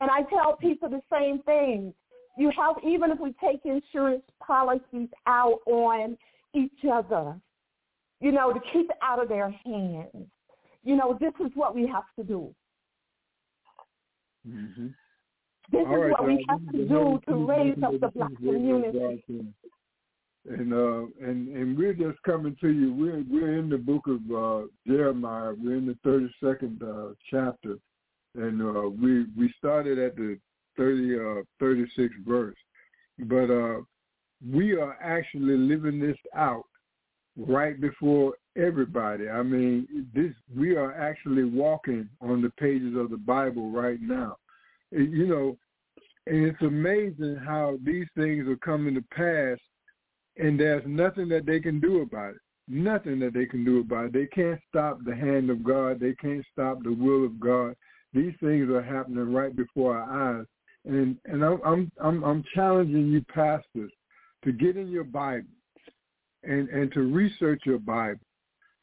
and 0.01 0.11
I 0.11 0.23
tell 0.23 0.57
people 0.57 0.89
the 0.89 1.03
same 1.13 1.43
thing. 1.43 1.93
You 2.39 2.51
have, 2.57 2.77
even 2.87 3.11
if 3.11 3.19
we 3.19 3.35
take 3.43 3.61
insurance 3.65 4.23
policies 4.47 5.09
out 5.27 5.59
on 5.67 6.17
each 6.55 6.85
other, 6.91 7.39
you 8.21 8.33
know, 8.33 8.53
to 8.53 8.61
keep 8.73 8.91
it 8.91 8.97
out 9.03 9.23
of 9.23 9.29
their 9.29 9.51
hands. 9.65 10.27
You 10.83 10.97
know, 10.97 11.17
this 11.21 11.33
is 11.45 11.53
what 11.55 11.75
we 11.75 11.87
have 11.87 12.05
to 12.17 12.25
do. 12.25 12.55
Mm-hmm. 14.49 14.87
This 15.73 15.85
All 15.87 15.95
is 15.95 16.01
right, 16.01 16.11
what 16.11 16.27
we 16.27 16.45
have 16.49 16.73
to 16.73 16.89
do 16.89 17.21
to 17.29 17.35
raise 17.47 17.77
up 17.83 17.93
the 18.01 18.09
black 18.09 18.35
community. 18.37 19.23
And 20.49 20.73
uh 20.73 21.03
and 21.21 21.55
and 21.55 21.77
we're 21.77 21.93
just 21.93 22.21
coming 22.23 22.57
to 22.63 22.69
you. 22.69 22.95
We're 22.95 23.23
we're 23.31 23.59
in 23.59 23.69
the 23.69 23.77
book 23.77 24.07
of 24.07 24.21
uh 24.35 24.67
Jeremiah. 24.87 25.53
We're 25.53 25.77
in 25.77 25.87
the 25.87 25.99
thirty 26.03 26.35
second 26.43 26.83
uh 26.83 27.15
chapter. 27.31 27.77
And 28.35 28.63
uh 28.63 28.89
we 28.89 29.27
we 29.39 29.53
started 29.59 29.99
at 29.99 30.17
the 30.17 30.39
thirty 30.79 31.15
uh 31.15 31.43
thirty 31.61 31.85
sixth 31.95 32.17
verse. 32.27 32.57
But 33.19 33.51
uh 33.51 33.81
we 34.49 34.73
are 34.73 34.97
actually 35.03 35.57
living 35.57 36.01
this 36.01 36.17
out 36.35 36.65
right 37.37 37.81
before 37.81 38.35
everybody. 38.57 39.29
I 39.29 39.43
mean, 39.43 40.07
this 40.15 40.33
we 40.55 40.77
are 40.77 40.93
actually 40.93 41.45
walking 41.45 42.09
on 42.21 42.43
the 42.43 42.51
pages 42.51 42.97
of 42.97 43.11
the 43.11 43.17
Bible 43.17 43.71
right 43.71 44.01
now. 44.01 44.37
You 44.91 45.27
know, 45.27 45.57
and 46.27 46.45
it's 46.45 46.63
amazing 46.63 47.37
how 47.45 47.79
these 47.85 48.07
things 48.17 48.49
are 48.49 48.57
coming 48.57 48.95
to 48.95 49.03
pass, 49.15 49.59
and 50.37 50.59
there's 50.59 50.85
nothing 50.87 51.29
that 51.29 51.47
they 51.47 51.61
can 51.61 51.81
do 51.81 52.03
about 52.03 52.31
it. 52.31 52.41
Nothing 52.69 53.19
that 53.21 53.35
they 53.35 53.47
can 53.47 53.65
do 53.65 53.81
about 53.81 54.07
it. 54.07 54.13
They 54.13 54.27
can't 54.27 54.61
stop 54.69 54.99
the 55.05 55.15
hand 55.15 55.51
of 55.51 55.65
God. 55.65 55.99
They 55.99 56.15
can't 56.15 56.45
stop 56.53 56.83
the 56.83 56.93
will 56.93 57.25
of 57.25 57.41
God. 57.41 57.75
These 58.13 58.35
things 58.41 58.71
are 58.71 58.83
happening 58.83 59.33
right 59.33 59.55
before 59.55 59.97
our 59.97 60.39
eyes, 60.39 60.47
and 60.85 61.17
and 61.27 61.45
I'm 61.45 61.61
I'm 61.65 61.93
I'm, 62.03 62.25
I'm 62.25 62.45
challenging 62.55 63.09
you, 63.09 63.23
pastors, 63.33 63.93
to 64.45 64.53
get 64.53 64.77
in 64.77 64.89
your 64.89 65.05
Bible 65.05 65.49
and 66.43 66.69
and 66.69 66.93
to 66.93 67.01
research 67.01 67.63
your 67.65 67.79
Bible 67.79 68.21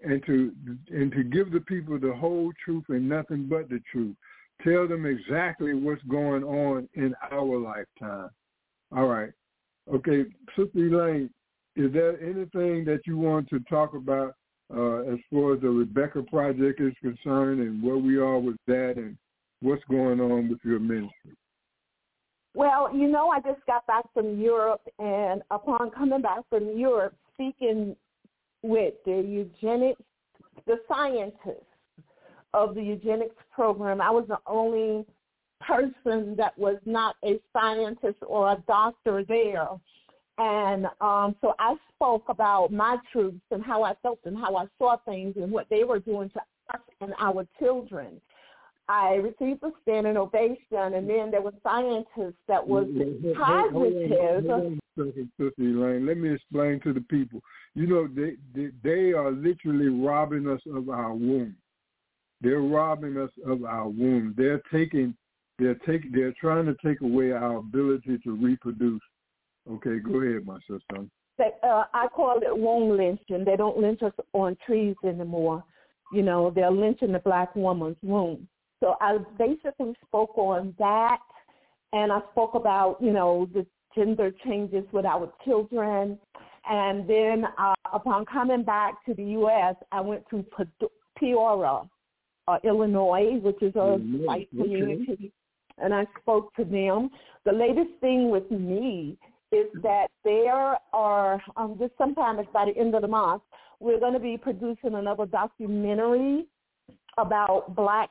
and 0.02 0.24
to 0.26 0.54
and 0.90 1.12
to 1.12 1.24
give 1.24 1.52
the 1.52 1.62
people 1.62 2.00
the 2.00 2.14
whole 2.14 2.52
truth 2.64 2.84
and 2.90 3.08
nothing 3.08 3.48
but 3.50 3.70
the 3.70 3.82
truth. 3.92 4.16
Tell 4.64 4.88
them 4.88 5.06
exactly 5.06 5.74
what's 5.74 6.02
going 6.04 6.44
on 6.44 6.90
in 6.96 7.14
our 7.32 7.58
lifetime. 7.58 8.30
All 8.96 9.08
right. 9.08 9.32
Okay, 9.94 10.26
Sister 10.56 10.80
Elaine, 10.80 11.30
is 11.76 11.94
there 11.94 12.22
anything 12.22 12.84
that 12.86 13.02
you 13.06 13.18
want 13.18 13.48
to 13.50 13.60
talk 13.62 13.94
about 13.94 14.34
uh, 14.76 15.02
as 15.02 15.20
far 15.32 15.54
as 15.54 15.62
the 15.62 15.70
Rebecca 15.70 16.24
Project 16.24 16.82
is 16.82 16.94
concerned 17.02 17.62
and 17.62 17.82
where 17.82 17.98
we 17.98 18.18
are 18.18 18.40
with 18.40 18.58
that 18.68 18.96
and 18.98 19.18
what's 19.62 19.84
going 19.90 20.20
on 20.20 20.50
with 20.50 20.60
your 20.64 20.80
ministry? 20.80 21.38
Well, 22.58 22.90
you 22.92 23.08
know, 23.08 23.30
I 23.30 23.40
just 23.40 23.64
got 23.68 23.86
back 23.86 24.06
from 24.16 24.42
Europe, 24.42 24.82
and 24.98 25.44
upon 25.52 25.92
coming 25.92 26.24
back 26.24 26.40
from 26.50 26.76
Europe, 26.76 27.14
speaking 27.36 27.96
with 28.64 28.96
the 29.06 29.12
eugenics, 29.12 30.02
the 30.66 30.80
scientists 30.88 31.70
of 32.56 32.74
the 32.74 32.82
eugenics 32.82 33.36
program, 33.54 34.02
I 34.02 34.10
was 34.10 34.26
the 34.28 34.40
only 34.48 35.06
person 35.62 36.36
that 36.38 36.58
was 36.58 36.78
not 36.84 37.16
a 37.24 37.40
scientist 37.54 38.18
or 38.26 38.54
a 38.54 38.64
doctor 38.68 39.24
there. 39.24 39.68
And 40.40 40.88
um, 41.00 41.36
so 41.42 41.54
I 41.60 41.76
spoke 41.94 42.24
about 42.28 42.74
my 42.74 42.98
truths 43.12 43.38
and 43.52 43.64
how 43.64 43.84
I 43.84 43.94
felt 44.02 44.18
and 44.26 44.36
how 44.36 44.56
I 44.56 44.66
saw 44.80 44.98
things 45.06 45.36
and 45.38 45.52
what 45.52 45.68
they 45.70 45.84
were 45.84 46.00
doing 46.00 46.32
to 46.32 46.40
us 46.74 46.82
and 47.02 47.14
our 47.20 47.46
children. 47.60 48.20
I 48.90 49.16
received 49.16 49.64
a 49.64 49.72
standing 49.82 50.16
ovation, 50.18 50.94
and 50.94 51.10
then 51.10 51.30
there 51.30 51.42
were 51.42 51.54
scientists 51.62 52.40
that 52.48 52.66
was 52.66 52.86
Hold- 52.86 53.36
hold 53.36 53.94
on- 53.94 54.10
positive. 54.10 54.46
hold 54.46 54.80
on 54.98 55.30
Sister 55.38 55.52
Elaine. 55.60 56.06
Let 56.06 56.18
me 56.18 56.34
explain 56.34 56.80
to 56.82 56.94
the 56.94 57.02
people. 57.02 57.42
You 57.76 57.86
know, 57.88 58.08
they, 58.08 58.36
they 58.56 58.72
they 58.84 59.12
are 59.14 59.30
literally 59.32 59.90
robbing 59.90 60.48
us 60.48 60.62
of 60.74 60.90
our 60.90 61.14
womb. 61.14 61.56
They're 62.42 62.62
robbing 62.62 63.18
us 63.18 63.30
of 63.46 63.64
our 63.66 63.88
womb. 63.90 64.34
They're 64.38 64.62
taking, 64.72 65.16
they're 65.60 65.76
taking, 65.86 66.12
they're 66.14 66.34
trying 66.40 66.66
to 66.66 66.76
take 66.84 67.02
away 67.02 67.32
our 67.32 67.58
ability 67.58 68.20
to 68.24 68.36
reproduce. 68.36 69.02
Okay, 69.70 70.00
go 70.00 70.22
ahead, 70.22 70.46
my 70.46 70.60
sister. 70.62 71.06
They, 71.38 71.52
uh, 71.62 71.84
I 71.94 72.08
call 72.08 72.40
it 72.42 72.58
womb 72.58 72.98
lynching. 72.98 73.44
They 73.46 73.56
don't 73.56 73.78
lynch 73.78 74.02
us 74.02 74.14
on 74.34 74.56
trees 74.66 74.96
anymore. 75.04 75.64
You 76.14 76.24
know, 76.24 76.52
they're 76.56 76.72
lynching 76.72 77.12
the 77.12 77.20
black 77.20 77.56
woman's 77.56 77.98
womb. 78.02 78.48
So 78.80 78.96
I 79.02 79.18
basically 79.38 79.94
spoke 80.06 80.38
on 80.38 80.76
that, 80.78 81.20
and 81.94 82.12
I 82.12 82.20
spoke 82.32 82.56
about 82.56 82.98
you 83.02 83.12
know 83.12 83.48
the 83.54 83.66
gender 83.96 84.32
changes 84.46 84.84
with 84.92 85.06
our 85.06 85.32
children, 85.44 86.20
and 86.70 87.10
then 87.10 87.46
uh, 87.58 87.74
upon 87.92 88.26
coming 88.26 88.64
back 88.64 89.04
to 89.06 89.14
the 89.14 89.24
U.S., 89.24 89.76
I 89.92 90.02
went 90.02 90.24
to 90.30 90.46
Pe- 90.56 90.88
Peoria, 91.18 91.82
uh, 92.48 92.58
Illinois, 92.64 93.40
which 93.42 93.62
is 93.62 93.76
a 93.76 93.80
Illinois, 93.80 94.26
white 94.26 94.50
okay. 94.54 94.64
community, 94.64 95.32
and 95.80 95.94
I 95.94 96.06
spoke 96.22 96.54
to 96.56 96.64
them. 96.64 97.10
The 97.46 97.54
latest 97.54 98.00
thing 98.02 98.30
with 98.30 98.50
me 98.52 99.18
is 99.52 99.68
that 99.82 100.08
there 100.24 100.78
are 100.94 101.42
um, 101.56 101.78
just 101.80 101.94
sometime 101.98 102.38
it's 102.40 102.50
by 102.52 102.66
the 102.66 102.80
end 102.80 102.94
of 102.96 103.02
the 103.02 103.08
month, 103.08 103.42
we're 103.80 104.00
going 104.00 104.14
to 104.14 104.20
be 104.20 104.38
producing 104.38 104.96
another 104.96 105.26
documentary 105.26 106.46
about 107.18 107.76
black 107.76 108.10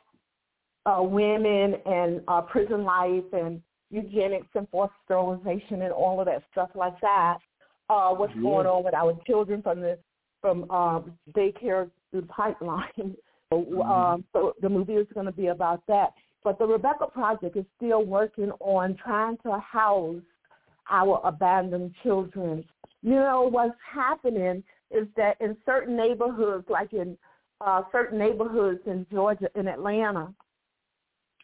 uh, 0.87 1.03
women 1.03 1.75
and 1.85 2.23
uh, 2.29 2.41
prison 2.41 2.85
life 2.85 3.25
and 3.33 3.61
eugenics 3.91 4.47
and 4.55 4.69
forced 4.71 4.95
sterilization 5.05 5.83
and 5.83 5.93
all 5.93 6.21
of 6.21 6.27
that 6.27 6.43
stuff 6.53 6.71
like 6.75 6.99
that. 7.01 7.39
Uh, 7.91 8.15
what's 8.15 8.35
Yeah. 8.35 8.43
going 8.43 8.67
on 8.67 8.85
with 8.85 8.95
our 8.95 9.15
children 9.27 9.63
from 9.63 9.81
the 9.81 9.99
from 10.41 10.71
um, 10.71 11.19
daycare 11.33 11.91
through 12.11 12.23
the 12.23 12.27
pipeline. 12.29 13.17
So, 13.53 13.81
um, 13.85 14.25
so 14.33 14.55
the 14.61 14.69
movie 14.69 14.95
is 14.95 15.07
going 15.15 15.27
to 15.27 15.33
be 15.33 15.47
about 15.47 15.81
that. 15.87 16.15
But 16.43 16.59
the 16.59 16.67
Rebecca 16.67 17.07
Project 17.07 17.57
is 17.57 17.65
still 17.77 18.05
working 18.05 18.51
on 18.59 18.97
trying 18.97 19.37
to 19.45 19.61
house 19.61 20.21
our 20.91 21.21
abandoned 21.23 21.95
children. 22.03 22.65
You 23.03 23.15
know 23.15 23.49
what's 23.49 23.79
happening 23.89 24.65
is 24.91 25.07
that 25.17 25.41
in 25.41 25.57
certain 25.65 25.97
neighborhoods, 25.97 26.69
like 26.69 26.93
in 26.93 27.17
uh, 27.61 27.83
certain 27.93 28.19
neighborhoods 28.19 28.81
in 28.87 29.07
Georgia, 29.13 29.49
in 29.55 29.69
Atlanta, 29.69 30.35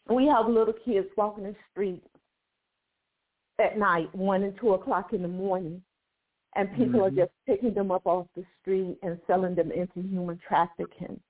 we 0.09 0.27
have 0.27 0.49
little 0.49 0.75
kids 0.85 1.09
walking 1.17 1.45
the 1.45 1.55
street 1.71 2.03
at 3.59 3.79
night, 3.79 4.13
one 4.15 4.43
and 4.43 4.57
two 4.59 4.75
o'clock 4.75 5.13
in 5.13 5.23
the 5.23 5.29
morning, 5.29 5.83
and 6.57 6.73
people 6.75 7.01
Mhm. 7.01 7.07
are 7.07 7.11
just 7.11 7.33
picking 7.47 7.75
them 7.75 7.91
up 7.91 8.07
off 8.07 8.27
the 8.35 8.45
street 8.61 8.99
and 9.03 9.21
selling 9.27 9.55
them 9.55 9.71
into 9.71 10.01
human 10.01 10.39
trafficking. 10.39 11.21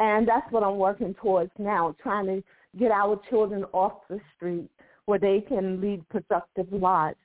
And 0.00 0.26
that's 0.26 0.50
what 0.50 0.64
I'm 0.64 0.78
working 0.78 1.14
towards 1.14 1.52
now, 1.58 1.94
trying 2.02 2.26
to 2.26 2.42
get 2.76 2.90
our 2.90 3.16
children 3.28 3.64
off 3.72 4.06
the 4.08 4.20
street 4.34 4.68
where 5.06 5.18
they 5.18 5.40
can 5.40 5.80
lead 5.80 6.08
productive 6.08 6.72
lives, 6.72 7.18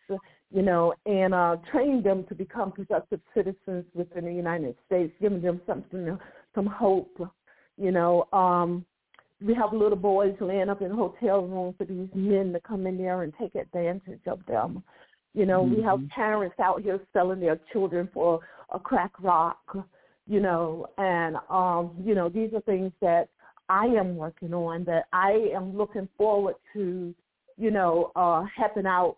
you 0.52 0.62
know, 0.62 0.94
and 1.06 1.34
uh, 1.34 1.58
train 1.72 2.04
them 2.04 2.26
to 2.26 2.36
become 2.36 2.72
productive 2.72 3.22
citizens 3.34 3.86
within 3.94 4.26
the 4.26 4.34
United 4.34 4.76
States, 4.86 5.14
giving 5.20 5.42
them 5.42 5.62
something, 5.66 6.20
some 6.54 6.66
hope, 6.66 7.18
you 7.78 7.92
know. 7.92 8.28
Um, 8.34 8.86
we 9.42 9.54
have 9.54 9.74
little 9.74 9.98
boys 9.98 10.36
laying 10.42 10.70
up 10.70 10.82
in 10.82 10.92
hotel 10.92 11.46
rooms 11.46 11.76
for 11.78 11.86
these 11.86 12.10
men 12.14 12.52
to 12.54 12.60
come 12.60 12.86
in 12.88 12.98
there 12.98 13.24
and 13.24 13.34
take 13.40 13.56
advantage 13.56 14.26
of 14.28 14.46
them. 14.46 14.84
You 15.34 15.46
know, 15.46 15.64
mm-hmm. 15.64 15.76
we 15.76 15.82
have 15.84 16.00
Mhm. 16.00 16.10
parents 16.10 16.60
out 16.60 16.82
here 16.82 17.00
selling 17.14 17.40
their 17.40 17.58
children 17.72 18.08
for 18.14 18.42
a 18.72 18.80
crack 18.80 19.12
rock, 19.22 19.78
you 20.28 20.40
know, 20.40 20.88
and 20.98 21.38
um, 21.50 21.96
you 22.04 22.16
know, 22.16 22.30
these 22.30 22.54
are 22.54 22.62
things 22.62 22.92
that 23.02 23.30
I 23.70 23.86
am 23.86 24.18
working 24.18 24.54
on 24.54 24.84
that 24.86 25.06
I 25.14 25.52
am 25.54 25.78
looking 25.78 26.08
forward 26.18 26.56
to, 26.74 27.14
you 27.58 27.72
know, 27.72 28.12
uh 28.16 28.44
helping 28.56 28.86
out 28.86 29.18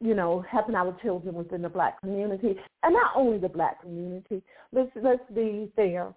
you 0.00 0.14
know, 0.14 0.40
helping 0.50 0.74
our 0.74 0.92
children 1.00 1.36
within 1.36 1.62
the 1.62 1.68
black 1.68 2.00
community, 2.00 2.56
and 2.82 2.92
not 2.92 3.12
only 3.14 3.38
the 3.38 3.48
black 3.48 3.80
community. 3.80 4.42
Let's 4.72 4.90
let's 4.96 5.22
be 5.32 5.70
fair, 5.76 6.12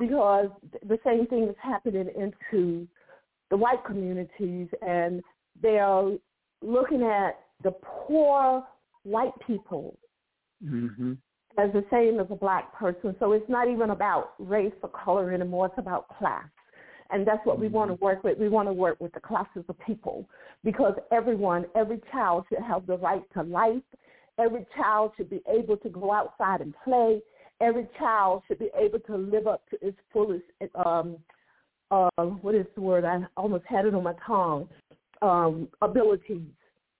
because 0.00 0.48
the 0.88 0.98
same 1.04 1.26
thing 1.26 1.44
is 1.44 1.54
happening 1.62 2.08
into 2.16 2.88
the 3.50 3.56
white 3.56 3.84
communities, 3.84 4.68
and 4.80 5.22
they 5.62 5.78
are 5.78 6.12
looking 6.62 7.02
at 7.02 7.38
the 7.62 7.72
poor 7.82 8.66
white 9.02 9.38
people 9.46 9.96
Mhm. 10.64 11.18
as 11.58 11.72
the 11.72 11.84
same 11.90 12.18
as 12.18 12.30
a 12.30 12.34
black 12.34 12.72
person. 12.72 13.14
So 13.18 13.32
it's 13.32 13.48
not 13.48 13.68
even 13.68 13.90
about 13.90 14.34
race 14.38 14.74
or 14.82 14.88
color 14.88 15.30
anymore. 15.32 15.66
It's 15.66 15.78
about 15.78 16.08
class. 16.08 16.48
And 17.10 17.26
that's 17.26 17.44
what 17.44 17.58
we 17.58 17.68
want 17.68 17.90
to 17.90 17.94
work 17.94 18.22
with. 18.22 18.38
We 18.38 18.48
want 18.48 18.68
to 18.68 18.72
work 18.72 19.00
with 19.00 19.12
the 19.12 19.20
classes 19.20 19.64
of 19.68 19.78
people 19.80 20.28
because 20.62 20.94
everyone, 21.10 21.66
every 21.74 22.00
child 22.12 22.46
should 22.48 22.60
have 22.60 22.86
the 22.86 22.98
right 22.98 23.24
to 23.32 23.42
life. 23.42 23.82
Every 24.38 24.64
child 24.76 25.12
should 25.16 25.28
be 25.28 25.42
able 25.48 25.76
to 25.78 25.88
go 25.88 26.12
outside 26.12 26.60
and 26.60 26.72
play. 26.84 27.20
Every 27.60 27.86
child 27.98 28.42
should 28.48 28.58
be 28.58 28.70
able 28.78 29.00
to 29.00 29.16
live 29.16 29.46
up 29.46 29.62
to 29.70 29.86
its 29.86 29.98
fullest, 30.12 30.44
um, 30.86 31.16
uh, 31.90 32.08
what 32.40 32.54
is 32.54 32.66
the 32.74 32.80
word? 32.80 33.04
I 33.04 33.20
almost 33.36 33.64
had 33.66 33.86
it 33.86 33.94
on 33.94 34.02
my 34.02 34.14
tongue, 34.26 34.68
um, 35.22 35.68
abilities. 35.82 36.42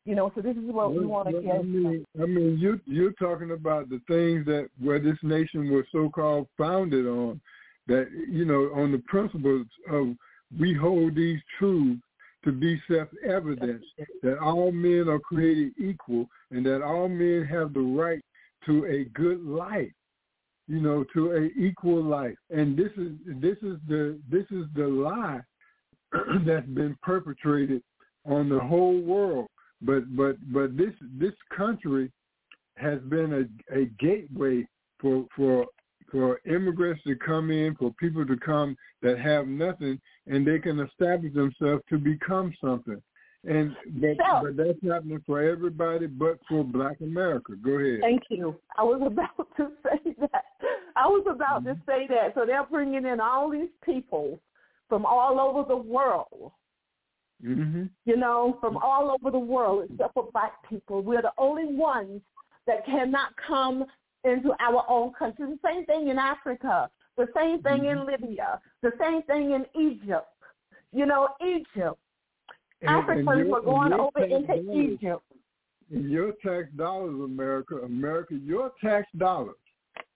You 0.07 0.15
know, 0.15 0.33
so 0.35 0.41
this 0.41 0.57
is 0.57 0.65
what 0.65 0.93
we 0.95 1.05
want 1.05 1.29
to 1.29 1.43
get. 1.43 1.57
I 1.57 1.63
mean, 1.63 2.05
I 2.21 2.27
mean, 2.27 2.59
you 2.59 2.81
you're 2.87 3.13
talking 3.13 3.53
about 3.53 3.89
the 3.91 4.01
things 4.09 4.47
that 4.47 4.69
where 4.81 4.99
this 4.99 5.19
nation 5.23 5.71
was 5.71 5.85
so-called 5.93 6.49
founded 6.59 7.07
on, 7.07 7.41
that 7.87 8.09
you 8.29 8.45
know, 8.45 8.71
on 8.75 8.93
the 8.93 9.03
principles 9.07 9.67
of 9.91 10.17
we 10.59 10.75
hold 10.75 11.15
these 11.15 11.39
truths 11.59 12.03
to 12.45 12.53
be 12.53 12.81
self-evident 12.91 13.83
that 14.23 14.39
all 14.39 14.73
men 14.73 15.09
are 15.09 15.19
created 15.19 15.73
equal 15.79 16.27
and 16.51 16.65
that 16.65 16.83
all 16.83 17.09
men 17.09 17.45
have 17.45 17.75
the 17.75 17.81
right 17.81 18.25
to 18.67 18.87
a 18.87 19.05
good 19.13 19.45
life, 19.45 19.93
you 20.71 20.81
know, 20.81 21.05
to 21.13 21.33
a 21.33 21.61
equal 21.61 22.03
life. 22.03 22.37
And 22.51 22.77
this 22.77 22.93
is 22.97 23.13
this 23.41 23.57
is 23.63 23.79
the 23.89 24.19
this 24.31 24.47
is 24.53 24.67
the 24.77 24.87
lie 24.87 25.41
that's 26.47 26.67
been 26.69 26.97
perpetrated 27.03 27.83
on 28.25 28.49
the 28.49 28.61
whole 28.61 29.01
world. 29.01 29.49
But 29.83 30.17
but 30.17 30.37
but 30.53 30.77
this 30.77 30.95
this 31.19 31.35
country 31.57 32.13
has 32.77 33.01
been 33.01 33.49
a, 33.73 33.77
a 33.79 33.87
gateway 33.99 34.67
for 35.01 35.27
for 35.35 35.67
for 36.13 36.41
immigrants 36.47 37.03
to 37.05 37.17
come 37.17 37.51
in, 37.51 37.75
for 37.77 37.93
people 37.99 38.25
to 38.27 38.37
come 38.37 38.77
that 39.03 39.19
have 39.19 39.47
nothing, 39.49 40.01
and 40.27 40.47
they 40.47 40.59
can 40.59 40.79
establish 40.81 41.33
themselves 41.35 41.83
to 41.89 41.99
become 41.99 42.53
something. 42.63 43.01
And 43.49 43.75
but, 43.95 44.17
So- 44.19 44.43
but 44.43 44.57
that's 44.57 44.79
happening 44.87 45.23
for 45.27 45.41
everybody, 45.41 46.07
but 46.07 46.39
for 46.49 46.63
Black 46.63 47.01
America. 47.01 47.55
Go 47.63 47.73
ahead. 47.73 48.01
Thank 48.03 48.23
you. 48.29 48.57
I 48.77 48.83
was 48.85 49.01
about 49.05 49.49
to 49.57 49.71
say 49.83 50.15
that. 50.21 50.45
I 51.01 51.07
was 51.07 51.25
about 51.29 51.65
to 51.65 51.75
say 51.87 52.07
that. 52.09 52.35
So 52.35 52.41
they're 52.47 52.65
bringing 52.65 53.07
in 53.07 53.19
all 53.21 53.51
these 53.51 53.75
people 53.85 54.39
from 54.89 55.07
all 55.07 55.35
over 55.41 55.63
the 55.67 55.77
world, 55.97 56.53
hmm 57.43 57.85
you 58.05 58.17
know, 58.25 58.59
from 58.61 58.77
all 58.77 59.05
over 59.15 59.31
the 59.31 59.45
world 59.55 59.79
except 59.89 60.15
for 60.15 60.29
black 60.33 60.55
people. 60.69 60.97
We're 61.09 61.23
the 61.23 61.37
only 61.39 61.69
ones 61.93 62.21
that 62.67 62.85
cannot 62.85 63.31
come 63.53 63.87
into 64.25 64.51
our 64.67 64.85
own 64.89 65.13
country. 65.19 65.47
The 65.47 65.59
same 65.69 65.87
thing 65.87 66.09
in 66.09 66.19
Africa, 66.19 66.91
the 67.17 67.29
same 67.35 67.63
thing 67.63 67.87
in 67.87 67.99
Libya, 68.05 68.61
the 68.83 68.93
same 69.03 69.23
thing 69.23 69.53
in 69.53 69.65
Egypt. 69.89 70.29
You 70.93 71.07
know, 71.07 71.23
Egypt. 71.55 71.99
Africans 72.87 73.51
were 73.51 73.63
going 73.63 73.93
over 73.93 74.23
into 74.25 74.57
Egypt. 74.73 75.23
in 75.91 76.11
your 76.17 76.33
tax 76.45 76.69
dollars, 76.77 77.15
America, 77.33 77.77
America, 77.77 78.35
your 78.35 78.73
tax 78.83 79.07
dollars, 79.17 79.63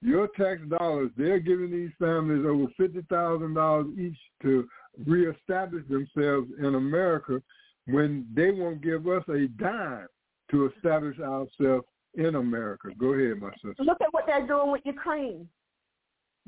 your 0.04 0.28
tax 0.36 0.60
dollars, 0.68 1.10
they're 1.16 1.40
giving 1.40 1.70
these 1.70 1.90
families 1.98 2.44
over 2.46 2.66
fifty 2.76 3.00
thousand 3.08 3.54
dollars 3.54 3.86
each 3.98 4.18
to 4.42 4.68
reestablish 5.06 5.82
themselves 5.88 6.48
in 6.58 6.74
America 6.74 7.40
when 7.86 8.26
they 8.34 8.50
won't 8.50 8.82
give 8.82 9.08
us 9.08 9.24
a 9.28 9.48
dime 9.60 10.06
to 10.50 10.66
establish 10.66 11.18
ourselves 11.18 11.86
in 12.14 12.34
America. 12.34 12.88
Go 12.98 13.14
ahead, 13.14 13.40
my 13.40 13.50
sister. 13.54 13.82
Look 13.82 14.00
at 14.02 14.12
what 14.12 14.24
they're 14.26 14.46
doing 14.46 14.70
with 14.70 14.82
Ukraine. 14.84 15.48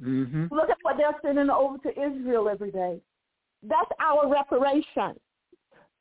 hmm 0.00 0.46
Look 0.50 0.70
at 0.70 0.78
what 0.82 0.96
they're 0.98 1.16
sending 1.22 1.50
over 1.50 1.78
to 1.78 1.90
Israel 1.90 2.48
every 2.48 2.70
day. 2.70 3.00
That's 3.62 3.90
our 4.00 4.30
reparation. 4.30 5.18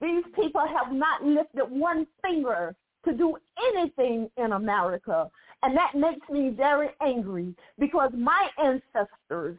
These 0.01 0.25
people 0.35 0.61
have 0.67 0.93
not 0.93 1.23
lifted 1.23 1.65
one 1.69 2.05
finger 2.21 2.75
to 3.05 3.13
do 3.13 3.37
anything 3.73 4.29
in 4.37 4.51
America. 4.51 5.29
And 5.63 5.75
that 5.75 5.95
makes 5.95 6.27
me 6.29 6.49
very 6.49 6.89
angry 7.01 7.55
because 7.79 8.11
my 8.15 8.49
ancestors 8.63 9.57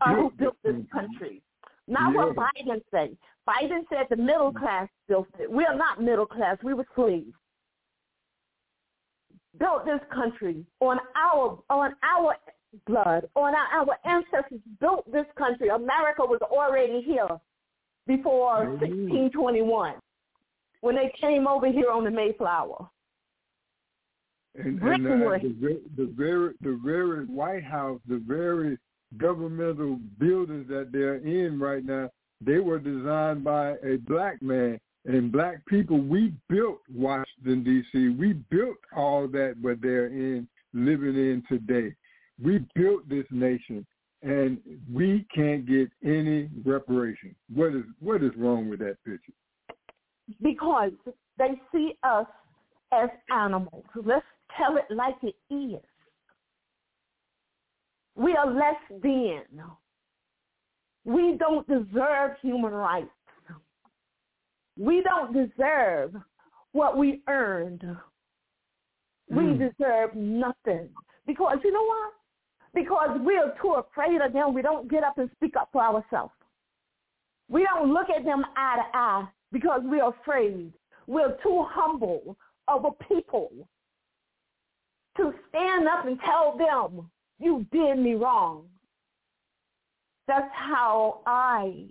are 0.00 0.16
who 0.16 0.30
built 0.30 0.56
this 0.64 0.76
country. 0.92 1.42
Not 1.88 2.14
what 2.14 2.34
Biden 2.36 2.82
said. 2.90 3.16
Biden 3.48 3.82
said 3.90 4.06
the 4.08 4.16
middle 4.16 4.52
class 4.52 4.88
built 5.08 5.28
it. 5.38 5.50
We 5.50 5.64
are 5.64 5.76
not 5.76 6.00
middle 6.02 6.26
class. 6.26 6.56
We 6.62 6.74
were 6.74 6.86
slaves. 6.94 7.32
Built 9.58 9.84
this 9.84 10.00
country 10.12 10.64
on 10.80 10.98
our 11.14 11.62
on 11.68 11.94
our 12.02 12.36
blood, 12.86 13.28
on 13.36 13.54
our, 13.54 13.80
our 13.80 13.98
ancestors 14.04 14.60
built 14.80 15.10
this 15.12 15.26
country. 15.36 15.68
America 15.68 16.22
was 16.24 16.40
already 16.42 17.02
here 17.02 17.28
before 18.06 18.64
Mhm. 18.64 18.80
1621 18.80 19.94
when 20.80 20.94
they 20.96 21.10
came 21.20 21.46
over 21.46 21.66
here 21.66 21.90
on 21.90 22.04
the 22.04 22.10
Mayflower. 22.10 22.88
And, 24.54 24.80
and 24.82 25.06
uh, 25.06 25.38
the, 25.38 25.80
the 25.96 26.12
very 26.16 26.54
the 26.60 26.78
very 26.84 27.24
White 27.24 27.64
House, 27.64 28.00
the 28.06 28.22
very 28.26 28.78
governmental 29.16 29.98
buildings 30.18 30.68
that 30.68 30.90
they're 30.92 31.16
in 31.16 31.58
right 31.58 31.84
now, 31.84 32.10
they 32.40 32.58
were 32.58 32.78
designed 32.78 33.44
by 33.44 33.72
a 33.82 33.96
black 34.06 34.42
man 34.42 34.78
and 35.06 35.32
black 35.32 35.64
people. 35.66 35.98
We 35.98 36.34
built 36.48 36.80
Washington 36.94 37.64
D.C. 37.64 38.10
We 38.10 38.34
built 38.50 38.76
all 38.94 39.26
that 39.28 39.54
what 39.60 39.80
they're 39.80 40.08
in 40.08 40.46
living 40.74 41.16
in 41.16 41.42
today. 41.48 41.94
We 42.42 42.64
built 42.74 43.08
this 43.08 43.26
nation, 43.30 43.86
and 44.22 44.58
we 44.92 45.26
can't 45.34 45.66
get 45.66 45.90
any 46.04 46.50
reparation. 46.64 47.34
What 47.54 47.74
is 47.74 47.84
what 48.00 48.22
is 48.22 48.32
wrong 48.36 48.68
with 48.68 48.80
that 48.80 48.96
picture? 49.04 49.32
because 50.40 50.92
they 51.38 51.60
see 51.72 51.94
us 52.02 52.26
as 52.92 53.08
animals. 53.30 53.84
Let's 54.04 54.24
tell 54.56 54.76
it 54.76 54.84
like 54.90 55.16
it 55.22 55.36
is. 55.52 55.82
We 58.14 58.36
are 58.36 58.50
less 58.50 59.00
than. 59.02 59.42
We 61.04 61.36
don't 61.38 61.66
deserve 61.66 62.32
human 62.40 62.72
rights. 62.72 63.08
We 64.78 65.02
don't 65.02 65.32
deserve 65.32 66.14
what 66.72 66.96
we 66.96 67.22
earned. 67.28 67.82
We 69.28 69.44
Mm. 69.44 69.58
deserve 69.58 70.14
nothing. 70.14 70.94
Because 71.26 71.58
you 71.64 71.72
know 71.72 71.84
what? 71.84 72.14
Because 72.74 73.18
we're 73.20 73.54
too 73.60 73.74
afraid 73.74 74.20
of 74.20 74.32
them, 74.32 74.54
we 74.54 74.62
don't 74.62 74.88
get 74.88 75.04
up 75.04 75.18
and 75.18 75.30
speak 75.32 75.56
up 75.56 75.70
for 75.72 75.82
ourselves. 75.82 76.34
We 77.48 77.64
don't 77.64 77.92
look 77.92 78.08
at 78.08 78.24
them 78.24 78.46
eye 78.56 78.76
to 78.76 78.96
eye 78.96 79.28
because 79.50 79.82
we're 79.84 80.08
afraid. 80.08 80.72
We're 81.06 81.36
too 81.42 81.62
humble 81.64 82.36
of 82.68 82.84
a 82.84 82.92
people 83.04 83.68
to 85.16 85.32
stand 85.48 85.86
up 85.88 86.06
and 86.06 86.18
tell 86.24 86.56
them, 86.56 87.10
you 87.38 87.66
did 87.72 87.98
me 87.98 88.14
wrong. 88.14 88.64
That's 90.28 90.50
how 90.54 91.20
I 91.26 91.86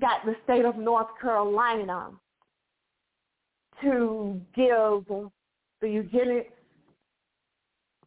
got 0.00 0.24
the 0.24 0.36
state 0.44 0.64
of 0.64 0.76
North 0.76 1.08
Carolina 1.20 2.10
to 3.82 4.40
give 4.54 5.04
the 5.80 5.88
eugenics 5.88 6.52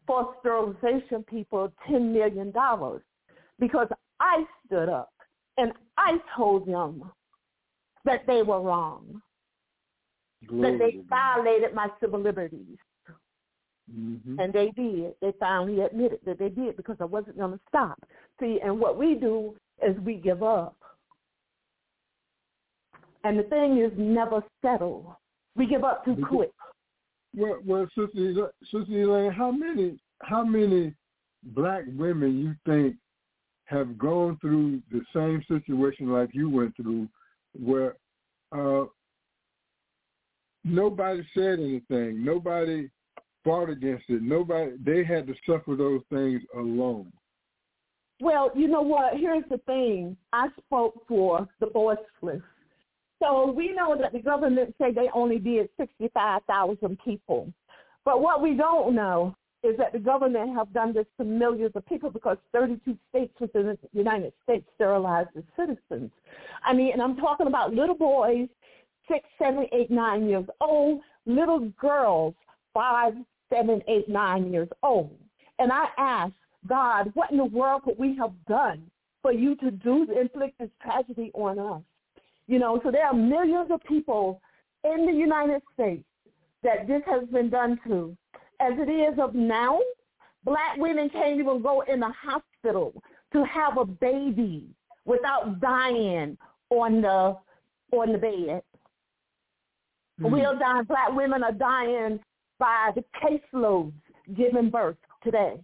for 0.06 0.36
sterilization 0.40 1.24
people 1.24 1.72
$10 1.90 2.12
million 2.12 2.54
because 3.60 3.88
I 4.20 4.46
stood 4.66 4.90
up 4.90 5.14
and 5.58 5.72
I 5.98 6.18
told 6.36 6.68
them 6.68 7.12
that 8.06 8.26
they 8.28 8.42
were 8.42 8.62
wrong, 8.62 9.22
that 10.42 10.78
they 10.78 11.00
violated 11.10 11.74
my 11.74 11.88
civil 12.02 12.20
liberties. 12.20 12.78
Mhm. 13.94 14.40
And 14.40 14.52
they 14.54 14.72
did. 14.72 15.14
They 15.22 15.34
finally 15.34 15.82
admitted 15.82 16.20
that 16.26 16.40
they 16.40 16.50
did 16.50 16.78
because 16.78 16.98
I 17.00 17.06
wasn't 17.06 17.38
going 17.38 17.54
to 17.54 17.60
stop. 17.68 18.04
See, 18.40 18.60
and 18.64 18.80
what 18.80 18.98
we 18.98 19.16
do 19.16 19.56
is 19.82 19.98
we 20.00 20.16
give 20.16 20.42
up. 20.44 20.76
and 23.24 23.40
the 23.40 23.44
thing 23.44 23.78
is 23.78 23.92
never 23.98 24.44
settle. 24.62 25.18
We 25.56 25.66
give 25.66 25.84
up 25.84 26.04
too 26.06 26.18
quick. 26.28 26.52
Well, 27.36 27.60
well, 27.66 27.88
Sister, 27.96 28.52
Sister 28.64 29.02
Elaine, 29.02 29.32
how 29.32 29.52
many 29.52 29.98
how 30.22 30.44
many 30.44 30.94
black 31.44 31.84
women 31.96 32.38
you 32.38 32.56
think 32.66 32.96
have 33.66 33.98
gone 33.98 34.38
through 34.40 34.82
the 34.92 35.02
same 35.14 35.44
situation 35.48 36.10
like 36.10 36.30
you 36.34 36.50
went 36.50 36.76
through, 36.76 37.08
where 37.60 37.96
uh, 38.52 38.86
nobody 40.64 41.26
said 41.34 41.60
anything, 41.60 42.24
nobody 42.24 42.90
fought 43.44 43.70
against 43.70 44.06
it, 44.10 44.22
nobody 44.22 44.72
they 44.84 45.04
had 45.04 45.28
to 45.28 45.34
suffer 45.46 45.76
those 45.76 46.02
things 46.10 46.42
alone. 46.56 47.12
Well, 48.22 48.52
you 48.56 48.68
know 48.68 48.82
what? 48.82 49.18
Here's 49.18 49.44
the 49.50 49.58
thing. 49.60 50.16
I 50.32 50.48
spoke 50.66 51.04
for 51.08 51.48
the 51.60 51.68
voiceless. 51.68 52.42
So 53.22 53.52
we 53.52 53.74
know 53.74 53.98
that 54.00 54.14
the 54.14 54.20
government 54.20 54.76
say 54.80 54.92
they 54.92 55.10
only 55.14 55.40
did 55.40 55.70
65,000 55.78 56.98
people. 57.04 57.52
But 58.06 58.22
what 58.22 58.42
we 58.42 58.56
don't 58.56 58.96
know 58.96 59.36
is 59.64 59.78
that 59.78 59.94
the 59.94 60.00
government 60.00 60.56
have 60.56 60.74
done 60.74 60.94
this 60.94 61.06
to 61.18 61.24
millions 61.24 61.72
of 61.76 61.86
people 61.86 62.10
because 62.10 62.38
32 62.52 62.98
states 63.10 63.34
within 63.40 63.68
the 63.68 63.78
United 63.94 64.34
States 64.44 64.66
sterilized 64.76 65.30
the 65.36 65.44
citizens. 65.58 66.12
I 66.66 66.74
mean, 66.74 66.92
and 66.92 67.02
I'm 67.02 67.16
talking 67.16 67.48
about 67.48 67.74
little 67.74 67.96
boys, 67.96 68.50
six, 69.08 69.26
seven, 69.40 69.68
eight, 69.72 69.90
nine 69.90 70.28
years 70.28 70.46
old, 70.60 71.02
little 71.26 71.72
girls, 71.80 72.36
five, 72.74 73.14
seven, 73.54 73.82
eight, 73.88 74.10
nine 74.10 74.52
years 74.52 74.70
old. 74.82 75.18
And 75.60 75.72
I 75.72 75.86
asked, 75.98 76.34
God, 76.68 77.12
what 77.14 77.32
in 77.32 77.38
the 77.38 77.46
world 77.46 77.84
could 77.84 77.98
we 77.98 78.16
have 78.18 78.32
done 78.48 78.90
for 79.22 79.32
you 79.32 79.56
to 79.58 79.72
do 79.72 80.06
to 80.06 80.20
inflict 80.20 80.60
this 80.60 80.70
tragedy 80.82 81.32
on 81.34 81.60
us? 81.60 81.82
You 82.48 82.60
know, 82.60 82.80
so 82.84 82.92
there 82.92 83.06
are 83.06 83.14
millions 83.14 83.70
of 83.72 83.82
people 83.84 84.42
in 84.84 85.06
the 85.06 85.14
United 85.14 85.62
States 85.74 86.04
that 86.64 86.88
this 86.88 87.02
has 87.06 87.28
been 87.30 87.50
done 87.50 87.80
to. 87.88 88.16
As 88.60 88.74
it 88.78 88.90
is 88.90 89.20
of 89.20 89.34
now, 89.34 89.80
black 90.44 90.78
women 90.78 91.10
can't 91.10 91.40
even 91.40 91.62
go 91.62 91.82
in 91.82 92.00
the 92.00 92.12
hospital 92.12 92.94
to 93.34 93.46
have 93.46 93.78
a 93.78 93.86
baby 93.86 94.68
without 95.06 95.60
dying 95.60 96.38
on 96.70 97.02
the 97.02 97.38
on 97.96 98.12
the 98.12 98.18
bed. 98.18 98.62
Mm. 100.22 100.32
We're 100.32 100.60
dying. 100.60 100.84
Black 100.86 101.12
women 101.12 101.44
are 101.44 101.52
dying 101.52 102.20
by 102.64 102.92
the 102.96 103.04
caseloads 103.22 103.92
giving 104.38 104.70
birth 104.70 104.96
today. 105.22 105.60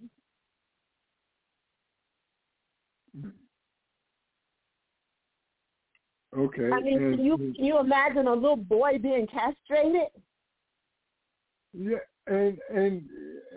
Okay. 6.37 6.69
I 6.73 6.81
mean, 6.81 6.99
can 6.99 7.23
you 7.23 7.37
can 7.37 7.63
you 7.63 7.79
imagine 7.79 8.27
a 8.27 8.33
little 8.33 8.57
boy 8.57 8.97
being 9.01 9.27
castrated? 9.27 10.09
Yeah, 11.73 11.99
and 12.27 12.57
and 12.69 13.03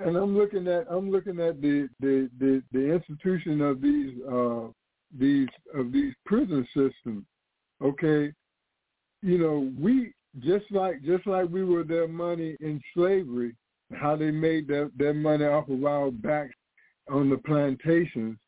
and 0.00 0.16
I'm 0.16 0.38
looking 0.38 0.68
at 0.68 0.86
I'm 0.88 1.10
looking 1.10 1.40
at 1.40 1.60
the 1.60 1.88
the 1.98 2.30
the, 2.38 2.62
the 2.70 2.92
institution 2.94 3.60
of 3.60 3.82
these 3.82 4.14
uh 4.30 4.68
these 5.18 5.48
of 5.74 5.90
these 5.90 6.14
prison 6.24 6.64
systems. 6.68 7.24
Okay, 7.82 8.32
you 9.20 9.38
know 9.38 9.68
we 9.76 10.12
just 10.40 10.64
like 10.70 11.02
just 11.02 11.26
like 11.26 11.48
we 11.50 11.64
were 11.64 11.84
their 11.84 12.08
money 12.08 12.56
in 12.60 12.80
slavery, 12.94 13.54
how 13.92 14.16
they 14.16 14.30
made 14.30 14.66
their 14.66 14.90
their 14.96 15.14
money 15.14 15.44
off 15.44 15.68
of 15.68 15.84
our 15.84 16.10
backs 16.10 16.54
on 17.10 17.28
the 17.28 17.38
plantations. 17.38 18.38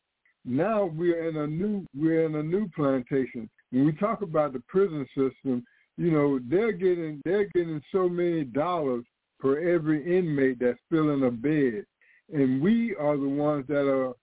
Now 0.43 0.85
we're 0.85 1.27
in 1.29 1.37
a 1.37 1.47
new 1.47 1.85
we're 1.95 2.25
in 2.25 2.35
a 2.35 2.43
new 2.43 2.67
plantation. 2.75 3.49
When 3.71 3.85
we 3.85 3.91
talk 3.93 4.21
about 4.21 4.53
the 4.53 4.63
prison 4.67 5.05
system, 5.09 5.63
you 5.97 6.11
know 6.11 6.39
they're 6.49 6.71
getting 6.71 7.21
they're 7.25 7.49
getting 7.53 7.81
so 7.91 8.09
many 8.09 8.43
dollars 8.43 9.05
for 9.39 9.59
every 9.59 10.17
inmate 10.17 10.59
that's 10.59 10.79
filling 10.89 11.23
a 11.23 11.31
bed, 11.31 11.85
and 12.33 12.61
we 12.61 12.95
are 12.95 13.17
the 13.17 13.27
ones 13.27 13.65
that 13.67 13.87
are 13.87 14.13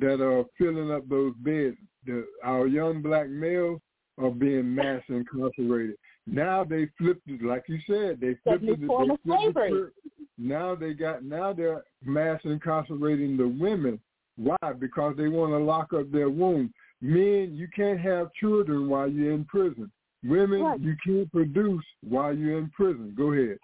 that 0.00 0.22
are 0.22 0.44
filling 0.56 0.90
up 0.92 1.08
those 1.08 1.34
beds. 1.38 1.76
The, 2.06 2.24
our 2.44 2.66
young 2.66 3.02
black 3.02 3.28
males 3.28 3.80
are 4.18 4.30
being 4.30 4.74
mass 4.74 5.02
incarcerated. 5.08 5.96
Now 6.30 6.64
they 6.64 6.88
flipped 6.98 7.26
it, 7.26 7.42
like 7.42 7.64
you 7.68 7.78
said, 7.86 8.20
they 8.20 8.36
flipped 8.44 8.64
it. 8.64 8.80
they 8.80 8.86
flipped 8.86 9.24
the 9.24 9.32
slavery. 9.32 9.70
script. 9.70 9.96
Now 10.36 10.74
they 10.74 10.92
got 10.94 11.24
now 11.24 11.52
they're 11.52 11.82
mass 12.04 12.40
incarcerating 12.44 13.36
the 13.36 13.48
women. 13.48 13.98
Why? 14.36 14.56
Because 14.78 15.16
they 15.16 15.28
want 15.28 15.52
to 15.52 15.58
lock 15.58 15.92
up 15.92 16.12
their 16.12 16.30
womb. 16.30 16.72
Men, 17.00 17.52
you 17.54 17.68
can't 17.74 17.98
have 18.00 18.32
children 18.34 18.88
while 18.88 19.08
you're 19.08 19.32
in 19.32 19.44
prison. 19.46 19.90
Women, 20.24 20.62
Right. 20.62 20.80
you 20.80 20.96
can't 21.04 21.30
produce 21.32 21.84
while 22.02 22.34
you're 22.36 22.58
in 22.58 22.70
prison. 22.70 23.14
Go 23.16 23.32
ahead. 23.32 23.58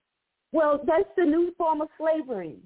Well, 0.53 0.81
that's 0.87 1.09
the 1.17 1.25
new 1.25 1.53
form 1.59 1.81
of 1.81 1.89
slavery. 1.99 2.59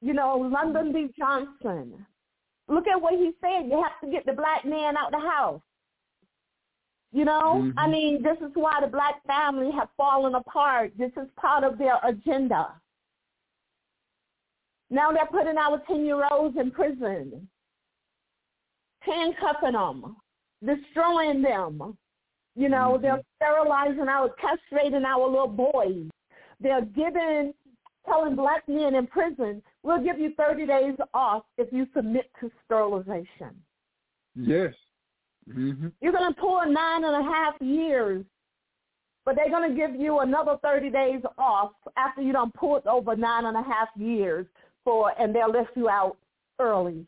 You 0.00 0.12
know, 0.12 0.38
Lyndon 0.38 0.92
B. 0.92 1.08
Johnson. 1.18 2.04
Look 2.68 2.86
at 2.86 3.00
what 3.00 3.14
he 3.14 3.32
said. 3.40 3.66
You 3.66 3.82
have 3.82 3.98
to 4.02 4.10
get 4.10 4.26
the 4.26 4.32
black 4.32 4.64
man 4.64 4.96
out 4.96 5.10
the 5.10 5.18
house. 5.20 5.60
You 7.14 7.24
know, 7.24 7.72
I 7.76 7.86
Mhm. 7.86 7.90
mean, 7.92 8.22
this 8.22 8.36
is 8.40 8.50
why 8.54 8.80
the 8.80 8.88
black 8.88 9.22
family 9.22 9.70
have 9.70 9.88
fallen 9.96 10.34
apart. 10.34 10.98
This 10.98 11.12
is 11.16 11.30
part 11.36 11.62
of 11.62 11.78
their 11.78 12.00
agenda. 12.02 12.74
Now 14.90 15.12
they're 15.12 15.24
putting 15.26 15.56
our 15.56 15.78
10-year-olds 15.86 16.56
in 16.56 16.72
prison, 16.72 17.48
handcuffing 18.98 19.74
them, 19.74 20.16
destroying 20.64 21.40
them. 21.40 21.96
You 22.56 22.68
know, 22.68 22.98
Mhm. 22.98 23.02
they're 23.02 23.22
sterilizing 23.36 24.08
our, 24.08 24.30
castrating 24.30 25.04
our 25.04 25.28
little 25.28 25.46
boys. 25.46 26.10
They're 26.58 26.84
giving, 26.84 27.54
telling 28.06 28.34
black 28.34 28.68
men 28.68 28.96
in 28.96 29.06
prison, 29.06 29.62
we'll 29.84 30.02
give 30.02 30.18
you 30.18 30.34
30 30.34 30.66
days 30.66 30.96
off 31.12 31.46
if 31.58 31.72
you 31.72 31.86
submit 31.94 32.28
to 32.40 32.50
sterilization. 32.64 33.64
Yes. 34.34 34.74
Hmm 35.52 35.88
You're 36.00 36.12
going 36.12 36.32
to 36.32 36.40
pull 36.40 36.62
nine 36.66 37.04
and 37.04 37.26
a 37.26 37.30
half 37.30 37.54
years, 37.60 38.24
but 39.24 39.36
they're 39.36 39.50
going 39.50 39.70
to 39.70 39.76
give 39.76 39.94
you 39.94 40.20
another 40.20 40.56
30 40.62 40.90
days 40.90 41.20
off 41.38 41.72
after 41.96 42.22
you 42.22 42.32
done 42.32 42.52
pulled 42.52 42.86
over 42.86 43.16
nine 43.16 43.46
and 43.46 43.56
a 43.56 43.62
half 43.62 43.88
years 43.96 44.46
for, 44.84 45.12
and 45.18 45.34
they'll 45.34 45.50
let 45.50 45.68
you 45.74 45.88
out 45.88 46.16
early. 46.60 47.06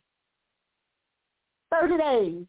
30 1.70 1.96
days. 1.98 2.46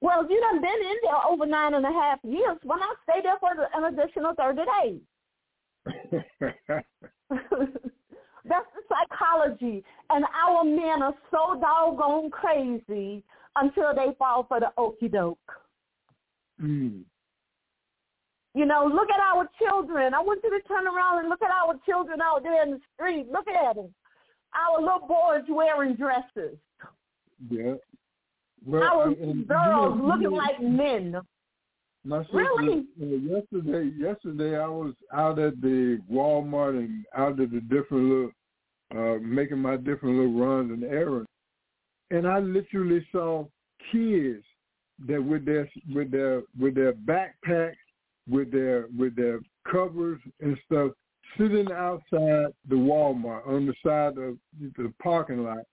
Well, 0.00 0.24
if 0.24 0.30
you 0.30 0.40
done 0.40 0.62
been 0.62 0.70
in 0.70 0.96
there 1.02 1.26
over 1.28 1.44
nine 1.44 1.74
and 1.74 1.84
a 1.84 1.92
half 1.92 2.18
years, 2.22 2.56
why 2.62 2.78
not 2.78 2.96
stay 3.04 3.20
there 3.22 3.38
for 3.38 3.50
an 3.74 3.84
additional 3.92 4.34
30 4.34 4.62
days? 4.82 5.00
That's 8.48 8.66
the 8.74 8.82
psychology. 8.88 9.84
And 10.08 10.24
our 10.42 10.64
men 10.64 11.02
are 11.02 11.14
so 11.30 11.60
doggone 11.60 12.30
crazy 12.30 13.22
until 13.56 13.94
they 13.94 14.14
fall 14.18 14.44
for 14.48 14.60
the 14.60 14.70
okey 14.78 15.08
doke. 15.08 15.38
mm. 16.60 17.02
You 18.52 18.66
know, 18.66 18.90
look 18.92 19.08
at 19.10 19.20
our 19.20 19.48
children. 19.60 20.12
I 20.12 20.20
want 20.20 20.40
you 20.42 20.50
to 20.50 20.66
turn 20.66 20.86
around 20.88 21.20
and 21.20 21.28
look 21.28 21.40
at 21.40 21.50
our 21.52 21.74
children 21.86 22.20
out 22.20 22.42
there 22.42 22.62
in 22.64 22.72
the 22.72 22.80
street. 22.94 23.28
Look 23.30 23.46
at 23.46 23.76
them. 23.76 23.94
Our 24.54 24.80
little 24.82 25.06
boys 25.06 25.44
wearing 25.48 25.94
dresses. 25.94 26.58
Yeah. 27.48 27.74
Well, 28.66 28.82
Our 28.82 29.06
and- 29.08 29.16
and 29.18 29.38
you 29.40 29.44
girls 29.44 29.96
know- 29.96 30.02
you 30.02 30.02
looking 30.08 30.22
know, 30.30 30.36
like 30.36 30.60
men. 30.60 31.20
My 32.02 32.22
sister, 32.24 32.38
Really? 32.38 32.86
uh, 33.00 33.04
yesterday, 33.04 33.84
yesterday 33.96 34.58
I 34.58 34.66
was 34.66 34.94
out 35.12 35.38
at 35.38 35.60
the 35.60 35.98
Walmart 36.10 36.76
and 36.76 37.06
out 37.14 37.38
at 37.38 37.50
the 37.52 37.60
different 37.60 38.04
little, 38.08 38.32
uh, 38.90 39.18
making 39.20 39.58
my 39.58 39.76
different 39.76 40.16
little 40.16 40.32
runs 40.32 40.72
and 40.72 40.82
errands, 40.82 41.28
and 42.10 42.26
I 42.26 42.38
literally 42.38 43.06
saw 43.12 43.46
kids 43.92 44.44
that 45.06 45.22
with 45.22 45.44
their 45.44 45.68
with 45.94 46.10
their 46.10 46.42
with 46.58 46.74
their 46.74 46.92
backpacks, 46.92 47.76
with 48.28 48.52
their 48.52 48.86
with 48.96 49.16
their 49.16 49.40
covers 49.70 50.20
and 50.40 50.56
stuff, 50.66 50.92
sitting 51.38 51.70
outside 51.72 52.52
the 52.68 52.74
Walmart 52.74 53.46
on 53.46 53.66
the 53.66 53.74
side 53.84 54.18
of 54.18 54.36
the 54.60 54.92
parking 55.02 55.44
lot, 55.44 55.64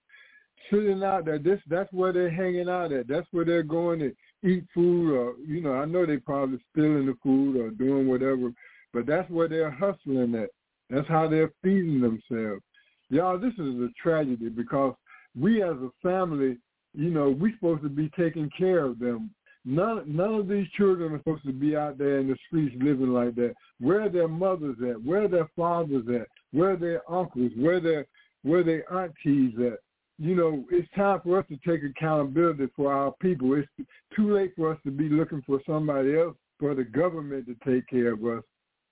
sitting 0.71 1.03
out 1.03 1.25
there. 1.25 1.39
This 1.39 1.59
that's 1.67 1.91
where 1.91 2.13
they're 2.13 2.29
hanging 2.29 2.69
out 2.69 2.91
at. 2.91 3.07
That's 3.07 3.27
where 3.31 3.45
they're 3.45 3.63
going 3.63 3.99
to 3.99 4.13
eat 4.47 4.65
food 4.73 5.13
or 5.13 5.33
you 5.45 5.61
know, 5.61 5.73
I 5.73 5.85
know 5.85 6.05
they 6.05 6.17
probably 6.17 6.59
stealing 6.71 7.05
the 7.05 7.15
food 7.23 7.57
or 7.57 7.71
doing 7.71 8.07
whatever, 8.07 8.51
but 8.93 9.05
that's 9.05 9.29
where 9.29 9.47
they're 9.47 9.71
hustling 9.71 10.35
at. 10.35 10.49
That's 10.89 11.07
how 11.07 11.27
they're 11.27 11.51
feeding 11.61 11.99
themselves. 11.99 12.61
Y'all, 13.09 13.37
this 13.37 13.53
is 13.53 13.81
a 13.81 13.89
tragedy 14.01 14.49
because 14.49 14.93
we 15.39 15.61
as 15.63 15.75
a 15.77 15.89
family, 16.01 16.57
you 16.93 17.09
know, 17.09 17.29
we're 17.29 17.53
supposed 17.53 17.83
to 17.83 17.89
be 17.89 18.09
taking 18.17 18.49
care 18.57 18.85
of 18.85 18.99
them. 18.99 19.31
None 19.65 20.03
none 20.07 20.35
of 20.35 20.47
these 20.47 20.67
children 20.77 21.13
are 21.13 21.17
supposed 21.17 21.43
to 21.45 21.53
be 21.53 21.75
out 21.75 21.97
there 21.97 22.19
in 22.19 22.27
the 22.27 22.37
streets 22.47 22.75
living 22.79 23.13
like 23.13 23.35
that. 23.35 23.53
Where 23.79 24.01
are 24.03 24.09
their 24.09 24.29
mothers 24.29 24.77
at? 24.81 25.03
Where 25.03 25.25
are 25.25 25.27
their 25.27 25.49
fathers 25.55 26.05
at? 26.07 26.27
Where 26.51 26.71
are 26.71 26.77
their 26.77 27.11
uncles? 27.11 27.51
Where 27.57 27.79
their 27.79 28.07
where 28.43 28.63
their 28.63 28.91
aunties 28.93 29.53
at? 29.59 29.79
you 30.19 30.35
know, 30.35 30.65
it's 30.71 30.87
time 30.95 31.21
for 31.23 31.39
us 31.39 31.45
to 31.49 31.57
take 31.57 31.83
accountability 31.83 32.67
for 32.75 32.91
our 32.91 33.11
people. 33.21 33.53
It's 33.53 33.67
too 34.15 34.33
late 34.33 34.53
for 34.55 34.71
us 34.73 34.79
to 34.83 34.91
be 34.91 35.09
looking 35.09 35.43
for 35.45 35.61
somebody 35.67 36.17
else, 36.17 36.35
for 36.59 36.73
the 36.73 36.83
government 36.83 37.47
to 37.47 37.55
take 37.71 37.87
care 37.87 38.13
of 38.13 38.25
us. 38.25 38.43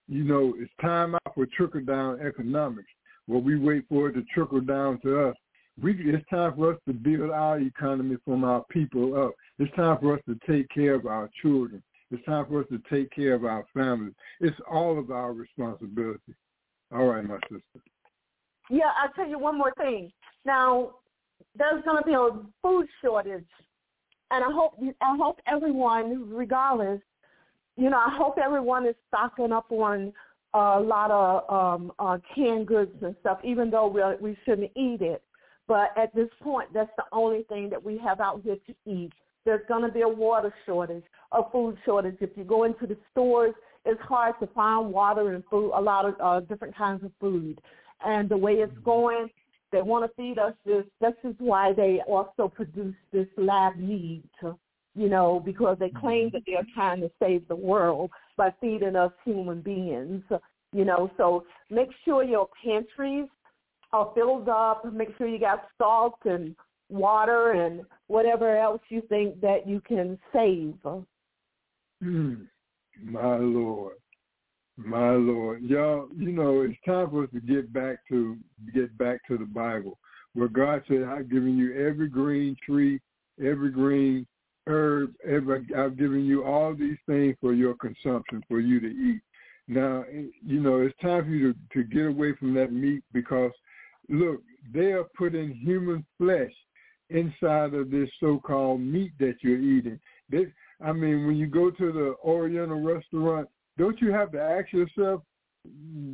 You 0.08 0.24
know, 0.24 0.54
it's 0.58 0.72
time 0.82 1.16
out 1.16 1.34
for 1.34 1.48
trickle 1.48 1.82
down 1.82 2.22
economics, 2.22 2.92
where 3.26 3.40
we 3.40 3.58
wait 3.58 3.86
for 3.90 4.10
it 4.10 4.14
to 4.14 4.24
trickle 4.34 4.62
down 4.62 5.00
to 5.02 5.30
us. 5.30 5.36
We, 5.82 5.94
it's 6.14 6.28
time 6.30 6.56
for 6.56 6.74
us 6.74 6.80
to 6.88 6.94
build 6.94 7.32
our 7.32 7.60
economy 7.60 8.18
from 8.24 8.44
our 8.44 8.64
people 8.70 9.22
up. 9.22 9.34
It's 9.60 9.74
time 9.76 9.98
for 10.00 10.16
us 10.16 10.22
to 10.28 10.40
take 10.50 10.70
care 10.70 10.94
of 10.94 11.06
our 11.06 11.30
children. 11.42 11.84
It's 12.12 12.24
time 12.26 12.46
for 12.48 12.62
us 12.62 12.68
to 12.72 12.82
take 12.90 13.12
care 13.12 13.34
of 13.34 13.44
our 13.44 13.66
families. 13.74 14.14
It's 14.40 14.56
all 14.72 14.98
of 14.98 15.12
our 15.12 15.34
responsibility. 15.34 16.34
All 16.94 17.06
right, 17.08 17.26
my 17.26 17.40
sister. 17.50 17.84
Yeah, 18.70 18.92
I'll 19.02 19.12
tell 19.14 19.28
you 19.28 19.38
one 19.38 19.58
more 19.58 19.74
thing. 19.78 20.12
Now, 20.46 20.96
there's 21.58 21.84
going 21.84 22.02
to 22.02 22.06
be 22.06 22.14
a 22.14 22.30
food 22.62 22.88
shortage, 23.02 23.46
and 24.32 24.44
I 24.44 24.52
hope 24.52 24.80
I 25.02 25.18
hope 25.18 25.40
everyone, 25.48 26.30
regardless, 26.30 27.02
you 27.76 27.90
know, 27.90 27.98
I 27.98 28.16
hope 28.16 28.38
everyone 28.44 28.86
is 28.86 28.96
stocking 29.08 29.52
up 29.52 29.72
on 29.72 30.14
a 30.54 30.80
lot 30.80 31.12
of 31.12 31.50
um, 31.54 31.92
uh, 32.00 32.18
canned 32.34 32.68
goods 32.68 32.92
and 33.02 33.16
stuff, 33.20 33.40
even 33.44 33.70
though 33.70 33.88
we 33.88 34.02
we 34.22 34.38
shouldn't 34.46 34.72
eat 34.76 35.02
it. 35.02 35.22
But 35.68 35.92
at 35.98 36.14
this 36.14 36.30
point, 36.42 36.70
that's 36.74 36.92
the 36.98 37.06
only 37.12 37.44
thing 37.44 37.70
that 37.72 37.84
we 37.84 37.98
have 38.00 38.20
out 38.20 38.42
here 38.44 38.58
to 38.68 38.76
eat. 38.86 39.12
There's 39.46 39.66
going 39.68 39.84
to 39.84 39.92
be 39.92 40.02
a 40.02 40.08
water 40.08 40.54
shortage, 40.66 41.04
a 41.32 41.42
food 41.52 41.78
shortage. 41.86 42.18
If 42.22 42.32
you 42.36 42.44
go 42.44 42.64
into 42.64 42.88
the 42.88 42.98
stores, 43.12 43.54
it's 43.86 44.02
hard 44.02 44.36
to 44.40 44.48
find 44.48 44.92
water 44.92 45.34
and 45.34 45.44
food, 45.50 45.72
a 45.76 45.82
lot 45.82 46.06
of 46.06 46.16
uh, 46.20 46.40
different 46.42 46.76
kinds 46.76 47.04
of 47.04 47.12
food. 47.20 47.62
And 48.04 48.28
the 48.28 48.38
way 48.38 48.54
it's 48.54 48.78
going, 48.84 49.30
they 49.72 49.82
want 49.82 50.06
to 50.06 50.16
feed 50.16 50.40
us 50.40 50.54
this. 50.66 50.86
This 51.02 51.14
is 51.24 51.36
why 51.38 51.74
they 51.74 52.02
also 52.08 52.48
produce 52.48 52.96
this 53.12 53.28
lab 53.38 53.76
meat, 53.78 54.24
you 54.96 55.10
know, 55.10 55.42
because 55.44 55.78
they 55.80 55.90
claim 55.90 56.30
that 56.34 56.44
they're 56.48 56.66
trying 56.74 57.02
to 57.02 57.12
save 57.20 57.48
the 57.48 57.56
world 57.56 58.10
by 58.38 58.54
feeding 58.62 58.96
us 58.96 59.12
human 59.24 59.62
beings, 59.62 60.24
you 60.74 60.86
know. 60.86 61.12
So 61.18 61.46
make 61.70 61.90
sure 62.04 62.24
your 62.24 62.48
pantries 62.64 63.28
are 63.94 64.12
filled 64.16 64.50
up. 64.50 64.84
Make 64.92 65.18
sure 65.18 65.28
you 65.28 65.40
got 65.40 65.68
salt 65.78 66.20
and 66.26 66.56
water 66.90 67.52
and 67.52 67.82
whatever 68.08 68.58
else 68.58 68.82
you 68.90 69.02
think 69.10 69.42
that 69.42 69.68
you 69.68 69.82
can 69.82 70.20
save. 70.34 70.76
Mm, 72.04 72.48
my 73.02 73.38
Lord. 73.38 73.96
My 74.78 75.12
Lord, 75.12 75.64
y'all, 75.64 76.10
you 76.18 76.34
know, 76.34 76.62
it's 76.62 76.78
time 76.86 77.10
for 77.10 77.24
us 77.24 77.30
to 77.34 77.40
get 77.40 77.72
back 77.72 78.00
to 78.10 78.38
get 78.74 78.98
back 78.98 79.22
to 79.30 79.38
the 79.38 79.46
Bible, 79.46 79.98
where 80.34 80.50
God 80.50 80.84
said, 80.90 81.04
"I've 81.04 81.30
given 81.30 81.58
you 81.58 81.74
every 81.74 82.10
green 82.10 82.58
tree, 82.66 83.00
every 83.40 83.72
green 83.72 84.28
herb, 84.68 85.14
every, 85.24 85.66
I've 85.78 85.98
given 85.98 86.26
you 86.26 86.44
all 86.44 86.76
these 86.76 86.98
things 87.06 87.38
for 87.40 87.54
your 87.54 87.76
consumption, 87.76 88.44
for 88.50 88.60
you 88.60 88.82
to 88.82 88.88
eat." 88.88 89.22
Now, 89.70 90.04
you 90.46 90.60
know, 90.60 90.82
it's 90.82 90.98
time 91.00 91.24
for 91.24 91.30
you 91.30 91.54
to, 91.54 91.60
to 91.74 91.84
get 91.86 92.08
away 92.08 92.34
from 92.34 92.54
that 92.56 92.74
meat 92.74 93.02
because, 93.14 93.52
look, 94.10 94.42
they 94.74 94.92
are 94.92 95.06
putting 95.18 95.54
human 95.54 96.06
flesh 96.18 96.52
inside 97.10 97.74
of 97.74 97.92
this 97.92 98.10
so-called 98.20 98.82
meat 98.82 99.12
that 99.20 99.36
you're 99.42 99.60
eating. 99.60 100.00
They, 100.30 100.48
I 100.84 100.92
mean, 100.92 101.28
when 101.28 101.36
you 101.36 101.48
go 101.48 101.70
to 101.72 101.92
the 101.92 102.16
Oriental 102.24 102.82
restaurant, 102.82 103.48
don't 103.78 104.00
you 104.02 104.12
have 104.12 104.32
to 104.32 104.42
ask 104.42 104.72
yourself, 104.74 105.22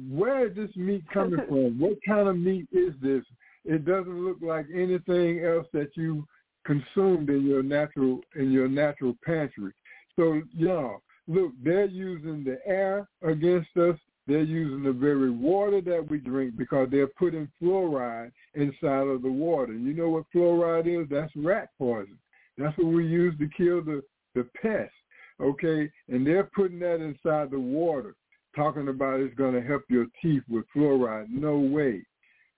where 0.10 0.48
is 0.48 0.56
this 0.56 0.76
meat 0.76 1.04
coming 1.14 1.40
from? 1.48 1.80
What 1.80 1.98
kind 2.08 2.28
of 2.28 2.38
meat 2.38 2.68
is 2.72 2.94
this? 3.02 3.24
It 3.64 3.86
doesn't 3.86 4.26
look 4.26 4.38
like 4.42 4.66
anything 4.74 5.44
else 5.46 5.68
that 5.74 5.92
you 5.96 6.26
consumed 6.66 7.30
in 7.30 7.46
your 7.46 7.64
natural 7.64 8.22
in 8.36 8.52
your 8.52 8.68
natural 8.68 9.16
pantry. 9.26 9.72
So 10.16 10.42
y'all, 10.54 11.02
look, 11.28 11.52
they're 11.64 11.86
using 11.86 12.44
the 12.44 12.58
air 12.66 13.08
against 13.24 13.76
us. 13.78 13.98
They're 14.32 14.44
using 14.44 14.84
the 14.84 14.94
very 14.94 15.30
water 15.30 15.82
that 15.82 16.08
we 16.10 16.20
drink 16.20 16.58
because 16.58 16.88
they're 16.92 17.08
putting 17.08 17.50
fluoride 17.62 18.32
inside 18.54 19.08
of 19.08 19.22
the 19.22 19.32
water. 19.32 19.74
You 19.74 19.94
know 19.94 20.10
what 20.10 20.26
fluoride 20.34 20.88
is? 20.88 21.08
That's 21.10 21.32
rat 21.36 21.70
poison. 21.78 22.18
That's 22.58 22.78
what 22.78 22.88
we 22.88 23.06
use 23.06 23.34
to 23.40 23.50
kill 23.58 23.84
the, 23.84 24.02
the 24.36 24.48
pests 24.62 24.94
okay? 25.42 25.90
And 26.10 26.26
they're 26.26 26.50
putting 26.56 26.80
that 26.80 27.02
inside 27.02 27.52
the 27.52 27.60
water, 27.60 28.16
talking 28.56 28.88
about 28.88 29.20
it's 29.20 29.36
going 29.36 29.54
to 29.54 29.62
help 29.62 29.84
your 29.90 30.06
teeth 30.22 30.44
with 30.50 30.66
fluoride. 30.76 31.30
No 31.30 31.58
way. 31.58 32.04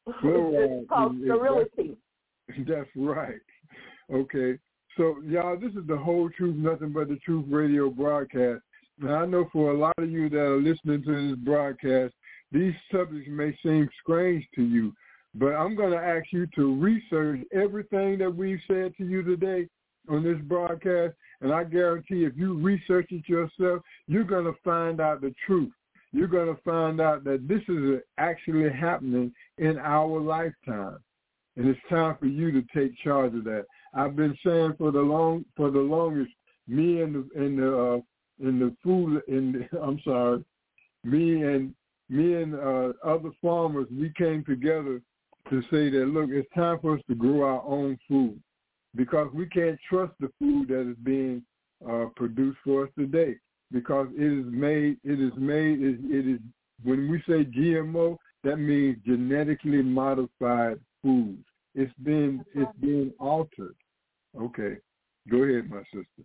Fluoride 0.23 0.81
it's 0.81 0.89
called 0.89 1.15
is, 1.15 1.23
sterility. 1.23 1.97
That's, 2.49 2.59
that's 2.67 2.89
right. 2.97 3.39
Okay. 4.13 4.59
So, 4.97 5.15
y'all, 5.25 5.57
this 5.57 5.71
is 5.71 5.87
the 5.87 5.97
whole 5.97 6.29
truth, 6.29 6.57
nothing 6.57 6.91
but 6.91 7.07
the 7.07 7.15
truth 7.25 7.45
radio 7.47 7.89
broadcast. 7.89 8.61
Now, 8.99 9.23
I 9.23 9.25
know 9.25 9.49
for 9.51 9.71
a 9.71 9.77
lot 9.77 9.93
of 9.97 10.09
you 10.09 10.29
that 10.29 10.39
are 10.39 10.61
listening 10.61 11.03
to 11.03 11.29
this 11.29 11.39
broadcast, 11.39 12.13
these 12.51 12.73
subjects 12.91 13.29
may 13.29 13.57
seem 13.63 13.89
strange 14.01 14.45
to 14.55 14.63
you, 14.63 14.93
but 15.35 15.53
I'm 15.55 15.75
going 15.75 15.91
to 15.91 15.97
ask 15.97 16.25
you 16.31 16.47
to 16.55 16.75
research 16.79 17.39
everything 17.51 18.19
that 18.19 18.33
we've 18.33 18.61
said 18.67 18.93
to 18.97 19.05
you 19.05 19.23
today 19.23 19.67
on 20.09 20.23
this 20.23 20.37
broadcast 20.43 21.15
and 21.43 21.53
I 21.53 21.65
guarantee 21.65 22.23
if 22.23 22.37
you 22.37 22.57
research 22.57 23.07
it 23.11 23.27
yourself, 23.27 23.81
you're 24.07 24.23
going 24.23 24.45
to 24.45 24.55
find 24.63 25.01
out 25.01 25.19
the 25.19 25.35
truth. 25.45 25.73
You're 26.13 26.27
going 26.27 26.47
to 26.47 26.61
find 26.61 27.01
out 27.01 27.25
that 27.25 27.49
this 27.49 27.61
is 27.67 27.99
actually 28.17 28.71
happening 28.71 29.33
in 29.57 29.77
our 29.77 30.21
lifetime. 30.21 30.99
And 31.57 31.67
it's 31.67 31.79
time 31.89 32.15
for 32.17 32.27
you 32.27 32.51
to 32.53 32.63
take 32.73 32.97
charge 33.03 33.35
of 33.35 33.43
that. 33.43 33.65
I've 33.93 34.15
been 34.15 34.37
saying 34.43 34.75
for 34.77 34.91
the 34.91 35.01
long 35.01 35.43
for 35.57 35.69
the 35.69 35.79
longest, 35.79 36.31
me 36.67 37.01
and 37.01 37.13
the 37.13 37.29
and 37.35 37.59
the 37.59 37.77
uh, 37.77 37.99
in 38.39 38.59
the 38.59 38.75
food 38.83 39.21
in 39.27 39.67
the, 39.71 39.79
I'm 39.81 39.99
sorry, 40.03 40.43
me 41.03 41.43
and 41.43 41.73
me 42.09 42.35
and 42.35 42.55
uh, 42.55 42.93
other 43.03 43.31
farmers, 43.41 43.87
we 43.91 44.11
came 44.17 44.43
together 44.43 45.01
to 45.49 45.61
say 45.63 45.89
that 45.89 46.05
look, 46.07 46.29
it's 46.29 46.47
time 46.53 46.79
for 46.81 46.95
us 46.95 47.01
to 47.09 47.15
grow 47.15 47.43
our 47.43 47.63
own 47.63 47.97
food 48.07 48.39
because 48.95 49.29
we 49.33 49.47
can't 49.47 49.79
trust 49.89 50.13
the 50.19 50.29
food 50.39 50.67
that 50.69 50.89
is 50.89 50.97
being 51.03 51.43
uh, 51.89 52.05
produced 52.15 52.57
for 52.63 52.85
us 52.85 52.89
today 52.97 53.35
because 53.71 54.07
it 54.15 54.21
is 54.21 54.45
made, 54.51 54.97
it 55.03 55.19
is 55.19 55.33
made, 55.35 55.81
it, 55.81 55.99
it 56.03 56.27
is, 56.27 56.39
when 56.83 57.09
we 57.09 57.19
say 57.27 57.43
GMO, 57.43 58.17
that 58.43 58.57
means 58.57 58.97
genetically 59.05 59.81
modified 59.81 60.79
foods. 61.01 61.43
It's 61.75 61.93
been, 62.03 62.45
it's 62.53 62.71
being 62.79 63.11
altered. 63.19 63.75
Okay. 64.39 64.77
Go 65.29 65.37
ahead, 65.37 65.69
my 65.69 65.81
sister. 65.91 66.23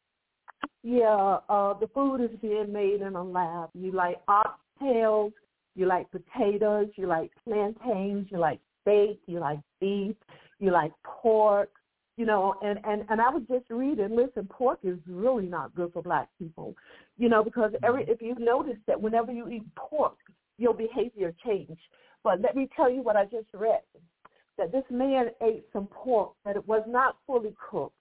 Yeah, 0.83 1.39
uh, 1.49 1.75
the 1.75 1.89
food 1.95 2.21
is 2.21 2.39
being 2.41 2.73
made 2.73 3.03
in 3.03 3.15
a 3.15 3.23
lab. 3.23 3.71
You 3.75 3.93
like 3.93 4.19
oxtails, 4.27 5.33
you 5.75 5.87
like 5.87 6.09
potatoes, 6.11 6.89
you 6.97 7.07
like 7.07 7.31
plantains, 7.45 8.29
you 8.31 8.39
like 8.39 8.61
steak, 8.83 9.21
you 9.27 9.39
like 9.41 9.61
beef, 9.81 10.17
you 10.59 10.71
like 10.71 10.93
pork, 11.05 11.71
you 12.17 12.27
know, 12.27 12.55
and, 12.63 12.81
and, 12.85 13.05
and 13.11 13.21
I 13.21 13.31
was 13.31 13.43
just 13.49 13.67
reading, 13.71 14.17
listen, 14.17 14.49
pork 14.51 14.81
is 14.83 14.99
really 15.07 15.47
not 15.47 15.75
good 15.75 15.93
for 15.93 16.03
black 16.03 16.29
people, 16.39 16.75
you 17.17 17.29
know, 17.29 17.45
because 17.45 17.73
every 17.85 18.03
mm-hmm. 18.03 18.13
if 18.13 18.23
you 18.23 18.35
notice 18.39 18.79
that 18.87 19.01
whenever 19.01 19.31
you 19.31 19.49
eat 19.49 19.63
pork, 19.77 20.17
your 20.59 20.75
behavior 20.75 21.33
change. 21.45 21.79
But 22.25 22.41
let 22.41 22.57
me 22.57 22.69
tell 22.75 22.91
you 22.91 23.03
what 23.03 23.17
I 23.17 23.25
just 23.25 23.47
read, 23.55 23.83
that 24.57 24.73
this 24.73 24.83
man 24.91 25.27
ate 25.41 25.67
some 25.73 25.87
pork 25.87 26.33
that 26.45 26.57
it 26.57 26.67
was 26.67 26.83
not 26.89 27.19
fully 27.27 27.55
cooked. 27.71 27.95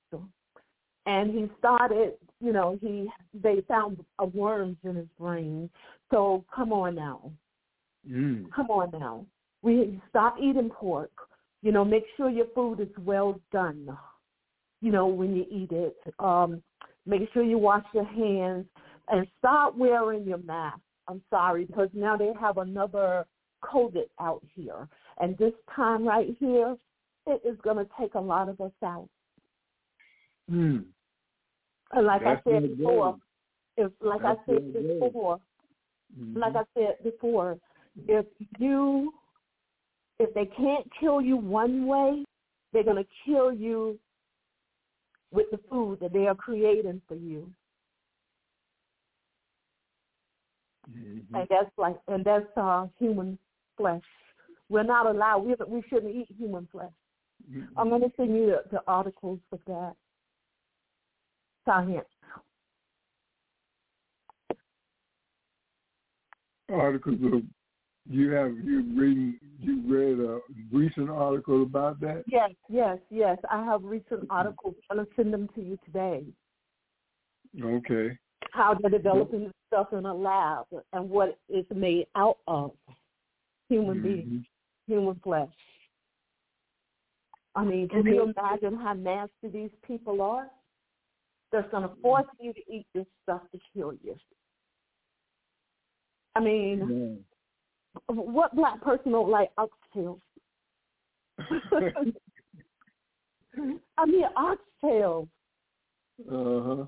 And 1.06 1.32
he 1.32 1.50
started, 1.60 2.14
you 2.40 2.54
know, 2.54 2.78
he 2.82 3.10
they 3.34 3.62
found 3.68 4.04
worms 4.34 4.78
in 4.84 4.96
his 4.96 5.08
brain. 5.20 5.70
So 6.12 6.46
come 6.54 6.72
on 6.72 6.96
now. 6.96 7.32
Mm. 8.10 8.52
Come 8.56 8.70
on 8.70 8.92
now. 8.98 9.26
We 9.62 10.00
stop 10.10 10.36
eating 10.40 10.70
pork 10.70 11.12
you 11.62 11.72
know, 11.72 11.84
make 11.84 12.06
sure 12.16 12.30
your 12.30 12.48
food 12.54 12.80
is 12.80 12.88
well 13.04 13.40
done. 13.52 13.90
You 14.82 14.92
know, 14.92 15.08
when 15.08 15.36
you 15.36 15.46
eat 15.50 15.72
it, 15.72 15.98
um, 16.20 16.62
make 17.06 17.22
sure 17.34 17.44
you 17.44 17.58
wash 17.58 17.84
your 17.94 18.06
hands 18.06 18.66
and 19.10 19.28
start 19.40 19.78
wearing 19.78 20.26
your 20.26 20.38
mask. 20.38 20.80
I'm 21.08 21.22
sorry 21.30 21.66
because 21.66 21.90
now 21.94 22.16
they 22.16 22.32
have 22.40 22.58
another 22.58 23.26
COVID 23.64 24.06
out 24.20 24.44
here, 24.54 24.88
and 25.20 25.38
this 25.38 25.54
time 25.76 26.08
right 26.08 26.36
here, 26.40 26.76
it 27.26 27.42
is 27.46 27.58
going 27.64 27.78
to 27.78 27.92
take 28.00 28.14
a 28.14 28.20
lot 28.20 28.50
of 28.50 28.62
us 28.62 28.72
out. 28.84 29.10
Hmm. 30.50 30.78
And 31.94 32.06
like 32.06 32.24
That's 32.24 32.42
I 32.46 32.52
said 32.52 32.78
before, 32.78 33.18
if 33.78 33.92
like 34.02 34.22
That's 34.22 34.40
I 34.48 34.54
said 34.54 34.74
before, 34.74 35.40
mm-hmm. 36.20 36.38
like 36.38 36.56
I 36.56 36.64
said 36.74 36.96
before, 37.04 37.58
if 38.08 38.26
you 38.60 39.14
if 40.20 40.34
they 40.34 40.46
can't 40.46 40.88
kill 41.00 41.22
you 41.22 41.38
one 41.38 41.86
way, 41.86 42.24
they're 42.74 42.84
going 42.84 43.04
to 43.04 43.10
kill 43.26 43.54
you 43.54 44.00
with 45.32 45.46
the 45.52 45.60
food 45.70 46.00
that 46.02 46.14
they 46.14 46.28
are 46.28 46.36
creating 46.36 47.02
for 47.08 47.16
you. 47.16 47.50
Mm-hmm. 50.92 51.36
And 51.36 51.48
that's 51.50 51.70
like, 51.78 51.98
and 52.08 52.24
that's 52.24 52.46
uh, 52.56 52.88
human 52.98 53.38
flesh. 53.76 54.02
We're 54.70 54.84
not 54.84 55.06
allowed. 55.06 55.40
We 55.40 55.56
we 55.68 55.84
shouldn't 55.90 56.16
eat 56.16 56.28
human 56.38 56.68
flesh. 56.72 56.92
I'm 57.78 57.90
going 57.90 58.02
to 58.02 58.12
send 58.18 58.36
you 58.36 58.48
the, 58.48 58.64
the 58.72 58.82
articles 58.88 59.40
of 59.52 59.60
that. 59.68 59.94
Science. 61.68 62.08
Articles 66.72 67.20
of 67.26 67.44
you 68.10 68.32
have 68.32 68.54
you 68.64 68.84
reading 68.96 69.38
you 69.60 69.82
read 69.86 70.20
a 70.20 70.40
recent 70.72 71.10
article 71.10 71.64
about 71.64 72.00
that? 72.00 72.24
Yes, 72.26 72.52
yes, 72.70 72.98
yes. 73.10 73.38
I 73.52 73.66
have 73.66 73.84
recent 73.84 74.26
articles. 74.30 74.76
I'm 74.90 74.98
going 74.98 75.08
to 75.08 75.14
send 75.18 75.34
them 75.34 75.50
to 75.56 75.62
you 75.62 75.78
today. 75.86 76.24
Okay. 77.62 78.18
How 78.52 78.76
they're 78.76 78.90
developing 78.90 79.52
stuff 79.68 79.88
in 79.92 80.06
a 80.06 80.14
lab 80.14 80.68
and 80.94 81.10
what 81.10 81.38
it's 81.50 81.70
made 81.76 82.08
out 82.16 82.38
of 82.48 82.72
human 83.68 84.02
beings, 84.02 84.28
Mhm. 84.28 84.46
human 84.88 85.16
flesh. 85.20 85.50
I 87.56 87.66
mean, 87.66 87.90
can 87.90 88.06
you 88.06 88.22
imagine 88.24 88.78
how 88.78 88.94
nasty 88.94 89.50
these 89.50 89.72
people 89.82 90.22
are? 90.22 90.50
That's 91.52 91.70
going 91.72 91.84
to 91.84 91.92
force 92.02 92.26
you 92.40 92.54
to 92.54 92.60
eat 92.72 92.86
this 92.94 93.06
stuff 93.24 93.42
to 93.52 93.60
kill 93.74 93.94
you. 94.04 94.16
I 96.36 96.40
mean, 96.40 96.88
Yeah. 96.90 97.16
what 98.16 98.56
black 98.56 98.80
person 98.82 99.12
don't 99.14 99.30
like 99.30 99.50
oxtail? 99.58 100.20
I 103.98 104.06
mean, 104.06 104.26
oxtail. 104.36 105.28
uh 106.30 106.62
huh. 106.62 106.86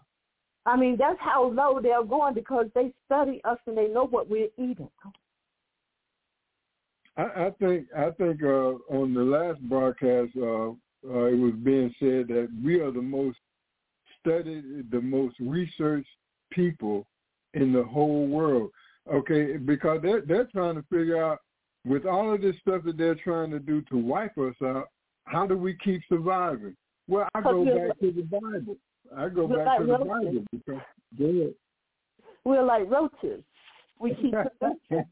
I 0.66 0.76
mean, 0.76 0.97
that's 0.97 1.20
how 1.20 1.49
low 1.51 1.80
they're 1.82 2.03
going 2.03 2.34
because 2.36 2.68
they 2.76 2.93
study 3.05 3.41
us 3.43 3.57
and 3.66 3.78
they 3.78 3.88
know 3.88 4.05
what 4.05 4.30
we're 4.30 4.49
eating. 4.57 4.89
I, 7.18 7.24
I 7.24 7.49
think 7.60 7.88
I 7.97 8.12
think 8.12 8.43
uh, 8.43 8.76
on 8.93 9.14
the 9.14 9.24
last 9.24 9.62
broadcast, 9.62 10.32
uh, 10.38 10.70
uh, 11.10 11.26
it 11.26 11.39
was 11.39 11.53
being 11.64 11.91
said 11.99 12.28
that 12.28 12.49
we 12.64 12.80
are 12.82 12.91
the 12.91 13.01
most 13.01 13.39
studied, 14.20 14.91
the 14.91 15.01
most 15.01 15.36
researched 15.39 16.09
people 16.51 17.07
in 17.53 17.74
the 17.74 17.84
whole 17.84 18.28
world. 18.28 18.72
Okay, 19.11 19.57
because 19.57 19.99
they're 20.03 20.22
they're 20.22 20.47
trying 20.53 20.76
to 20.76 20.84
figure 20.84 21.24
out 21.24 21.39
with 21.86 22.05
all 22.05 22.34
of 22.34 22.41
this 22.41 22.55
stuff 22.61 22.84
that 22.86 22.97
they're 22.97 23.15
trying 23.15 23.51
to 23.51 23.59
do 23.59 23.82
to 23.84 23.97
wipe 23.97 24.38
us 24.38 24.55
out, 24.63 24.89
how 25.26 25.45
do 25.45 25.57
we 25.57 25.76
keep 25.84 26.01
surviving? 26.09 26.76
Well, 27.07 27.28
I 27.34 27.41
go 27.41 27.65
back 27.65 27.99
to 27.99 28.11
the 28.11 28.22
Bible. 28.24 28.78
I 29.15 29.30
go 29.30 29.47
back 29.47 29.80
to 29.80 29.86
the 29.86 29.93
like 29.93 30.07
Bible 30.07 30.45
because 30.51 30.82
ahead. 31.20 31.53
We're 32.43 32.63
like 32.63 32.89
roaches. 32.89 33.43
We 33.99 34.13
keep 34.15 34.34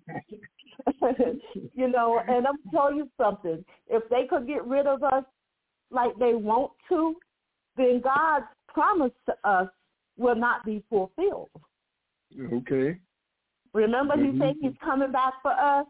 you 1.75 1.87
know, 1.87 2.19
and 2.27 2.45
I'm 2.47 2.57
telling 2.71 2.97
you 2.97 3.09
something. 3.19 3.63
If 3.87 4.03
they 4.09 4.25
could 4.29 4.47
get 4.47 4.63
rid 4.65 4.85
of 4.85 5.03
us 5.03 5.23
like 5.89 6.11
they 6.19 6.33
want 6.33 6.71
to, 6.89 7.15
then 7.75 8.01
God's 8.03 8.45
promise 8.77 9.11
to 9.25 9.33
us 9.43 9.67
will 10.17 10.35
not 10.35 10.63
be 10.65 10.83
fulfilled. 10.89 11.49
okay. 12.53 12.97
Remember, 13.73 14.15
He 14.15 14.29
mm-hmm. 14.29 14.41
said. 14.41 14.55
He's 14.61 14.77
coming 14.83 15.11
back 15.11 15.33
for 15.41 15.51
us, 15.51 15.87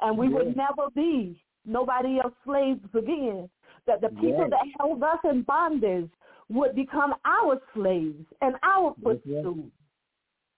and 0.00 0.16
we 0.18 0.28
Yeah. 0.28 0.34
would 0.34 0.56
never 0.56 0.90
be 0.94 1.42
nobody 1.64 2.18
else 2.22 2.34
slaves 2.44 2.84
again. 2.94 3.48
That 3.86 4.00
the 4.00 4.08
people 4.08 4.48
that 4.48 4.66
held 4.78 5.02
us 5.02 5.18
in 5.24 5.42
bondage 5.42 6.10
would 6.48 6.74
become 6.74 7.14
our 7.24 7.60
slaves 7.74 8.26
and 8.40 8.56
our 8.62 8.94
footstools. 9.02 9.70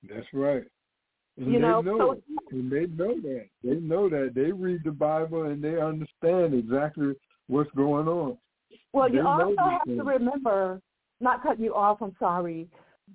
That's 0.08 0.32
right. 0.32 0.64
And 1.36 1.52
You 1.52 1.58
know, 1.58 1.80
know 1.82 1.98
so- 1.98 2.22
and 2.50 2.70
they 2.70 2.86
know 2.86 3.14
that. 3.20 3.48
They 3.62 3.76
know 3.76 4.08
that. 4.08 4.32
They 4.34 4.52
read 4.52 4.82
the 4.84 4.92
Bible 4.92 5.42
and 5.44 5.62
they 5.62 5.80
understand 5.80 6.54
exactly 6.54 7.14
what's 7.48 7.70
going 7.72 8.08
on. 8.08 8.38
Well, 8.92 9.08
you 9.08 9.16
They 9.16 9.22
know 9.22 9.54
also 9.56 9.70
have 9.76 9.84
to 9.84 10.02
remember, 10.04 10.80
not 11.20 11.42
cut 11.42 11.58
you 11.58 11.74
off, 11.74 12.02
I'm 12.02 12.14
sorry, 12.18 12.68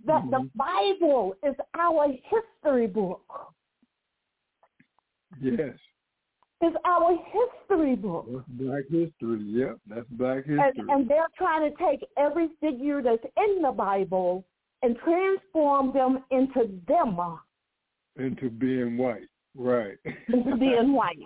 that 0.06 0.24
the 0.32 0.38
Mhm. 0.38 0.52
Bible 0.56 1.36
is 1.44 1.56
our 1.76 2.08
history 2.12 2.88
book. 2.88 3.54
Yes. 5.40 5.78
It's 6.62 6.76
our 6.86 7.16
history 7.18 7.96
book. 7.96 8.28
That's 8.32 8.48
black 8.50 8.84
history. 8.90 9.40
Yep. 9.42 9.78
That's 9.88 10.08
black 10.10 10.46
And, 10.46 10.62
history. 10.62 10.86
and 10.90 11.08
they're 11.10 11.28
trying 11.36 11.70
to 11.70 11.76
take 11.78 12.06
every 12.18 12.50
figure 12.60 13.02
that's 13.02 13.24
in 13.38 13.62
the 13.64 13.72
Bible 13.72 14.46
and 14.84 14.98
transform 15.00 15.92
them 15.92 16.24
into 16.30 16.68
them, 16.88 17.18
Into 18.18 18.50
being 18.50 18.98
white. 18.98 19.28
Right. 19.56 19.98
into 20.28 20.56
being 20.58 20.94
white. 20.94 21.18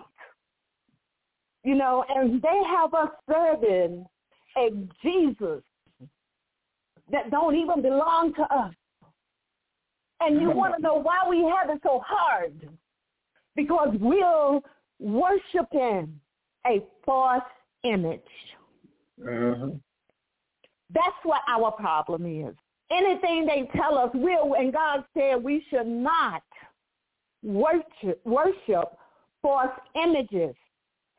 You 1.64 1.74
know, 1.74 2.04
and 2.08 2.40
they 2.40 2.62
have 2.64 2.94
us 2.94 3.10
serving 3.30 4.06
a 4.56 4.70
Jesus 5.02 5.62
that 7.10 7.30
don't 7.30 7.54
even 7.54 7.82
belong 7.82 8.34
to 8.34 8.42
us. 8.42 8.74
And 10.20 10.40
you 10.40 10.50
want 10.50 10.74
to 10.76 10.82
know 10.82 10.94
why 10.94 11.18
we 11.28 11.38
have 11.42 11.70
it 11.70 11.80
so 11.82 12.02
hard? 12.04 12.68
Because 13.54 13.94
we're 14.00 14.60
worshiping 14.98 16.18
a 16.66 16.82
false 17.04 17.42
image. 17.84 18.20
uh-huh. 19.22 19.70
That's 20.94 21.16
what 21.24 21.42
our 21.48 21.72
problem 21.72 22.26
is. 22.26 22.54
Anything 22.90 23.46
they 23.46 23.68
tell 23.76 23.98
us 23.98 24.10
will, 24.14 24.54
and 24.54 24.72
God 24.72 25.04
said 25.14 25.42
we 25.42 25.64
should 25.68 25.86
not 25.86 26.42
worship, 27.42 28.20
worship 28.24 28.96
false 29.42 29.72
images, 30.00 30.54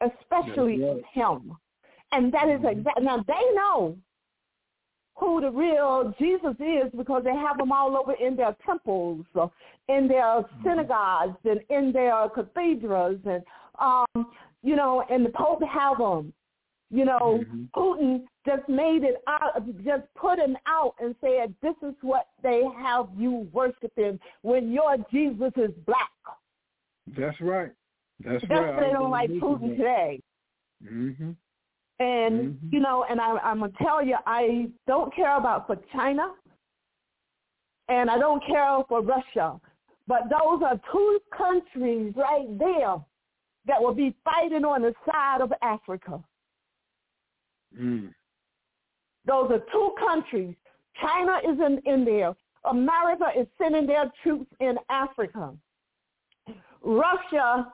especially 0.01 0.79
That's 0.79 1.03
of. 1.15 1.41
Him. 1.41 1.57
And 2.13 2.33
that 2.33 2.47
is 2.47 2.61
exactly, 2.63 3.03
now 3.03 3.23
they 3.27 3.53
know 3.53 3.97
who 5.18 5.41
the 5.41 5.49
real 5.49 6.13
Jesus 6.20 6.55
is 6.59 6.91
because 6.95 7.24
they 7.24 7.34
have 7.36 7.57
them 7.57 7.72
all 7.72 7.97
over 7.97 8.13
in 8.13 8.36
their 8.36 8.55
temples, 8.65 9.26
in 9.89 10.07
their 10.07 10.45
synagogues, 10.63 11.38
and 11.43 11.59
in 11.70 11.91
their 11.91 12.30
cathedrals, 12.30 13.20
and 13.26 13.43
um, 13.80 14.32
you 14.63 14.76
know, 14.76 15.03
and 15.09 15.26
the 15.26 15.30
Pope 15.30 15.61
have 15.63 15.97
them. 15.97 16.34
You 16.89 17.03
know, 17.03 17.43
Mhm. 17.43 17.70
Putin 17.76 18.26
just 18.45 18.68
made 18.70 19.03
it 19.03 19.22
out, 19.28 19.61
just 19.84 20.03
put 20.15 20.39
him 20.39 20.55
out 20.68 20.95
and 20.99 21.15
said, 21.20 21.53
"This 21.61 21.76
is 21.82 21.95
what 22.01 22.28
they 22.41 22.63
have 22.78 23.09
you 23.18 23.49
worshiping 23.51 24.20
when 24.43 24.72
your 24.72 24.97
Jesus 25.11 25.51
is 25.57 25.72
black." 25.86 26.11
That's 27.07 27.39
right. 27.41 27.72
That's, 28.20 28.43
right. 28.43 28.49
That's 28.49 28.72
right. 28.72 28.80
they 28.80 28.93
don't 28.93 29.11
like 29.11 29.30
Putin 29.32 29.76
today. 29.78 30.22
Mm-hmm. 30.84 31.32
And 31.99 32.53
Mhm. 32.53 32.73
you 32.73 32.79
know, 32.79 33.03
and 33.09 33.19
I, 33.19 33.37
I'm 33.37 33.59
gonna 33.59 33.71
tell 33.81 34.03
you, 34.03 34.17
I 34.25 34.69
don't 34.85 35.13
care 35.13 35.35
about 35.35 35.65
for 35.67 35.77
China, 35.91 36.33
and 37.87 38.09
I 38.09 38.17
don't 38.19 38.43
care 38.45 38.83
for 38.87 39.01
Russia, 39.01 39.59
but 40.07 40.29
those 40.29 40.61
are 40.63 40.79
two 40.91 41.19
countries 41.31 42.13
right 42.15 42.47
there 42.59 43.03
that 43.65 43.81
will 43.81 43.93
be 43.93 44.15
fighting 44.23 44.63
on 44.63 44.81
the 44.81 44.93
side 45.05 45.41
of 45.41 45.51
Africa. 45.61 46.23
Mm. 47.77 48.13
Those 49.25 49.51
are 49.51 49.59
two 49.71 49.95
countries. 49.99 50.55
China 51.01 51.39
is 51.43 51.59
in, 51.59 51.79
in 51.85 52.05
there. 52.05 52.35
America 52.65 53.31
is 53.35 53.47
sending 53.57 53.85
their 53.85 54.11
troops 54.23 54.51
in 54.59 54.77
Africa. 54.89 55.53
Russia 56.81 57.73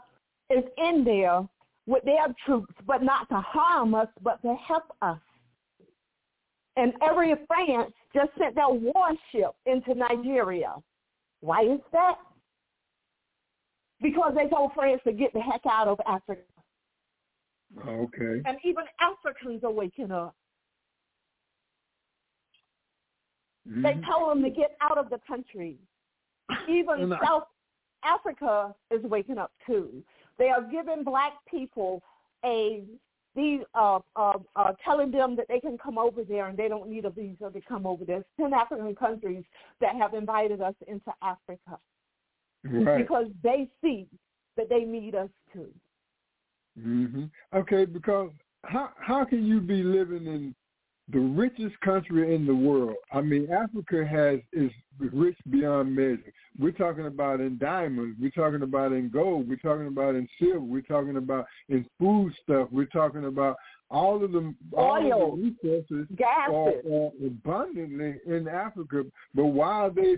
is 0.50 0.64
in 0.78 1.04
there 1.04 1.48
with 1.86 2.04
their 2.04 2.28
troops, 2.46 2.74
but 2.86 3.04
not 3.04 3.28
to 3.30 3.42
harm 3.42 3.94
us, 3.96 4.08
but 4.22 4.42
to 4.42 4.56
help 4.56 4.86
us. 5.02 5.20
And 6.76 6.94
every 7.02 7.34
France 7.48 7.94
just 8.16 8.30
sent 8.38 8.56
their 8.56 8.70
warship 8.70 9.56
into 9.66 9.94
Nigeria. 9.94 10.76
Why 11.42 11.64
is 11.64 11.80
that? 11.92 12.16
Because 14.02 14.34
they 14.36 14.48
told 14.48 14.72
France 14.74 15.02
to 15.06 15.14
get 15.14 15.34
the 15.34 15.42
heck 15.42 15.62
out 15.70 15.88
of 15.88 16.00
Africa. 16.08 16.42
Okay. 17.88 18.42
And 18.46 18.58
even 18.64 18.84
Africans 19.00 19.64
are 19.64 19.72
waking 19.72 20.12
up. 20.12 20.36
They 23.66 23.94
Mhm. 23.94 24.06
told 24.06 24.30
them 24.32 24.44
to 24.44 24.50
get 24.50 24.76
out 24.82 24.98
of 24.98 25.10
the 25.10 25.20
country. 25.20 25.80
Even 26.68 27.10
South 27.24 27.48
Africa 28.04 28.76
is 28.92 29.02
waking 29.04 29.38
up 29.38 29.52
too. 29.66 30.04
They 30.38 30.50
are 30.50 30.64
giving 30.64 31.04
black 31.04 31.34
people 31.50 32.02
a 32.44 32.84
these 33.36 33.62
uh, 33.74 34.00
uh, 34.16 34.34
uh, 34.56 34.74
telling 34.86 35.10
them 35.10 35.36
that 35.36 35.48
they 35.50 35.60
can 35.60 35.76
come 35.78 35.98
over 35.98 36.24
there 36.24 36.48
and 36.48 36.58
they 36.58 36.68
don't 36.68 36.88
need 36.88 37.06
a 37.06 37.10
visa 37.10 37.50
to 37.52 37.62
come 37.62 37.88
over 37.88 38.06
there. 38.06 38.24
Ten 38.40 38.54
African 38.54 38.94
countries 38.96 39.44
that 39.82 39.96
have 39.96 40.14
invited 40.14 40.62
us 40.62 40.76
into 40.88 41.12
Africa 41.24 41.80
Right. 42.64 43.06
because 43.06 43.28
they 43.42 43.70
see 43.82 44.08
that 44.56 44.70
they 44.70 44.84
need 44.84 45.16
us 45.16 45.30
too. 45.52 45.70
hmm 46.80 47.26
Okay, 47.54 47.86
because 47.86 48.32
how 48.64 48.92
how 48.98 49.26
can 49.26 49.46
you 49.46 49.60
be 49.60 49.84
living 49.84 50.26
in 50.26 50.56
the 51.12 51.20
richest 51.20 51.80
country 51.82 52.34
in 52.36 52.46
the 52.46 52.56
world? 52.56 52.96
I 53.12 53.22
mean, 53.22 53.52
Africa 53.52 54.06
has 54.06 54.40
is 54.54 54.72
rich 55.00 55.38
beyond 55.50 55.96
measure. 55.96 56.34
We're 56.60 56.72
talking 56.72 57.08
about 57.08 57.42
in 57.42 57.58
diamonds. 57.58 58.18
We're 58.22 58.30
talking 58.30 58.62
about 58.62 58.92
in 58.92 59.10
gold. 59.10 59.50
We're 59.50 59.56
talking 59.58 59.88
about 59.88 60.16
in 60.16 60.28
silver. 60.40 60.60
We're 60.60 60.82
talking 60.82 61.18
about 61.18 61.46
in 61.70 61.86
food 62.00 62.34
stuff. 62.44 62.70
We're 62.72 62.86
talking 62.86 63.26
about 63.26 63.58
all 63.90 64.24
of 64.24 64.32
the 64.32 64.54
all 64.72 64.98
Oil. 64.98 65.34
of 65.34 65.40
the 65.40 65.44
resources 65.44 66.08
are, 66.12 66.16
gases. 66.16 66.86
are 66.92 67.12
abundantly 67.26 68.16
in 68.26 68.48
Africa, 68.48 69.04
but 69.36 69.46
while 69.46 69.92
they 69.92 70.18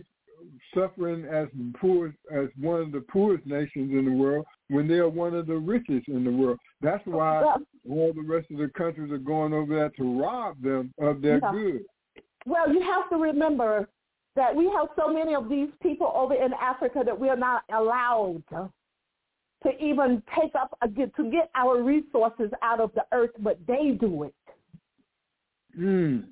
suffering 0.74 1.26
as 1.26 1.48
poor 1.80 2.14
as 2.32 2.50
one 2.60 2.82
of 2.82 2.92
the 2.92 3.02
poorest 3.02 3.46
nations 3.46 3.92
in 3.92 4.06
the 4.06 4.12
world, 4.12 4.46
when 4.70 4.88
they 4.88 4.96
are 4.96 5.10
one 5.10 5.36
of 5.36 5.48
the 5.48 5.56
richest 5.56 6.08
in 6.08 6.24
the 6.24 6.32
world, 6.32 6.60
that's 6.82 7.06
why 7.06 7.42
Well, 7.42 7.62
all 7.90 8.14
the 8.14 8.22
rest 8.22 8.50
of 8.52 8.58
the 8.58 8.70
countries 8.70 9.12
are 9.12 9.18
going 9.18 9.54
over 9.54 9.76
there 9.76 9.90
to 9.90 10.22
rob 10.22 10.62
them 10.62 10.94
of 11.00 11.22
their 11.22 11.40
Yeah. 11.40 11.52
goods. 11.52 11.86
Well, 12.46 12.72
you 12.72 12.82
have 12.82 13.10
to 13.10 13.18
remember 13.18 13.88
that 14.36 14.56
we 14.56 14.70
have 14.70 14.90
so 14.96 15.08
many 15.12 15.34
of 15.34 15.50
these 15.50 15.70
people 15.82 16.12
over 16.14 16.34
in 16.34 16.54
Africa 16.54 17.04
that 17.06 17.18
we 17.20 17.30
are 17.30 17.38
not 17.38 17.64
allowed 17.72 18.44
to, 18.50 18.70
even 19.80 20.22
take 20.40 20.54
up 20.54 20.78
a, 20.84 20.88
get 20.88 21.16
to 21.16 21.32
get 21.32 21.50
our 21.56 21.82
resources 21.82 22.52
out 22.62 22.80
of 22.80 22.94
the 22.94 23.04
earth, 23.12 23.32
but 23.40 23.58
they 23.66 23.92
do 24.00 24.24
it. 24.24 24.36
Mm. 25.76 26.28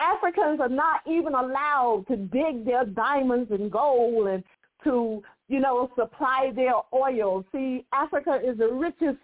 Africans 0.00 0.60
are 0.60 0.68
not 0.68 1.00
even 1.06 1.34
allowed 1.34 2.04
to 2.08 2.16
dig 2.16 2.64
their 2.66 2.84
diamonds 2.84 3.50
and 3.50 3.70
gold 3.70 4.26
and 4.26 4.44
to, 4.84 5.22
you 5.48 5.60
know, 5.60 5.90
supply 5.96 6.52
their 6.54 6.74
oil. 6.94 7.44
See, 7.52 7.84
Africa 7.92 8.40
is 8.42 8.58
the 8.58 8.68
richest 8.68 9.18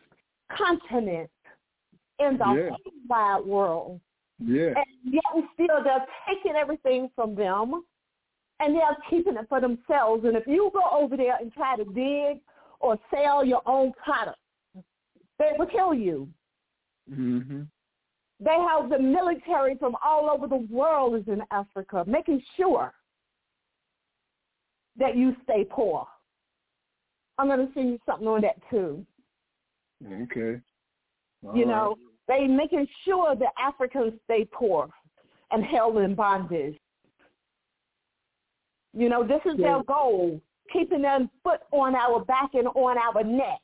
continent 0.51 1.31
in 2.19 2.37
the 2.39 2.45
Yeah. 2.45 2.71
whole 2.71 2.93
wide 3.09 3.47
world. 3.47 4.01
Yeah. 4.39 4.75
And 4.77 5.13
yet 5.15 5.25
and 5.35 5.49
still 5.55 5.83
they're 5.83 6.07
taking 6.27 6.55
everything 6.57 7.11
from 7.15 7.35
them 7.35 7.85
and 8.61 8.75
they're 8.75 8.97
keeping 9.09 9.37
it 9.37 9.49
for 9.49 9.61
themselves. 9.61 10.25
And 10.25 10.37
if 10.37 10.47
you 10.47 10.71
go 10.73 10.83
over 10.91 11.17
there 11.17 11.37
and 11.41 11.53
try 11.53 11.77
to 11.77 11.85
dig 11.85 12.41
or 12.81 12.99
sell 13.11 13.45
your 13.45 13.63
own 13.67 13.93
product, 13.93 14.39
they 15.39 15.53
will 15.57 15.67
kill 15.67 15.95
you. 15.95 16.29
Mm-hmm. 17.11 17.63
They 18.41 18.57
have 18.69 18.89
the 18.91 18.99
military 18.99 19.77
from 19.77 19.97
all 20.05 20.31
over 20.31 20.47
the 20.47 20.67
world 20.71 21.17
is 21.17 21.27
in 21.27 21.43
Africa, 21.51 22.05
making 22.07 22.43
sure 22.57 22.93
that 24.99 25.17
you 25.17 25.35
stay 25.45 25.65
poor. 25.69 26.07
I'm 27.39 27.47
going 27.47 27.67
to 27.67 27.73
send 27.73 27.91
you 27.91 27.99
something 28.05 28.27
on 28.27 28.43
that 28.43 28.57
too. 28.71 29.05
Okay. 30.05 30.61
All 31.45 31.57
you 31.57 31.65
right. 31.65 31.69
know, 31.69 31.97
they 32.27 32.47
making 32.47 32.87
sure 33.05 33.35
that 33.37 33.49
Africans 33.59 34.13
stay 34.25 34.47
poor 34.51 34.89
and 35.51 35.65
held 35.65 35.99
in 35.99 36.15
bondage. 36.15 36.77
You 38.93 39.09
know, 39.09 39.27
this 39.27 39.41
is 39.51 39.59
their 39.59 39.83
goal, 39.85 40.41
keeping 40.73 41.03
their 41.03 41.21
foot 41.45 41.61
on 41.73 41.95
our 41.95 42.25
back 42.25 42.51
and 42.55 42.67
on 42.69 42.97
our 42.99 43.23
neck. 43.23 43.61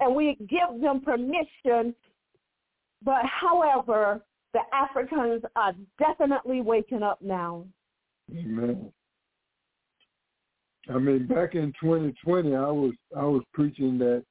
And 0.00 0.14
we 0.14 0.36
give 0.40 0.80
them 0.80 1.00
permission, 1.00 1.94
but 3.04 3.22
however, 3.24 4.22
the 4.54 4.60
Africans 4.72 5.42
are 5.56 5.74
definitely 5.98 6.62
waking 6.62 7.02
up 7.02 7.20
now. 7.20 7.64
Amen. 8.36 8.92
I 10.88 10.98
mean, 10.98 11.26
back 11.26 11.54
in 11.54 11.72
2020, 11.80 12.54
I 12.54 12.60
was 12.70 12.92
I 13.16 13.24
was 13.24 13.42
preaching 13.52 13.98
that 13.98 14.24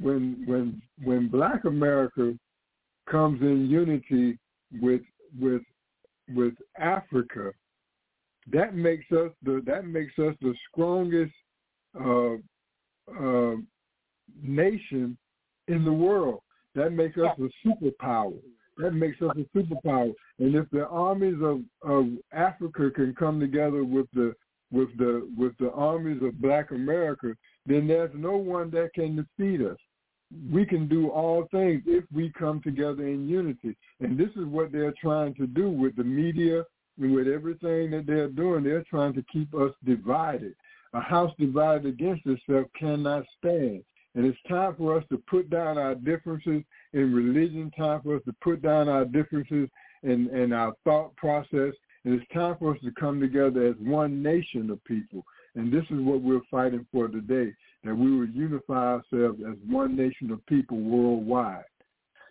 when 0.00 0.42
when 0.46 0.80
when 1.02 1.28
Black 1.28 1.64
America 1.64 2.34
comes 3.10 3.40
in 3.42 3.68
unity 3.68 4.38
with 4.80 5.02
with 5.38 5.62
with 6.34 6.54
Africa, 6.78 7.52
that 8.52 8.74
makes 8.74 9.10
us 9.12 9.30
the 9.42 9.62
that 9.66 9.86
makes 9.86 10.18
us 10.18 10.34
the 10.40 10.54
strongest 10.70 11.32
uh, 12.00 12.34
uh, 13.20 13.56
nation 14.42 15.16
in 15.68 15.84
the 15.84 15.92
world. 15.92 16.40
That 16.74 16.92
makes 16.92 17.18
us 17.18 17.36
a 17.38 17.68
superpower. 17.68 18.38
That 18.78 18.92
makes 18.92 19.20
us 19.20 19.32
a 19.36 19.58
superpower. 19.58 20.12
And 20.38 20.54
if 20.54 20.70
the 20.70 20.86
armies 20.86 21.38
of, 21.42 21.62
of 21.82 22.06
Africa 22.32 22.90
can 22.94 23.14
come 23.18 23.40
together 23.40 23.82
with 23.82 24.06
the 24.14 24.32
with 24.70 24.96
the 24.98 25.28
with 25.36 25.56
the 25.58 25.70
armies 25.72 26.22
of 26.22 26.40
Black 26.40 26.70
America, 26.70 27.34
then 27.66 27.86
there's 27.86 28.10
no 28.14 28.36
one 28.36 28.70
that 28.70 28.92
can 28.94 29.16
defeat 29.16 29.64
us. 29.64 29.78
We 30.52 30.66
can 30.66 30.88
do 30.88 31.08
all 31.08 31.48
things 31.50 31.82
if 31.86 32.04
we 32.14 32.30
come 32.38 32.60
together 32.62 33.06
in 33.06 33.28
unity. 33.28 33.76
And 34.00 34.18
this 34.18 34.28
is 34.36 34.44
what 34.44 34.72
they're 34.72 34.94
trying 35.00 35.34
to 35.36 35.46
do 35.46 35.70
with 35.70 35.96
the 35.96 36.04
media 36.04 36.64
and 37.00 37.14
with 37.14 37.28
everything 37.28 37.90
that 37.92 38.04
they're 38.06 38.28
doing. 38.28 38.64
They're 38.64 38.84
trying 38.90 39.14
to 39.14 39.24
keep 39.32 39.54
us 39.54 39.72
divided. 39.86 40.54
A 40.92 41.00
house 41.00 41.32
divided 41.38 41.86
against 41.86 42.26
itself 42.26 42.66
cannot 42.78 43.24
stand. 43.38 43.82
And 44.14 44.26
it's 44.26 44.38
time 44.48 44.74
for 44.76 44.98
us 44.98 45.04
to 45.10 45.22
put 45.28 45.48
down 45.48 45.78
our 45.78 45.94
differences 45.94 46.62
in 46.92 47.14
religion, 47.14 47.70
time 47.76 48.00
for 48.02 48.16
us 48.16 48.22
to 48.24 48.34
put 48.42 48.62
down 48.62 48.88
our 48.88 49.04
differences 49.04 49.68
in, 50.02 50.28
in 50.34 50.52
our 50.52 50.74
thought 50.84 51.14
process. 51.16 51.72
And 52.08 52.18
it's 52.18 52.32
time 52.32 52.56
for 52.58 52.72
us 52.72 52.80
to 52.84 52.90
come 52.92 53.20
together 53.20 53.66
as 53.66 53.74
one 53.80 54.22
nation 54.22 54.70
of 54.70 54.82
people. 54.84 55.26
And 55.54 55.70
this 55.70 55.84
is 55.90 56.00
what 56.00 56.22
we're 56.22 56.40
fighting 56.50 56.86
for 56.90 57.06
today, 57.06 57.52
that 57.84 57.94
we 57.94 58.18
will 58.18 58.28
unify 58.28 58.94
ourselves 58.94 59.40
as 59.46 59.58
one 59.68 59.94
nation 59.94 60.30
of 60.30 60.44
people 60.46 60.78
worldwide. 60.78 61.64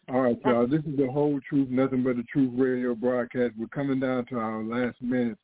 All 0.10 0.22
right, 0.22 0.40
y'all. 0.44 0.66
This 0.66 0.80
is 0.80 0.98
the 0.98 1.12
whole 1.12 1.40
truth, 1.48 1.70
nothing 1.70 2.02
but 2.02 2.16
the 2.16 2.24
truth 2.24 2.54
radio 2.56 2.96
broadcast. 2.96 3.54
We're 3.56 3.68
coming 3.68 4.00
down 4.00 4.26
to 4.32 4.40
our 4.40 4.64
last 4.64 5.00
minutes. 5.00 5.42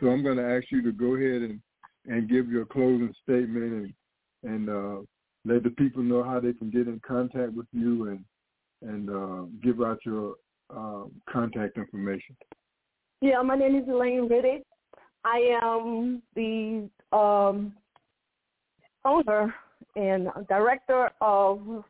So 0.00 0.06
I'm 0.06 0.22
going 0.22 0.38
to 0.38 0.56
ask 0.56 0.64
you 0.70 0.80
to 0.80 0.92
go 0.92 1.14
ahead 1.14 1.42
and, 1.42 1.60
and 2.06 2.30
give 2.30 2.48
your 2.48 2.64
closing 2.64 3.14
statement 3.24 3.92
and, 4.42 4.54
and 4.54 4.70
uh, 4.70 5.02
let 5.44 5.64
the 5.64 5.70
people 5.76 6.02
know 6.02 6.22
how 6.22 6.40
they 6.40 6.54
can 6.54 6.70
get 6.70 6.88
in 6.88 6.98
contact 7.06 7.52
with 7.52 7.66
you 7.72 8.08
and, 8.08 8.24
and 8.80 9.10
uh, 9.10 9.46
give 9.62 9.82
out 9.82 9.98
your 10.06 10.36
uh, 10.74 11.04
contact 11.30 11.76
information. 11.76 12.34
Yeah, 13.22 13.40
my 13.40 13.56
name 13.56 13.76
is 13.76 13.88
Elaine 13.88 14.28
Riddick. 14.28 14.62
I 15.24 15.58
am 15.62 16.22
the 16.34 16.88
um, 17.16 17.72
owner 19.06 19.54
and 19.96 20.28
director 20.50 21.10
of 21.22 21.82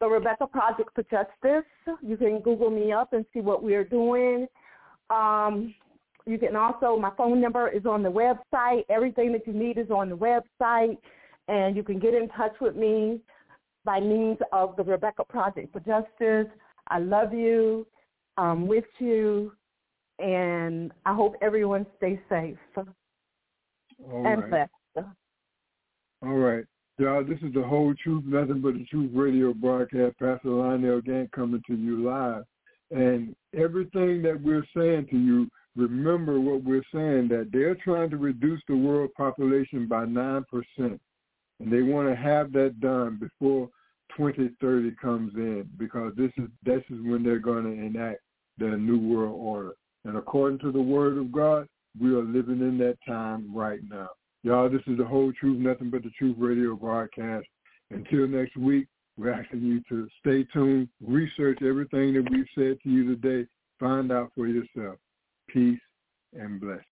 the 0.00 0.06
Rebecca 0.06 0.46
Project 0.46 0.88
for 0.94 1.02
Justice. 1.02 1.70
You 2.02 2.16
can 2.16 2.40
Google 2.40 2.70
me 2.70 2.92
up 2.92 3.12
and 3.12 3.26
see 3.34 3.40
what 3.40 3.62
we're 3.62 3.84
doing. 3.84 4.46
Um, 5.10 5.74
you 6.24 6.38
can 6.38 6.56
also, 6.56 6.96
my 6.96 7.10
phone 7.14 7.42
number 7.42 7.68
is 7.68 7.84
on 7.84 8.02
the 8.02 8.10
website. 8.10 8.84
Everything 8.88 9.32
that 9.32 9.46
you 9.46 9.52
need 9.52 9.76
is 9.76 9.90
on 9.90 10.08
the 10.08 10.16
website. 10.16 10.96
And 11.46 11.76
you 11.76 11.82
can 11.82 11.98
get 11.98 12.14
in 12.14 12.30
touch 12.30 12.54
with 12.62 12.74
me 12.74 13.20
by 13.84 14.00
means 14.00 14.38
of 14.50 14.76
the 14.76 14.82
Rebecca 14.82 15.24
Project 15.24 15.74
for 15.74 15.80
Justice. 15.80 16.50
I 16.88 17.00
love 17.00 17.34
you. 17.34 17.86
I'm 18.38 18.66
with 18.66 18.84
you. 18.98 19.52
And 20.18 20.92
I 21.06 21.14
hope 21.14 21.34
everyone 21.42 21.86
stays 21.96 22.18
safe 22.28 22.56
All 22.76 22.86
and 24.26 24.42
right. 24.42 24.50
blessed. 24.50 25.08
All 26.22 26.34
right. 26.34 26.64
Y'all, 26.98 27.24
this 27.24 27.38
is 27.42 27.52
the 27.52 27.62
whole 27.62 27.92
truth, 28.02 28.22
nothing 28.24 28.60
but 28.60 28.74
the 28.74 28.84
truth 28.84 29.10
radio 29.12 29.52
broadcast. 29.52 30.16
Pastor 30.18 30.50
Lionel 30.50 31.00
Gantt 31.00 31.32
coming 31.32 31.62
to 31.66 31.74
you 31.74 32.04
live. 32.04 32.44
And 32.92 33.34
everything 33.52 34.22
that 34.22 34.40
we're 34.40 34.64
saying 34.76 35.08
to 35.10 35.18
you, 35.18 35.50
remember 35.74 36.38
what 36.38 36.62
we're 36.62 36.84
saying, 36.92 37.28
that 37.28 37.50
they're 37.52 37.74
trying 37.74 38.10
to 38.10 38.16
reduce 38.16 38.60
the 38.68 38.76
world 38.76 39.10
population 39.16 39.88
by 39.88 40.04
9%. 40.04 40.44
And 40.78 41.00
they 41.60 41.82
want 41.82 42.08
to 42.08 42.14
have 42.14 42.52
that 42.52 42.78
done 42.80 43.18
before 43.20 43.68
2030 44.16 44.92
comes 45.00 45.32
in 45.34 45.68
because 45.76 46.12
this 46.16 46.30
is 46.36 46.48
this 46.64 46.82
is 46.90 47.00
when 47.02 47.22
they're 47.22 47.38
going 47.38 47.64
to 47.64 47.70
enact 47.70 48.20
the 48.58 48.66
new 48.66 48.98
world 48.98 49.36
order. 49.40 49.72
And 50.04 50.16
according 50.16 50.58
to 50.60 50.72
the 50.72 50.80
word 50.80 51.18
of 51.18 51.32
God, 51.32 51.66
we 52.00 52.14
are 52.14 52.22
living 52.22 52.60
in 52.60 52.78
that 52.78 52.96
time 53.06 53.54
right 53.54 53.80
now. 53.88 54.08
Y'all, 54.42 54.68
this 54.68 54.82
is 54.86 54.98
the 54.98 55.04
whole 55.04 55.32
truth, 55.32 55.58
nothing 55.58 55.90
but 55.90 56.02
the 56.02 56.10
truth 56.18 56.36
radio 56.38 56.74
broadcast. 56.74 57.46
Until 57.90 58.26
next 58.26 58.56
week, 58.56 58.86
we're 59.16 59.32
asking 59.32 59.62
you 59.62 59.80
to 59.88 60.08
stay 60.20 60.44
tuned, 60.52 60.88
research 61.00 61.58
everything 61.62 62.14
that 62.14 62.28
we've 62.30 62.46
said 62.54 62.78
to 62.82 62.90
you 62.90 63.14
today, 63.14 63.48
find 63.78 64.10
out 64.10 64.32
for 64.34 64.46
yourself. 64.46 64.96
Peace 65.48 65.80
and 66.32 66.60
blessings. 66.60 66.82